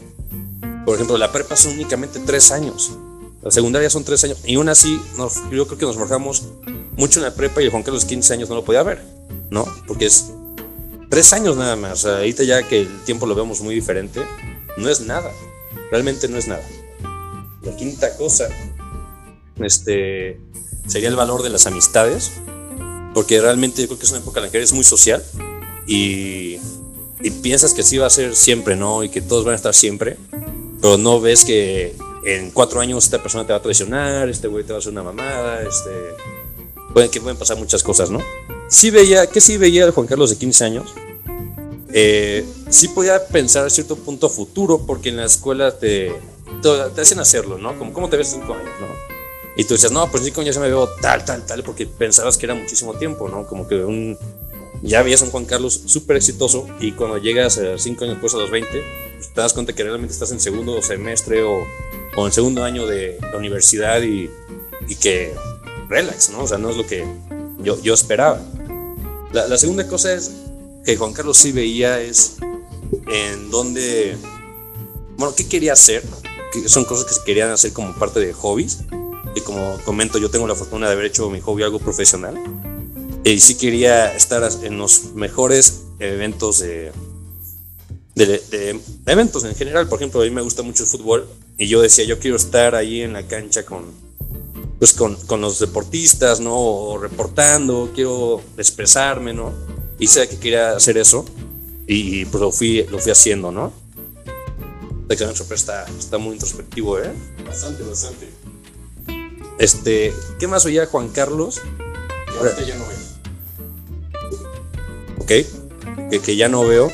Por 0.84 0.94
ejemplo, 0.94 1.18
la 1.18 1.32
prepa 1.32 1.56
son 1.56 1.72
únicamente 1.72 2.20
3 2.24 2.50
años. 2.52 2.92
La 3.42 3.50
secundaria 3.50 3.90
son 3.90 4.04
3 4.04 4.24
años. 4.24 4.38
Y 4.44 4.56
aún 4.56 4.68
así, 4.68 5.00
nos, 5.16 5.36
yo 5.50 5.66
creo 5.66 5.78
que 5.78 5.86
nos 5.86 5.96
forjamos 5.96 6.44
mucho 6.96 7.20
en 7.20 7.24
la 7.24 7.34
prepa 7.34 7.62
y 7.62 7.70
Juan 7.70 7.82
Carlos 7.82 8.04
15 8.04 8.34
años 8.34 8.48
no 8.48 8.54
lo 8.54 8.64
podía 8.64 8.82
ver, 8.82 9.02
¿no? 9.50 9.66
Porque 9.86 10.06
es 10.06 10.32
3 11.10 11.32
años 11.34 11.56
nada 11.56 11.76
más. 11.76 12.04
Ahorita 12.04 12.42
ya 12.42 12.66
que 12.66 12.82
el 12.82 13.04
tiempo 13.04 13.26
lo 13.26 13.34
vemos 13.34 13.60
muy 13.60 13.74
diferente, 13.74 14.20
no 14.76 14.88
es 14.88 15.00
nada. 15.00 15.30
Realmente 15.90 16.28
no 16.28 16.38
es 16.38 16.48
nada. 16.48 16.66
La 17.62 17.76
quinta 17.76 18.16
cosa 18.16 18.48
este, 19.60 20.40
sería 20.86 21.08
el 21.08 21.16
valor 21.16 21.42
de 21.42 21.50
las 21.50 21.66
amistades, 21.66 22.32
porque 23.14 23.40
realmente 23.40 23.82
yo 23.82 23.88
creo 23.88 23.98
que 23.98 24.04
es 24.04 24.10
una 24.10 24.20
época 24.20 24.40
en 24.40 24.46
la 24.46 24.52
que 24.52 24.58
eres 24.58 24.72
muy 24.72 24.84
social 24.84 25.22
y, 25.86 26.58
y 27.20 27.30
piensas 27.42 27.72
que 27.74 27.82
sí 27.82 27.98
va 27.98 28.06
a 28.06 28.10
ser 28.10 28.36
siempre, 28.36 28.76
¿no? 28.76 29.02
Y 29.02 29.08
que 29.08 29.20
todos 29.20 29.44
van 29.44 29.52
a 29.52 29.56
estar 29.56 29.74
siempre, 29.74 30.16
pero 30.80 30.98
no 30.98 31.20
ves 31.20 31.44
que 31.44 31.96
en 32.24 32.50
cuatro 32.50 32.80
años 32.80 33.04
esta 33.04 33.22
persona 33.22 33.46
te 33.46 33.52
va 33.52 33.58
a 33.58 33.62
traicionar, 33.62 34.28
este 34.28 34.48
güey 34.48 34.64
te 34.64 34.72
va 34.72 34.76
a 34.76 34.80
hacer 34.80 34.92
una 34.92 35.02
mamada, 35.02 35.62
este... 35.62 36.36
Pueden, 36.96 37.10
que 37.10 37.20
pueden 37.20 37.36
pasar 37.36 37.58
muchas 37.58 37.82
cosas, 37.82 38.08
¿no? 38.08 38.22
Sí 38.70 38.88
veía, 38.88 39.26
¿qué 39.26 39.38
sí 39.42 39.58
veía 39.58 39.84
el 39.84 39.90
Juan 39.90 40.06
Carlos 40.06 40.30
de 40.30 40.38
15 40.38 40.64
años? 40.64 40.94
Eh, 41.92 42.42
sí 42.70 42.88
podía 42.88 43.26
pensar 43.26 43.66
a 43.66 43.68
cierto 43.68 43.96
punto 43.96 44.30
futuro, 44.30 44.86
porque 44.86 45.10
en 45.10 45.18
la 45.18 45.26
escuela 45.26 45.78
te, 45.78 46.10
te, 46.62 47.00
hacen 47.02 47.18
hacerlo, 47.18 47.58
¿no? 47.58 47.78
Como, 47.78 47.92
¿cómo 47.92 48.08
te 48.08 48.16
ves 48.16 48.28
cinco 48.28 48.54
años, 48.54 48.70
no? 48.80 48.86
Y 49.58 49.64
tú 49.64 49.74
dices, 49.74 49.90
no, 49.92 50.10
pues 50.10 50.24
cinco 50.24 50.40
años 50.40 50.54
ya 50.54 50.60
me 50.62 50.68
veo 50.68 50.88
tal, 51.02 51.22
tal, 51.22 51.44
tal, 51.44 51.62
porque 51.62 51.86
pensabas 51.86 52.38
que 52.38 52.46
era 52.46 52.54
muchísimo 52.54 52.94
tiempo, 52.94 53.28
¿no? 53.28 53.46
Como 53.46 53.68
que 53.68 53.74
un, 53.84 54.16
ya 54.80 55.02
veías 55.02 55.20
a 55.20 55.26
un 55.26 55.32
Juan 55.32 55.44
Carlos 55.44 55.78
súper 55.84 56.16
exitoso 56.16 56.66
y 56.80 56.92
cuando 56.92 57.18
llegas 57.18 57.58
a 57.58 57.76
cinco 57.76 58.04
años 58.04 58.16
después 58.16 58.32
a 58.32 58.38
los 58.38 58.50
20, 58.50 58.70
pues 59.16 59.34
te 59.34 59.40
das 59.42 59.52
cuenta 59.52 59.74
que 59.74 59.82
realmente 59.82 60.14
estás 60.14 60.32
en 60.32 60.40
segundo 60.40 60.80
semestre 60.80 61.42
o, 61.42 61.58
o 62.16 62.26
en 62.26 62.32
segundo 62.32 62.64
año 62.64 62.86
de 62.86 63.18
la 63.20 63.36
universidad 63.36 64.00
y, 64.00 64.30
y, 64.88 64.94
que 64.94 65.34
relax, 65.88 66.30
¿no? 66.30 66.42
O 66.42 66.46
sea, 66.46 66.58
no 66.58 66.70
es 66.70 66.76
lo 66.76 66.86
que 66.86 67.04
yo, 67.58 67.80
yo 67.82 67.94
esperaba. 67.94 68.40
La, 69.32 69.58
segunda 69.58 69.86
cosa 69.86 70.14
es 70.14 70.30
que 70.84 70.96
Juan 70.96 71.12
Carlos 71.12 71.36
sí 71.36 71.52
veía 71.52 72.00
es 72.00 72.36
en 73.06 73.50
dónde, 73.50 74.16
bueno, 75.16 75.34
qué 75.34 75.46
quería 75.46 75.74
hacer, 75.74 76.02
que 76.52 76.68
son 76.68 76.84
cosas 76.84 77.04
que 77.04 77.14
se 77.14 77.24
querían 77.24 77.50
hacer 77.50 77.72
como 77.72 77.94
parte 77.94 78.20
de 78.20 78.32
hobbies. 78.32 78.78
Y 79.34 79.40
como 79.42 79.78
comento, 79.84 80.18
yo 80.18 80.30
tengo 80.30 80.46
la 80.46 80.54
fortuna 80.54 80.86
de 80.86 80.94
haber 80.94 81.06
hecho 81.06 81.28
mi 81.28 81.40
hobby 81.40 81.62
algo 81.62 81.78
profesional. 81.78 82.34
Y 83.24 83.40
sí 83.40 83.56
quería 83.56 84.14
estar 84.14 84.48
en 84.62 84.78
los 84.78 85.12
mejores 85.14 85.82
eventos 85.98 86.60
de, 86.60 86.92
de, 88.14 88.26
de, 88.26 88.80
eventos 89.04 89.44
en 89.44 89.54
general. 89.54 89.88
Por 89.88 89.98
ejemplo, 89.98 90.22
a 90.22 90.24
mí 90.24 90.30
me 90.30 90.40
gusta 90.40 90.62
mucho 90.62 90.84
el 90.84 90.88
fútbol 90.88 91.28
y 91.58 91.68
yo 91.68 91.82
decía, 91.82 92.04
yo 92.04 92.18
quiero 92.18 92.36
estar 92.36 92.74
ahí 92.74 93.02
en 93.02 93.12
la 93.12 93.26
cancha 93.26 93.66
con, 93.66 94.05
pues 94.78 94.92
con, 94.92 95.16
con 95.26 95.40
los 95.40 95.58
deportistas, 95.58 96.40
¿no? 96.40 96.54
O 96.54 96.98
reportando, 96.98 97.90
quiero 97.94 98.42
expresarme, 98.58 99.32
¿no? 99.32 99.52
Y 99.98 100.06
sé 100.08 100.28
que 100.28 100.38
quería 100.38 100.72
hacer 100.72 100.98
eso 100.98 101.24
y 101.86 102.24
pues 102.26 102.40
lo 102.40 102.52
fui, 102.52 102.84
lo 102.84 102.98
fui 102.98 103.12
haciendo, 103.12 103.52
¿no? 103.52 103.72
Examen 105.08 105.36
sorpresa 105.36 105.84
está, 105.84 105.98
está 105.98 106.18
muy 106.18 106.32
introspectivo, 106.32 106.98
¿eh? 106.98 107.12
Bastante, 107.46 107.82
bastante. 107.84 108.28
Este, 109.58 110.12
¿qué 110.38 110.46
más 110.48 110.64
oía 110.66 110.86
Juan 110.86 111.08
Carlos? 111.08 111.60
Que 112.26 112.38
ahorita 112.38 112.62
ya 112.62 112.76
no 112.76 112.84
veo. 112.86 113.06
Ok, 115.18 116.10
que, 116.10 116.20
que 116.20 116.36
ya 116.36 116.48
no 116.48 116.66
veo. 116.66 116.90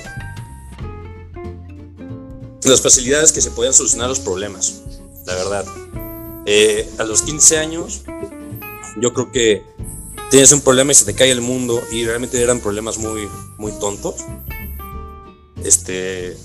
Las 2.64 2.81
facilidades 2.81 3.33
que 3.33 3.40
se 3.40 3.51
podían 3.51 3.75
solucionar 3.75 4.09
los 4.09 4.21
problemas, 4.21 4.83
la 5.27 5.35
verdad. 5.35 5.64
Eh, 6.46 6.88
a 6.98 7.05
los 7.05 7.22
15 7.22 7.59
años, 7.59 8.02
yo 9.00 9.12
creo 9.12 9.31
que 9.31 9.62
tienes 10.31 10.52
un 10.52 10.61
problema 10.61 10.92
y 10.92 10.94
se 10.94 11.05
te 11.05 11.14
cae 11.14 11.31
el 11.31 11.40
mundo 11.40 11.83
y 11.92 12.05
realmente 12.05 12.42
eran 12.42 12.61
problemas 12.61 12.98
muy, 12.98 13.28
muy 13.59 13.72
tontos. 13.72 14.16
Este, 15.64 16.37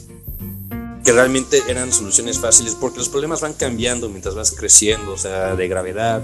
que 1.03 1.11
realmente 1.13 1.63
eran 1.69 1.91
soluciones 1.91 2.37
fáciles 2.37 2.75
porque 2.75 2.99
los 2.99 3.09
problemas 3.09 3.41
van 3.41 3.53
cambiando 3.53 4.09
mientras 4.09 4.35
vas 4.35 4.51
creciendo, 4.51 5.13
o 5.13 5.17
sea, 5.17 5.55
de 5.55 5.67
gravedad 5.67 6.21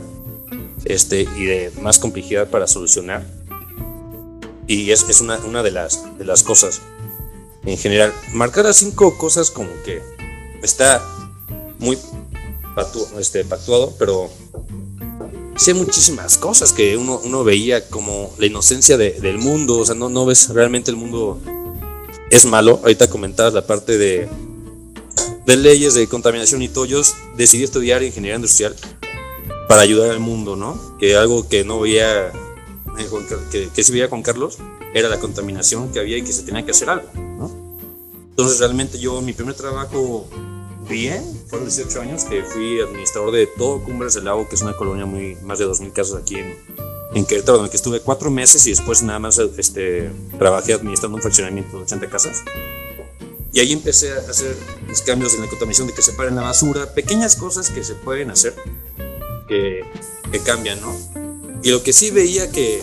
este, 0.86 1.22
y 1.22 1.46
de 1.46 1.72
más 1.82 2.00
complejidad 2.00 2.50
para 2.50 2.68
solucionar. 2.68 3.26
Y 4.68 4.92
es, 4.92 5.08
es 5.10 5.22
una, 5.22 5.38
una 5.38 5.64
de, 5.64 5.72
las, 5.72 6.18
de 6.18 6.26
las 6.26 6.44
cosas 6.44 6.82
en 7.66 7.78
general. 7.78 8.14
Marcar 8.34 8.68
a 8.68 8.74
cinco 8.74 9.18
cosas 9.18 9.52
como 9.52 9.70
que 9.86 10.02
está 10.62 11.02
muy 11.80 11.98
este, 13.20 13.46
pactuado, 13.46 13.94
pero 13.98 14.30
hay 15.68 15.74
muchísimas 15.74 16.38
cosas 16.38 16.74
que 16.74 16.98
uno, 16.98 17.22
uno 17.24 17.44
veía 17.44 17.88
como 17.90 18.34
la 18.38 18.48
inocencia 18.48 18.98
de, 18.98 19.12
del 19.12 19.38
mundo, 19.38 19.78
o 19.78 19.86
sea, 19.86 19.96
no, 19.96 20.10
no 20.10 20.26
ves 20.26 20.50
realmente 20.50 20.92
el 20.92 20.98
mundo 20.98 21.40
es 22.30 22.46
malo. 22.46 22.80
Ahorita 22.82 23.10
comentabas 23.10 23.54
la 23.54 23.66
parte 23.66 23.98
de, 23.98 24.28
de 25.46 25.56
leyes 25.56 25.94
de 25.94 26.08
contaminación 26.08 26.62
y. 26.62 26.70
Yo 26.88 27.02
decidí 27.38 27.64
estudiar 27.64 28.04
ingeniería 28.04 28.36
industrial 28.36 28.76
para 29.68 29.82
ayudar 29.82 30.12
al 30.12 30.20
mundo, 30.20 30.56
¿no? 30.56 30.98
Que 30.98 31.16
algo 31.16 31.48
que 31.48 31.64
no 31.64 31.80
veía, 31.80 32.32
que, 33.52 33.70
que 33.74 33.84
sí 33.84 33.92
veía 33.92 34.10
con 34.10 34.22
Carlos, 34.22 34.58
era 34.94 35.10
la 35.10 35.20
contaminación 35.20 35.92
que 35.92 36.00
había 36.00 36.18
y 36.18 36.24
que 36.24 36.34
se 36.34 36.44
tenía 36.44 36.66
que 36.66 36.72
hacer 36.72 36.90
algo, 36.90 37.10
¿no? 37.14 37.52
Entonces 38.32 38.60
realmente 38.60 39.00
yo, 39.00 39.22
mi 39.22 39.34
primer 39.34 39.54
trabajo 39.56 40.28
bien, 40.94 41.24
fueron 41.48 41.68
18 41.68 42.02
años 42.02 42.24
que 42.24 42.44
fui 42.44 42.80
administrador 42.80 43.32
de 43.32 43.48
todo 43.48 43.84
Cumbres 43.84 44.14
del 44.14 44.26
Lago, 44.26 44.48
que 44.48 44.56
es 44.56 44.62
una 44.62 44.78
colonia 44.78 45.06
muy, 45.06 45.36
más 45.42 45.58
de 45.58 45.66
2.000 45.66 45.92
casas 45.92 46.22
aquí 46.22 46.36
en, 46.36 46.56
en 47.16 47.26
Querétaro, 47.26 47.58
donde 47.58 47.76
estuve 47.76 48.00
cuatro 48.00 48.30
meses 48.30 48.66
y 48.68 48.70
después 48.70 49.02
nada 49.02 49.18
más 49.18 49.40
este, 49.40 50.12
trabajé 50.38 50.74
administrando 50.74 51.16
un 51.16 51.22
fraccionamiento 51.22 51.78
de 51.78 51.84
80 51.84 52.10
casas. 52.10 52.44
Y 53.52 53.60
ahí 53.60 53.74
empecé 53.74 54.14
a 54.14 54.18
hacer 54.18 54.56
los 54.88 55.02
cambios 55.02 55.34
en 55.34 55.42
la 55.42 55.48
contaminación 55.48 55.88
de 55.88 55.94
que 55.94 56.04
separen 56.04 56.36
la 56.36 56.44
basura, 56.44 56.94
pequeñas 56.94 57.36
cosas 57.36 57.72
que 57.72 57.84
se 57.84 57.96
pueden 57.96 58.30
hacer 58.30 58.56
que, 59.48 59.84
que 60.32 60.40
cambian, 60.40 60.80
¿no? 60.80 60.96
Y 61.64 61.72
lo 61.72 61.82
que 61.82 61.92
sí 61.92 62.12
veía 62.12 62.52
que 62.52 62.82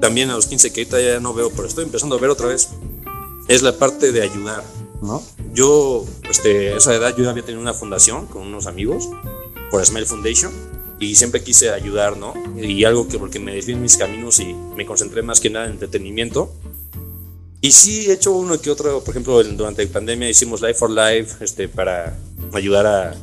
también 0.00 0.30
a 0.30 0.34
los 0.34 0.46
15 0.46 0.72
que 0.72 0.82
ahorita 0.82 1.00
ya 1.00 1.20
no 1.20 1.32
veo, 1.32 1.50
pero 1.50 1.66
estoy 1.66 1.84
empezando 1.84 2.16
a 2.16 2.20
ver 2.20 2.30
otra 2.30 2.48
vez, 2.48 2.68
es 3.48 3.62
la 3.62 3.76
parte 3.78 4.12
de 4.12 4.22
ayudar, 4.22 4.62
¿no? 5.00 5.22
Yo, 5.52 6.04
este, 6.28 6.72
a 6.72 6.76
esa 6.76 6.94
edad 6.94 7.16
yo 7.16 7.28
había 7.28 7.44
tenido 7.44 7.60
una 7.60 7.74
fundación 7.74 8.26
con 8.26 8.42
unos 8.42 8.66
amigos, 8.66 9.08
por 9.70 9.84
Smile 9.84 10.06
Foundation, 10.06 10.52
y 11.00 11.14
siempre 11.14 11.42
quise 11.42 11.70
ayudar, 11.70 12.16
¿no? 12.16 12.34
Y 12.56 12.84
algo 12.84 13.08
que 13.08 13.18
porque 13.18 13.38
me 13.38 13.54
desvié 13.54 13.74
en 13.74 13.82
mis 13.82 13.96
caminos 13.96 14.40
y 14.40 14.54
me 14.76 14.84
concentré 14.84 15.22
más 15.22 15.40
que 15.40 15.50
nada 15.50 15.66
en 15.66 15.72
entretenimiento. 15.72 16.52
Y 17.60 17.72
sí 17.72 18.06
he 18.08 18.12
hecho 18.12 18.32
uno 18.32 18.60
que 18.60 18.70
otro, 18.70 19.00
por 19.02 19.10
ejemplo, 19.10 19.42
durante 19.42 19.84
la 19.84 19.92
pandemia 19.92 20.28
hicimos 20.28 20.60
Life 20.60 20.74
for 20.74 20.90
Life 20.90 21.44
este, 21.44 21.68
para 21.68 22.16
ayudar 22.52 22.86
a, 22.86 23.14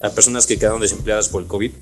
a 0.00 0.10
personas 0.10 0.46
que 0.46 0.58
quedaron 0.58 0.80
desempleadas 0.80 1.28
por 1.28 1.42
el 1.42 1.48
COVID. 1.48 1.72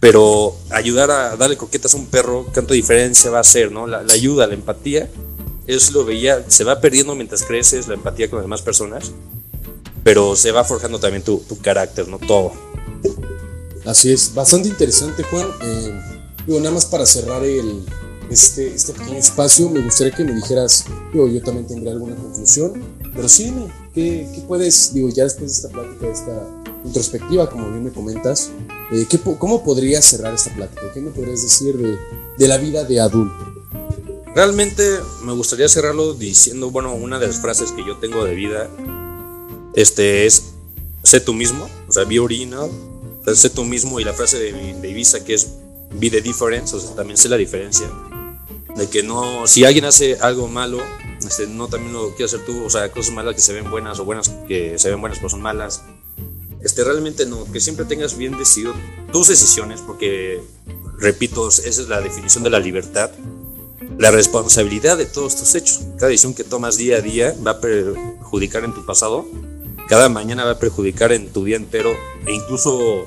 Pero 0.00 0.56
ayudar 0.70 1.10
a 1.10 1.36
darle 1.36 1.56
croquetas 1.56 1.94
a 1.94 1.96
un 1.96 2.06
perro, 2.06 2.46
¿cuánta 2.52 2.74
diferencia 2.74 3.30
va 3.30 3.38
a 3.38 3.42
hacer, 3.42 3.70
no? 3.70 3.86
La, 3.86 4.02
la 4.02 4.12
ayuda, 4.14 4.46
la 4.46 4.54
empatía, 4.54 5.08
eso 5.66 5.92
lo 5.92 6.04
veía, 6.04 6.44
se 6.48 6.64
va 6.64 6.80
perdiendo 6.80 7.14
mientras 7.14 7.42
creces, 7.42 7.88
la 7.88 7.94
empatía 7.94 8.28
con 8.28 8.38
las 8.38 8.44
demás 8.44 8.62
personas, 8.62 9.12
pero 10.04 10.36
se 10.36 10.50
va 10.52 10.64
forjando 10.64 10.98
también 10.98 11.22
tu, 11.22 11.42
carácter, 11.62 12.08
¿no? 12.08 12.18
Todo. 12.18 12.52
Así 13.84 14.12
es, 14.12 14.34
bastante 14.34 14.68
interesante, 14.68 15.22
Juan. 15.22 15.46
Eh, 15.62 16.00
digo, 16.46 16.58
nada 16.58 16.72
más 16.72 16.86
para 16.86 17.06
cerrar 17.06 17.44
el, 17.44 17.84
este, 18.30 18.74
este 18.74 18.92
pequeño 18.92 19.18
espacio, 19.18 19.68
me 19.68 19.80
gustaría 19.80 20.14
que 20.14 20.24
me 20.24 20.32
dijeras, 20.32 20.86
digo, 21.12 21.28
yo 21.28 21.42
también 21.42 21.66
tendré 21.66 21.90
alguna 21.90 22.16
conclusión, 22.16 22.82
pero 23.14 23.28
sí, 23.28 23.44
dime, 23.44 23.66
¿qué, 23.94 24.28
¿qué, 24.34 24.40
puedes, 24.42 24.92
digo, 24.94 25.08
ya 25.10 25.24
después 25.24 25.50
de 25.50 25.56
esta 25.56 25.68
plática, 25.68 26.06
de 26.06 26.12
esta 26.12 26.46
introspectiva, 26.84 27.48
como 27.48 27.70
bien 27.70 27.84
me 27.84 27.92
comentas, 27.92 28.50
eh, 28.92 29.06
¿qué, 29.08 29.18
¿cómo 29.18 29.62
podrías 29.62 30.04
cerrar 30.04 30.34
esta 30.34 30.54
plática? 30.54 30.82
¿Qué 30.92 31.00
me 31.00 31.10
podrías 31.10 31.42
decir 31.42 31.76
de, 31.76 31.96
de 32.38 32.48
la 32.48 32.58
vida 32.58 32.84
de 32.84 33.00
adulto? 33.00 33.61
Realmente 34.34 34.98
me 35.24 35.32
gustaría 35.32 35.68
cerrarlo 35.68 36.14
diciendo, 36.14 36.70
bueno, 36.70 36.94
una 36.94 37.18
de 37.18 37.26
las 37.26 37.40
frases 37.40 37.72
que 37.72 37.84
yo 37.84 37.98
tengo 37.98 38.24
de 38.24 38.34
vida 38.34 38.70
este, 39.74 40.26
es, 40.26 40.54
sé 41.02 41.20
tú 41.20 41.34
mismo, 41.34 41.68
o 41.86 41.92
sea, 41.92 42.04
be 42.04 42.18
original, 42.18 42.70
sé 43.34 43.50
tú 43.50 43.64
mismo 43.64 44.00
y 44.00 44.04
la 44.04 44.14
frase 44.14 44.38
de, 44.38 44.74
de 44.74 44.88
Ibiza 44.88 45.24
que 45.24 45.34
es 45.34 45.52
be 45.94 46.10
the 46.10 46.20
difference, 46.20 46.74
o 46.74 46.80
sea, 46.80 46.94
también 46.94 47.16
sé 47.16 47.28
la 47.28 47.36
diferencia. 47.36 47.90
De 48.76 48.88
que 48.88 49.02
no, 49.02 49.46
si 49.46 49.64
alguien 49.64 49.84
hace 49.84 50.16
algo 50.20 50.48
malo, 50.48 50.78
este, 51.20 51.46
no 51.46 51.68
también 51.68 51.92
lo 51.92 52.14
quieres 52.14 52.34
hacer 52.34 52.46
tú, 52.46 52.64
o 52.64 52.70
sea, 52.70 52.90
cosas 52.90 53.12
malas 53.12 53.34
que 53.34 53.42
se 53.42 53.52
ven 53.52 53.70
buenas 53.70 53.98
o 53.98 54.04
buenas 54.04 54.30
que 54.48 54.78
se 54.78 54.88
ven 54.88 55.00
buenas 55.00 55.18
pero 55.18 55.28
son 55.28 55.42
malas. 55.42 55.82
Este, 56.62 56.84
realmente 56.84 57.26
no, 57.26 57.50
que 57.52 57.60
siempre 57.60 57.84
tengas 57.84 58.16
bien 58.16 58.38
decidido 58.38 58.72
tus 59.12 59.28
decisiones, 59.28 59.80
porque, 59.80 60.40
repito, 60.98 61.48
esa 61.48 61.68
es 61.68 61.88
la 61.88 62.00
definición 62.00 62.44
de 62.44 62.50
la 62.50 62.60
libertad, 62.60 63.10
la 63.98 64.10
responsabilidad 64.10 64.96
de 64.96 65.06
todos 65.06 65.36
tus 65.36 65.54
hechos. 65.54 65.80
Cada 65.96 66.08
decisión 66.08 66.34
que 66.34 66.44
tomas 66.44 66.76
día 66.76 66.96
a 66.96 67.00
día 67.00 67.34
va 67.46 67.52
a 67.52 67.60
perjudicar 67.60 68.64
en 68.64 68.74
tu 68.74 68.84
pasado, 68.84 69.26
cada 69.88 70.08
mañana 70.08 70.44
va 70.44 70.52
a 70.52 70.58
perjudicar 70.58 71.12
en 71.12 71.32
tu 71.32 71.44
día 71.44 71.56
entero 71.56 71.92
e 72.26 72.32
incluso 72.32 73.06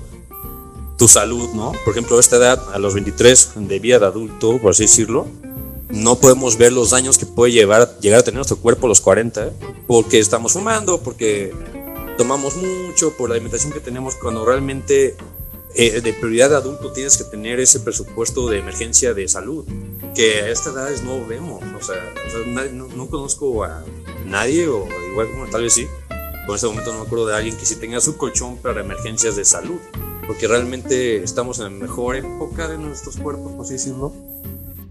tu 0.98 1.08
salud, 1.08 1.50
¿no? 1.54 1.74
Por 1.84 1.92
ejemplo, 1.92 2.18
a 2.18 2.20
esta 2.20 2.38
edad, 2.38 2.62
a 2.74 2.80
los 2.80 2.94
23 2.94 3.52
de 3.56 3.80
vida 3.80 4.00
de 4.00 4.06
adulto, 4.06 4.60
por 4.62 4.72
así 4.72 4.84
decirlo, 4.84 5.28
no 5.90 6.16
podemos 6.20 6.58
ver 6.58 6.74
los 6.74 6.92
daños 6.92 7.18
que 7.18 7.26
puede 7.26 7.54
llevar, 7.54 7.98
llegar 8.00 8.20
a 8.20 8.24
tener 8.24 8.38
nuestro 8.38 8.58
cuerpo 8.58 8.88
a 8.88 8.90
los 8.90 9.02
40, 9.02 9.52
porque 9.88 10.20
estamos 10.20 10.54
fumando, 10.54 11.02
porque 11.02 11.54
tomamos 12.18 12.56
mucho, 12.56 13.16
por 13.16 13.30
la 13.30 13.36
alimentación 13.36 13.74
que 13.74 13.80
tenemos, 13.80 14.16
cuando 14.16 14.46
realmente 14.46 15.16
eh, 15.76 16.02
de 16.02 16.14
prioridad 16.14 16.50
de 16.50 16.56
adulto 16.56 16.92
tienes 16.92 17.18
que 17.18 17.24
tener 17.26 17.60
ese 17.60 17.80
presupuesto 17.80 18.50
de 18.50 18.60
emergencia 18.60 19.14
de 19.14 19.28
salud, 19.28 19.66
que 20.16 20.42
a 20.42 20.50
esta 20.50 20.72
edad 20.72 20.90
no 21.04 21.26
vemos, 21.26 21.64
o 21.64 21.84
sea, 21.84 22.14
o 22.28 22.30
sea 22.30 22.40
nadie, 22.48 22.72
no, 22.72 22.88
no, 22.88 23.08
conozco 23.08 23.64
a 23.64 23.84
nadie, 24.26 24.68
o 24.68 24.88
igual 25.12 25.30
como 25.32 25.48
tal 25.48 25.64
vez 25.64 25.74
sí, 25.74 25.88
en 26.10 26.54
este 26.54 26.68
momento 26.68 26.92
no 26.92 27.00
me 27.00 27.06
acuerdo 27.06 27.28
de 27.28 27.36
alguien 27.36 27.58
que 27.58 27.66
sí 27.66 27.76
tenga 27.76 28.00
su 28.00 28.18
colchón 28.18 28.58
para 28.58 28.82
emergencias 28.82 29.36
de 29.36 29.44
salud 29.44 29.80
porque 30.26 30.48
realmente 30.48 31.24
estamos 31.24 31.60
en 31.60 31.66
la 31.66 31.70
mejor 31.70 32.16
época 32.16 32.68
de 32.68 32.78
nuestros 32.78 33.18
cuerpos, 33.18 33.52
por 33.54 33.66
así 33.66 33.74
decirlo, 33.74 34.14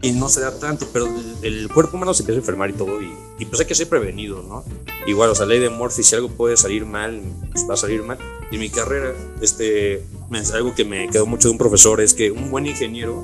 y 0.02 0.12
no 0.12 0.28
se 0.28 0.40
da 0.40 0.58
tanto, 0.58 0.86
pero 0.92 1.08
el, 1.42 1.68
cuerpo 1.72 1.96
humano 1.96 2.12
se 2.12 2.22
empieza 2.22 2.38
a 2.38 2.42
enfermar 2.42 2.70
y 2.70 2.74
todo, 2.74 3.00
y, 3.00 3.10
y, 3.38 3.46
pues 3.46 3.60
hay 3.60 3.66
que 3.66 3.74
ser 3.74 3.88
prevenido, 3.88 4.42
¿no? 4.42 4.64
Igual, 5.06 5.30
o 5.30 5.34
sea, 5.34 5.46
ley 5.46 5.60
de 5.60 5.70
Murphy, 5.70 6.02
si 6.02 6.14
algo 6.14 6.28
puede 6.28 6.56
salir 6.56 6.84
mal, 6.84 7.22
pues 7.52 7.66
va 7.68 7.74
a 7.74 7.76
salir 7.78 8.02
mal. 8.02 8.18
Y 8.50 8.58
mi 8.58 8.68
carrera, 8.68 9.14
este, 9.40 10.04
algo 10.52 10.74
que 10.74 10.84
me 10.84 11.08
quedó 11.08 11.26
mucho 11.26 11.48
de 11.48 11.52
un 11.52 11.58
profesor 11.58 12.00
es 12.00 12.14
que 12.14 12.30
un 12.30 12.50
buen 12.50 12.66
ingeniero 12.66 13.22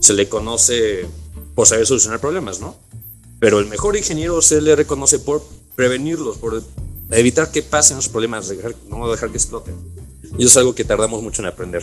se 0.00 0.14
le 0.14 0.28
conoce 0.28 1.06
por 1.54 1.66
saber 1.66 1.86
solucionar 1.86 2.20
problemas, 2.20 2.60
¿no? 2.60 2.76
Pero 3.38 3.58
el 3.58 3.66
mejor 3.66 3.96
ingeniero 3.96 4.40
se 4.42 4.60
le 4.60 4.74
reconoce 4.76 5.18
por 5.18 5.42
prevenirlos, 5.74 6.38
por 6.38 6.62
evitar 7.10 7.50
que 7.50 7.62
pasen 7.62 7.96
los 7.96 8.08
problemas, 8.08 8.52
no 8.88 9.10
dejar 9.10 9.30
que 9.30 9.36
exploten. 9.36 9.74
Y 10.38 10.44
eso 10.44 10.48
es 10.48 10.56
algo 10.56 10.74
que 10.74 10.84
tardamos 10.84 11.22
mucho 11.22 11.42
en 11.42 11.48
aprender. 11.48 11.82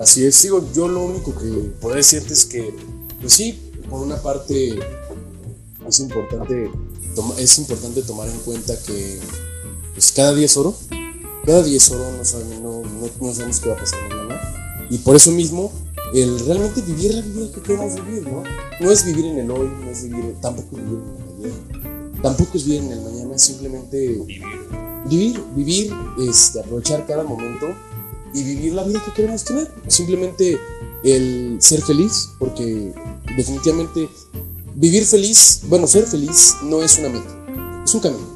Así 0.00 0.24
es, 0.24 0.42
digo, 0.42 0.66
yo 0.74 0.88
lo 0.88 1.04
único 1.04 1.34
que 1.36 1.46
podría 1.80 1.98
decirte 1.98 2.32
es 2.32 2.44
que, 2.44 2.74
pues 3.20 3.32
sí, 3.32 3.60
por 3.88 4.00
una 4.00 4.20
parte 4.20 4.78
es 5.86 6.00
importante, 6.00 6.70
es 7.38 7.58
importante 7.58 8.02
tomar 8.02 8.28
en 8.28 8.38
cuenta 8.38 8.80
que 8.82 9.20
pues 9.92 10.10
cada 10.12 10.34
día 10.34 10.46
es 10.46 10.56
oro, 10.56 10.74
día 11.44 11.76
es 11.76 11.90
oro, 11.90 12.04
no 12.10 12.60
no, 12.62 12.82
no 13.20 13.34
sabemos 13.34 13.60
qué 13.60 13.68
va 13.68 13.74
a 13.74 13.78
pasar 13.78 14.00
mañana. 14.08 14.40
Y 14.90 14.98
por 14.98 15.16
eso 15.16 15.30
mismo, 15.30 15.72
el 16.14 16.38
realmente 16.40 16.80
vivir 16.82 17.14
la 17.14 17.20
vida 17.22 17.52
que 17.54 17.60
queremos 17.60 17.94
vivir, 17.94 18.22
¿no? 18.28 18.42
No 18.80 18.90
es 18.90 19.04
vivir 19.04 19.26
en 19.26 19.38
el 19.38 19.50
hoy, 19.50 19.68
no 19.82 19.90
es 19.90 20.04
vivir, 20.04 20.34
tampoco 20.40 20.76
vivir 20.76 20.98
en 20.98 21.44
el 21.44 21.46
ayer, 21.46 22.22
tampoco 22.22 22.50
es 22.54 22.64
vivir 22.64 22.82
en 22.82 22.92
el 22.92 23.00
mañana, 23.02 23.34
es 23.34 23.42
simplemente 23.42 24.08
Vivir. 24.08 24.42
vivir, 25.08 25.42
vivir, 25.54 25.92
este, 26.28 26.60
aprovechar 26.60 27.06
cada 27.06 27.24
momento 27.24 27.66
y 28.32 28.42
vivir 28.42 28.72
la 28.72 28.84
vida 28.84 29.02
que 29.04 29.12
queremos 29.12 29.44
tener. 29.44 29.70
Simplemente 29.86 30.58
el 31.04 31.58
ser 31.60 31.82
feliz, 31.82 32.30
porque 32.38 32.92
definitivamente 33.36 34.08
vivir 34.74 35.04
feliz, 35.04 35.60
bueno, 35.68 35.86
ser 35.86 36.06
feliz 36.06 36.56
no 36.62 36.82
es 36.82 36.98
una 36.98 37.10
meta, 37.10 37.82
es 37.84 37.94
un 37.94 38.00
camino. 38.00 38.34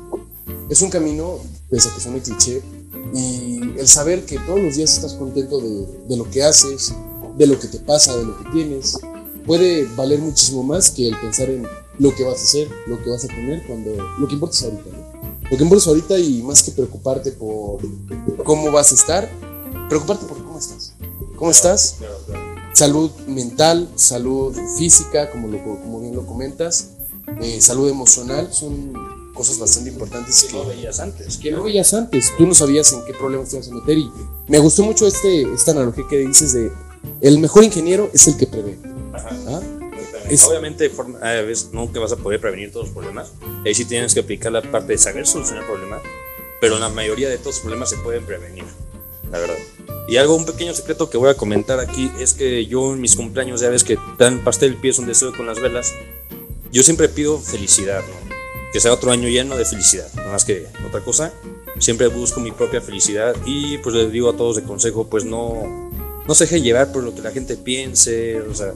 Es 0.69 0.83
un 0.83 0.91
camino, 0.91 1.39
pese 1.71 1.89
a 1.89 1.95
que 1.95 2.01
suene 2.01 2.21
cliché, 2.21 2.63
y 3.15 3.61
el 3.79 3.89
saber 3.89 4.25
que 4.25 4.39
todos 4.41 4.61
los 4.61 4.77
días 4.77 4.95
estás 4.95 5.15
contento 5.15 5.61
de, 5.61 5.87
de 6.09 6.17
lo 6.17 6.29
que 6.31 6.43
haces, 6.43 6.93
de 7.37 7.47
lo 7.47 7.59
que 7.59 7.69
te 7.69 7.79
pasa, 7.79 8.17
de 8.17 8.25
lo 8.25 8.37
que 8.39 8.51
tienes, 8.51 8.99
puede 9.47 9.87
valer 9.97 10.19
muchísimo 10.19 10.63
más 10.63 10.91
que 10.91 11.09
el 11.09 11.19
pensar 11.19 11.49
en 11.49 11.67
lo 11.99 12.15
que 12.15 12.25
vas 12.25 12.41
a 12.41 12.45
hacer, 12.45 12.69
lo 12.87 13.03
que 13.03 13.11
vas 13.11 13.25
a 13.25 13.29
tener, 13.29 13.67
cuando 13.67 13.91
lo 14.19 14.29
que 14.29 14.35
importa 14.35 14.57
es 14.57 14.63
ahorita. 14.65 14.91
¿no? 14.91 15.51
Lo 15.51 15.57
que 15.57 15.63
importa 15.63 15.83
es 15.83 15.89
ahorita 15.89 16.19
y 16.19 16.43
más 16.43 16.63
que 16.63 16.73
preocuparte 16.73 17.33
por 17.33 17.81
cómo 18.45 18.71
vas 18.71 18.93
a 18.93 18.95
estar, 18.95 19.31
preocuparte 19.89 20.27
por 20.27 20.37
cómo 20.45 20.59
estás. 20.59 20.93
¿Cómo 21.37 21.51
estás? 21.51 21.97
Salud 22.75 23.11
mental, 23.27 23.89
salud 23.95 24.55
física, 24.77 25.31
como, 25.31 25.49
lo, 25.49 25.63
como 25.63 26.01
bien 26.01 26.15
lo 26.15 26.27
comentas, 26.27 26.91
eh, 27.41 27.61
salud 27.61 27.89
emocional, 27.89 28.53
son 28.53 28.93
cosas 29.39 29.61
bastante 29.61 29.91
importantes 29.91 30.43
Que 30.43 30.53
no 30.53 30.65
veías 30.65 30.99
antes. 30.99 31.37
que 31.37 31.51
no 31.53 31.63
veías 31.63 31.95
antes. 31.95 32.33
Tú 32.37 32.47
no 32.47 32.55
sabías 32.55 32.93
en 32.93 33.05
qué 33.05 33.15
problemas 33.15 33.49
te 33.49 33.57
ibas 33.57 33.69
a 33.69 33.75
meter 33.75 33.97
y 33.97 34.11
me 34.49 34.59
gustó 34.59 34.83
mucho 34.83 35.07
este, 35.07 35.43
esta 35.55 35.71
analogía 35.71 36.05
que 36.11 36.19
dices 36.19 36.53
de 36.53 36.73
el 37.21 37.39
mejor 37.39 37.63
ingeniero 37.63 38.11
es 38.13 38.27
el 38.27 38.37
que 38.37 38.49
prevé. 38.49 38.77
Ajá. 39.13 39.31
¿ah? 39.47 39.61
Es... 40.29 40.45
Obviamente, 40.45 40.91
veces 41.23 41.71
nunca 41.73 42.01
vas 42.01 42.13
a 42.13 42.17
poder 42.17 42.41
prevenir 42.41 42.73
todos 42.73 42.87
los 42.87 42.95
problemas. 42.95 43.31
Ahí 43.65 43.75
sí 43.75 43.85
tienes 43.85 44.13
que 44.13 44.21
aplicar 44.21 44.51
la 44.51 44.61
parte 44.61 44.93
de 44.93 44.99
saber 44.99 45.27
solucionar 45.27 45.65
problemas. 45.67 46.03
Pero 46.61 46.79
la 46.81 46.89
mayoría 46.89 47.29
de 47.29 47.39
todos 47.39 47.57
los 47.57 47.61
problemas 47.61 47.91
se 47.91 47.97
pueden 47.99 48.27
prevenir, 48.27 48.65
la 49.31 49.39
verdad. 49.39 49.57
Y 50.09 50.17
algo, 50.17 50.35
un 50.35 50.45
pequeño 50.45 50.75
secreto 50.75 51.09
que 51.09 51.17
voy 51.17 51.31
a 51.31 51.35
comentar 51.35 51.79
aquí 51.79 52.11
es 52.19 52.35
que 52.35 52.67
yo 52.67 52.93
en 52.93 53.01
mis 53.01 53.15
cumpleaños, 53.15 53.61
ya 53.61 53.69
ves 53.69 53.85
que 53.85 53.97
dan 54.19 54.43
pastel, 54.43 54.75
pies 54.77 54.99
un 54.99 55.07
deseo 55.07 55.33
con 55.35 55.47
las 55.47 55.61
velas. 55.61 55.93
Yo 56.73 56.83
siempre 56.83 57.09
pido 57.09 57.39
felicidad, 57.39 58.03
¿no? 58.03 58.28
Que 58.73 58.81
sea 58.81 58.93
otro 58.93 59.11
año 59.11 59.29
lleno 59.29 59.57
de 59.57 59.65
felicidad, 59.65 60.13
más 60.31 60.45
que 60.45 60.67
otra 60.87 61.01
cosa. 61.01 61.33
Siempre 61.79 62.09
busco 62.09 62.41
mi 62.41 62.53
propia 62.53 62.81
felicidad 62.81 63.35
y 63.47 63.79
pues 63.79 63.95
les 63.95 64.13
digo 64.13 64.31
a 64.31 64.37
todos 64.37 64.57
de 64.57 64.63
consejo, 64.63 65.09
pues 65.09 65.25
no, 65.25 65.91
no 66.27 66.35
se 66.35 66.45
dejen 66.45 66.63
llevar 66.63 66.93
por 66.93 67.03
lo 67.03 67.15
que 67.15 67.23
la 67.23 67.31
gente 67.31 67.57
piense, 67.57 68.41
o 68.41 68.55
sea, 68.55 68.73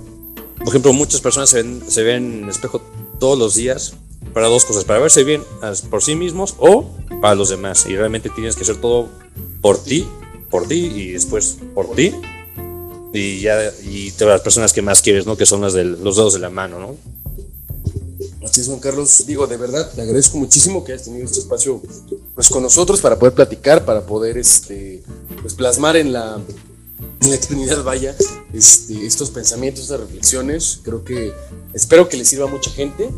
por 0.59 0.69
ejemplo, 0.69 0.93
muchas 0.93 1.21
personas 1.21 1.51
se 1.51 1.63
ven, 1.63 1.83
se 1.89 2.03
ven 2.03 2.43
en 2.43 2.49
espejo 2.49 2.81
todos 3.19 3.39
los 3.39 3.55
días 3.55 3.95
para 4.33 4.49
dos 4.49 4.65
cosas, 4.65 4.85
para 4.85 5.01
verse 5.01 5.25
bien 5.25 5.43
por 5.91 6.03
sí 6.03 6.15
mismos 6.15 6.55
o 6.59 6.89
para 7.21 7.35
los 7.35 7.49
demás. 7.49 7.87
Y 7.87 7.97
realmente 7.97 8.31
tienes 8.31 8.55
que 8.55 8.63
hacer 8.63 8.77
todo 8.77 9.09
por 9.61 9.83
ti, 9.83 10.07
por 10.51 10.69
ti 10.69 10.93
y 10.95 11.13
después 11.13 11.59
por 11.75 11.95
ti. 11.95 12.15
Y 13.13 13.41
ya, 13.41 13.73
y 13.83 14.13
te 14.13 14.25
las 14.25 14.41
personas 14.41 14.73
que 14.73 14.81
más 14.81 15.03
quieres, 15.03 15.27
¿no? 15.27 15.37
Que 15.37 15.45
son 15.45 15.61
las 15.61 15.73
de 15.75 15.85
los 15.85 16.17
dedos 16.17 16.35
de 16.35 16.41
la 16.41 16.49
mano, 16.49 16.79
¿no? 16.79 16.97
Es, 18.61 18.67
Juan 18.67 18.81
Carlos. 18.81 19.25
Digo, 19.27 19.47
de 19.47 19.57
verdad, 19.57 19.91
te 19.95 20.03
agradezco 20.03 20.37
muchísimo 20.37 20.85
que 20.85 20.93
hayas 20.93 21.05
tenido 21.05 21.25
este 21.25 21.41
espacio 21.41 21.81
pues, 22.35 22.49
con 22.49 22.63
nosotros 22.63 23.01
para 23.01 23.19
poder 23.19 23.35
platicar, 23.35 23.85
para 23.85 24.05
poder 24.05 24.37
este, 24.37 25.03
pues, 25.41 25.55
plasmar 25.55 25.97
en 25.97 26.13
la, 26.13 26.39
en 27.23 27.67
la 27.67 27.83
vaya, 27.83 28.15
este, 28.53 29.07
estos 29.07 29.31
pensamientos, 29.31 29.85
estas 29.85 30.01
reflexiones. 30.01 30.81
Creo 30.83 31.03
que 31.03 31.33
espero 31.73 32.09
que 32.09 32.17
les 32.17 32.29
sirva 32.29 32.47
a 32.47 32.51
mucha 32.51 32.71
gente 32.71 33.09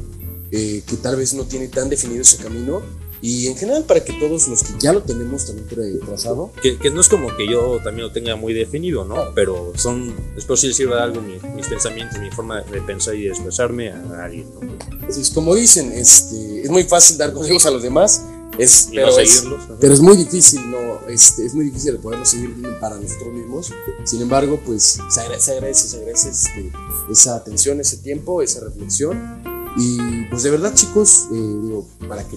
eh, 0.53 0.83
que 0.87 0.97
tal 0.97 1.17
vez 1.17 1.35
no 1.35 1.45
tiene 1.45 1.67
tan 1.67 1.89
definido 1.89 2.23
ese 2.23 2.37
camino 2.37 2.81
y 3.27 3.47
en 3.47 3.57
general 3.57 3.85
para 3.85 4.05
que 4.05 4.13
todos 4.13 4.49
los 4.49 4.63
que 4.63 4.75
ya 4.79 4.93
lo 4.93 5.03
tenemos 5.03 5.47
también 5.47 5.67
trazado. 6.05 6.53
Que, 6.61 6.77
que 6.77 6.91
no 6.91 7.01
es 7.01 7.09
como 7.09 7.35
que 7.35 7.49
yo 7.51 7.81
también 7.83 8.09
lo 8.09 8.13
tenga 8.13 8.37
muy 8.37 8.53
definido, 8.53 9.07
¿no? 9.07 9.33
Pero 9.35 9.73
son, 9.77 10.15
espero 10.37 10.59
si 10.59 10.67
les 10.67 10.77
sirva 10.77 10.97
de 10.97 11.03
algo 11.05 11.23
mis 11.23 11.67
pensamientos, 11.67 12.19
mi 12.21 12.31
forma 12.31 12.61
de 12.61 12.83
pensar 12.83 13.15
y 13.15 13.23
de 13.23 13.29
expresarme 13.31 13.93
a, 13.93 14.25
alguien, 14.25 14.47
¿no? 14.53 15.09
Así 15.09 15.23
es 15.23 15.31
como 15.31 15.55
dicen, 15.55 15.91
este, 15.93 16.65
es 16.65 16.69
muy 16.69 16.85
fácil 16.85 17.17
dar 17.17 17.33
consejos 17.33 17.65
a 17.65 17.71
los 17.71 17.83
demás, 17.83 18.27
es, 18.59 18.91
pero, 18.93 19.07
no 19.07 19.19
es, 19.19 19.45
pero 19.81 19.95
es 19.95 20.01
muy 20.01 20.19
difícil, 20.19 20.71
no, 20.71 21.09
este, 21.09 21.47
es 21.47 21.55
muy 21.55 21.65
difícil 21.65 21.97
poderlo 21.97 22.27
seguir 22.27 22.55
para 22.79 22.97
nosotros 22.97 23.33
mismos. 23.33 23.73
Sin 24.05 24.21
embargo, 24.21 24.61
pues 24.67 24.99
se 25.09 25.21
agradece, 25.21 25.47
se 25.47 25.53
agradece, 25.53 25.89
se 25.89 25.97
agradece 25.97 26.29
este, 26.29 26.73
esa 27.11 27.37
atención, 27.37 27.81
ese 27.81 27.97
tiempo, 27.97 28.43
esa 28.43 28.61
reflexión. 28.61 29.43
Y 29.79 30.27
pues 30.29 30.43
de 30.43 30.51
verdad, 30.51 30.75
chicos, 30.75 31.29
eh, 31.33 31.59
digo, 31.63 31.87
para 32.07 32.23
que 32.29 32.37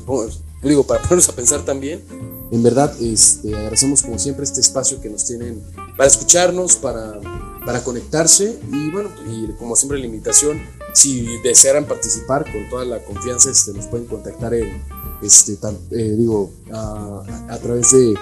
digo, 0.62 0.84
para 0.84 1.02
ponernos 1.02 1.30
a 1.30 1.36
pensar 1.36 1.64
también, 1.64 2.04
en 2.52 2.64
verdad, 2.64 2.94
este, 3.02 3.54
agradecemos 3.56 4.02
como 4.02 4.18
siempre 4.18 4.44
este 4.44 4.62
espacio 4.62 5.02
que 5.02 5.10
nos 5.10 5.26
tienen 5.26 5.62
para 5.96 6.08
escucharnos, 6.08 6.76
para, 6.78 7.20
para 7.66 7.84
conectarse 7.84 8.60
y 8.72 8.90
bueno, 8.90 9.10
y 9.30 9.52
como 9.54 9.76
siempre 9.76 10.00
la 10.00 10.06
invitación, 10.06 10.62
si 10.94 11.28
desearan 11.44 11.86
participar 11.86 12.44
con 12.52 12.70
toda 12.70 12.86
la 12.86 13.04
confianza, 13.04 13.52
este, 13.52 13.74
nos 13.74 13.88
pueden 13.88 14.08
contactar 14.08 14.54
en, 14.54 14.82
este, 15.22 15.58
eh, 15.92 16.16
digo, 16.18 16.52
a, 16.72 17.24
a, 17.50 17.58
través 17.60 17.92
de, 17.92 18.14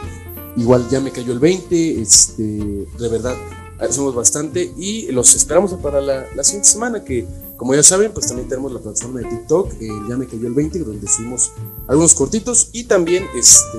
igual 0.57 0.87
ya 0.89 0.99
me 0.99 1.11
cayó 1.11 1.33
el 1.33 1.39
20, 1.39 2.01
este, 2.01 2.43
de 2.43 3.09
verdad, 3.09 3.35
agradecemos 3.75 4.15
bastante 4.15 4.73
y 4.77 5.11
los 5.11 5.35
esperamos 5.35 5.73
para 5.75 6.01
la, 6.01 6.25
la 6.35 6.43
siguiente 6.43 6.69
semana 6.69 7.03
que 7.03 7.27
como 7.57 7.73
ya 7.73 7.83
saben, 7.83 8.11
pues 8.11 8.27
también 8.27 8.49
tenemos 8.49 8.71
la 8.73 8.79
plataforma 8.79 9.21
de 9.21 9.27
TikTok, 9.27 9.73
eh, 9.79 9.87
ya 10.09 10.17
me 10.17 10.27
cayó 10.27 10.47
el 10.47 10.53
20, 10.53 10.79
donde 10.79 11.07
subimos 11.07 11.51
algunos 11.87 12.13
cortitos 12.13 12.69
y 12.73 12.83
también 12.83 13.25
este, 13.35 13.77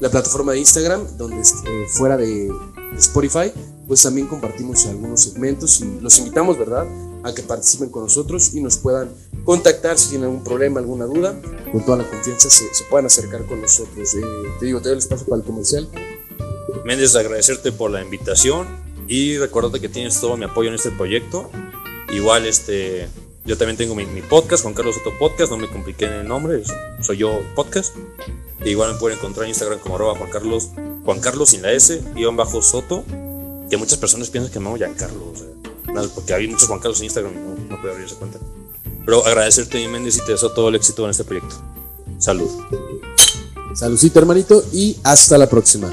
la 0.00 0.10
plataforma 0.10 0.52
de 0.52 0.60
Instagram, 0.60 1.06
donde 1.18 1.40
eh, 1.40 1.86
fuera 1.88 2.16
de, 2.16 2.50
Spotify, 2.98 3.50
pues 3.88 4.02
también 4.02 4.26
compartimos 4.26 4.84
algunos 4.84 5.22
segmentos 5.22 5.80
y 5.80 5.98
los 6.00 6.18
invitamos, 6.18 6.58
¿verdad?, 6.58 6.86
a 7.22 7.32
que 7.32 7.42
participen 7.42 7.88
con 7.88 8.02
nosotros 8.02 8.52
y 8.52 8.60
nos 8.60 8.76
puedan 8.76 9.08
contactar 9.44 9.98
si 9.98 10.10
tienen 10.10 10.28
algún 10.28 10.44
problema, 10.44 10.78
alguna 10.78 11.06
duda, 11.06 11.40
con 11.72 11.82
toda 11.82 11.96
la 11.98 12.10
confianza 12.10 12.50
se, 12.50 12.66
puedan 12.90 13.06
acercar 13.06 13.46
con 13.46 13.62
nosotros. 13.62 14.14
Eh, 14.14 14.20
te 14.60 14.66
digo, 14.66 14.80
te 14.80 14.90
doy 14.90 14.92
el 14.92 14.98
espacio 14.98 15.26
para 15.26 15.40
el 15.40 15.46
comercial. 15.46 15.88
Méndez, 16.84 17.16
agradecerte 17.16 17.72
por 17.72 17.90
la 17.90 18.02
invitación 18.02 18.66
y 19.08 19.38
recordarte 19.38 19.80
que 19.80 19.88
tienes 19.88 20.20
todo 20.20 20.36
mi 20.36 20.44
apoyo 20.44 20.68
en 20.68 20.74
este 20.74 20.90
proyecto 20.90 21.50
Igual, 22.12 22.44
este, 22.44 23.08
yo 23.46 23.56
también 23.56 23.78
tengo 23.78 23.94
mi, 23.94 24.04
podcast, 24.28 24.62
Juan 24.64 24.74
Carlos 24.74 24.96
Soto 24.96 25.18
Podcast, 25.18 25.50
no 25.50 25.56
me 25.56 25.66
compliqué 25.66 26.04
en 26.04 26.12
el 26.12 26.28
nombre, 26.28 26.62
soy 27.00 27.16
yo 27.16 27.40
podcast. 27.54 27.96
igual 28.66 28.92
me 28.92 28.98
pueden 28.98 29.16
encontrar 29.16 29.44
en 29.44 29.50
Instagram 29.50 29.78
como 29.78 29.94
arroba 29.94 30.14
Juan 30.18 30.28
Carlos, 30.28 30.68
Juan 31.06 31.20
Carlos 31.20 31.48
sin 31.48 31.62
la 31.62 31.72
S, 31.72 32.02
guion 32.14 32.36
bajo 32.36 32.60
Soto, 32.60 33.02
que 33.70 33.78
muchas 33.78 33.96
personas 33.96 34.28
piensan 34.28 34.52
que 34.52 34.58
me 34.58 34.66
llamo 34.66 34.76
Juan 34.76 34.94
Carlos, 34.94 36.10
porque 36.14 36.34
hay 36.34 36.48
muchos 36.48 36.68
Juan 36.68 36.80
Carlos 36.80 36.98
en 36.98 37.04
Instagram, 37.04 37.32
no, 37.34 37.76
no 37.76 37.80
puedo 37.80 37.94
cuenta. 38.18 38.38
Pero 39.06 39.24
agradecerte, 39.24 39.78
mi 39.78 39.88
Méndez, 39.88 40.18
y 40.18 40.26
te 40.26 40.32
deseo 40.32 40.52
todo 40.52 40.68
el 40.68 40.74
éxito 40.74 41.04
en 41.04 41.12
este 41.12 41.24
proyecto. 41.24 41.56
Salud. 42.18 42.50
Saludcito, 43.74 44.18
hermanito, 44.18 44.62
y 44.70 44.98
hasta 45.02 45.38
la 45.38 45.48
próxima. 45.48 45.90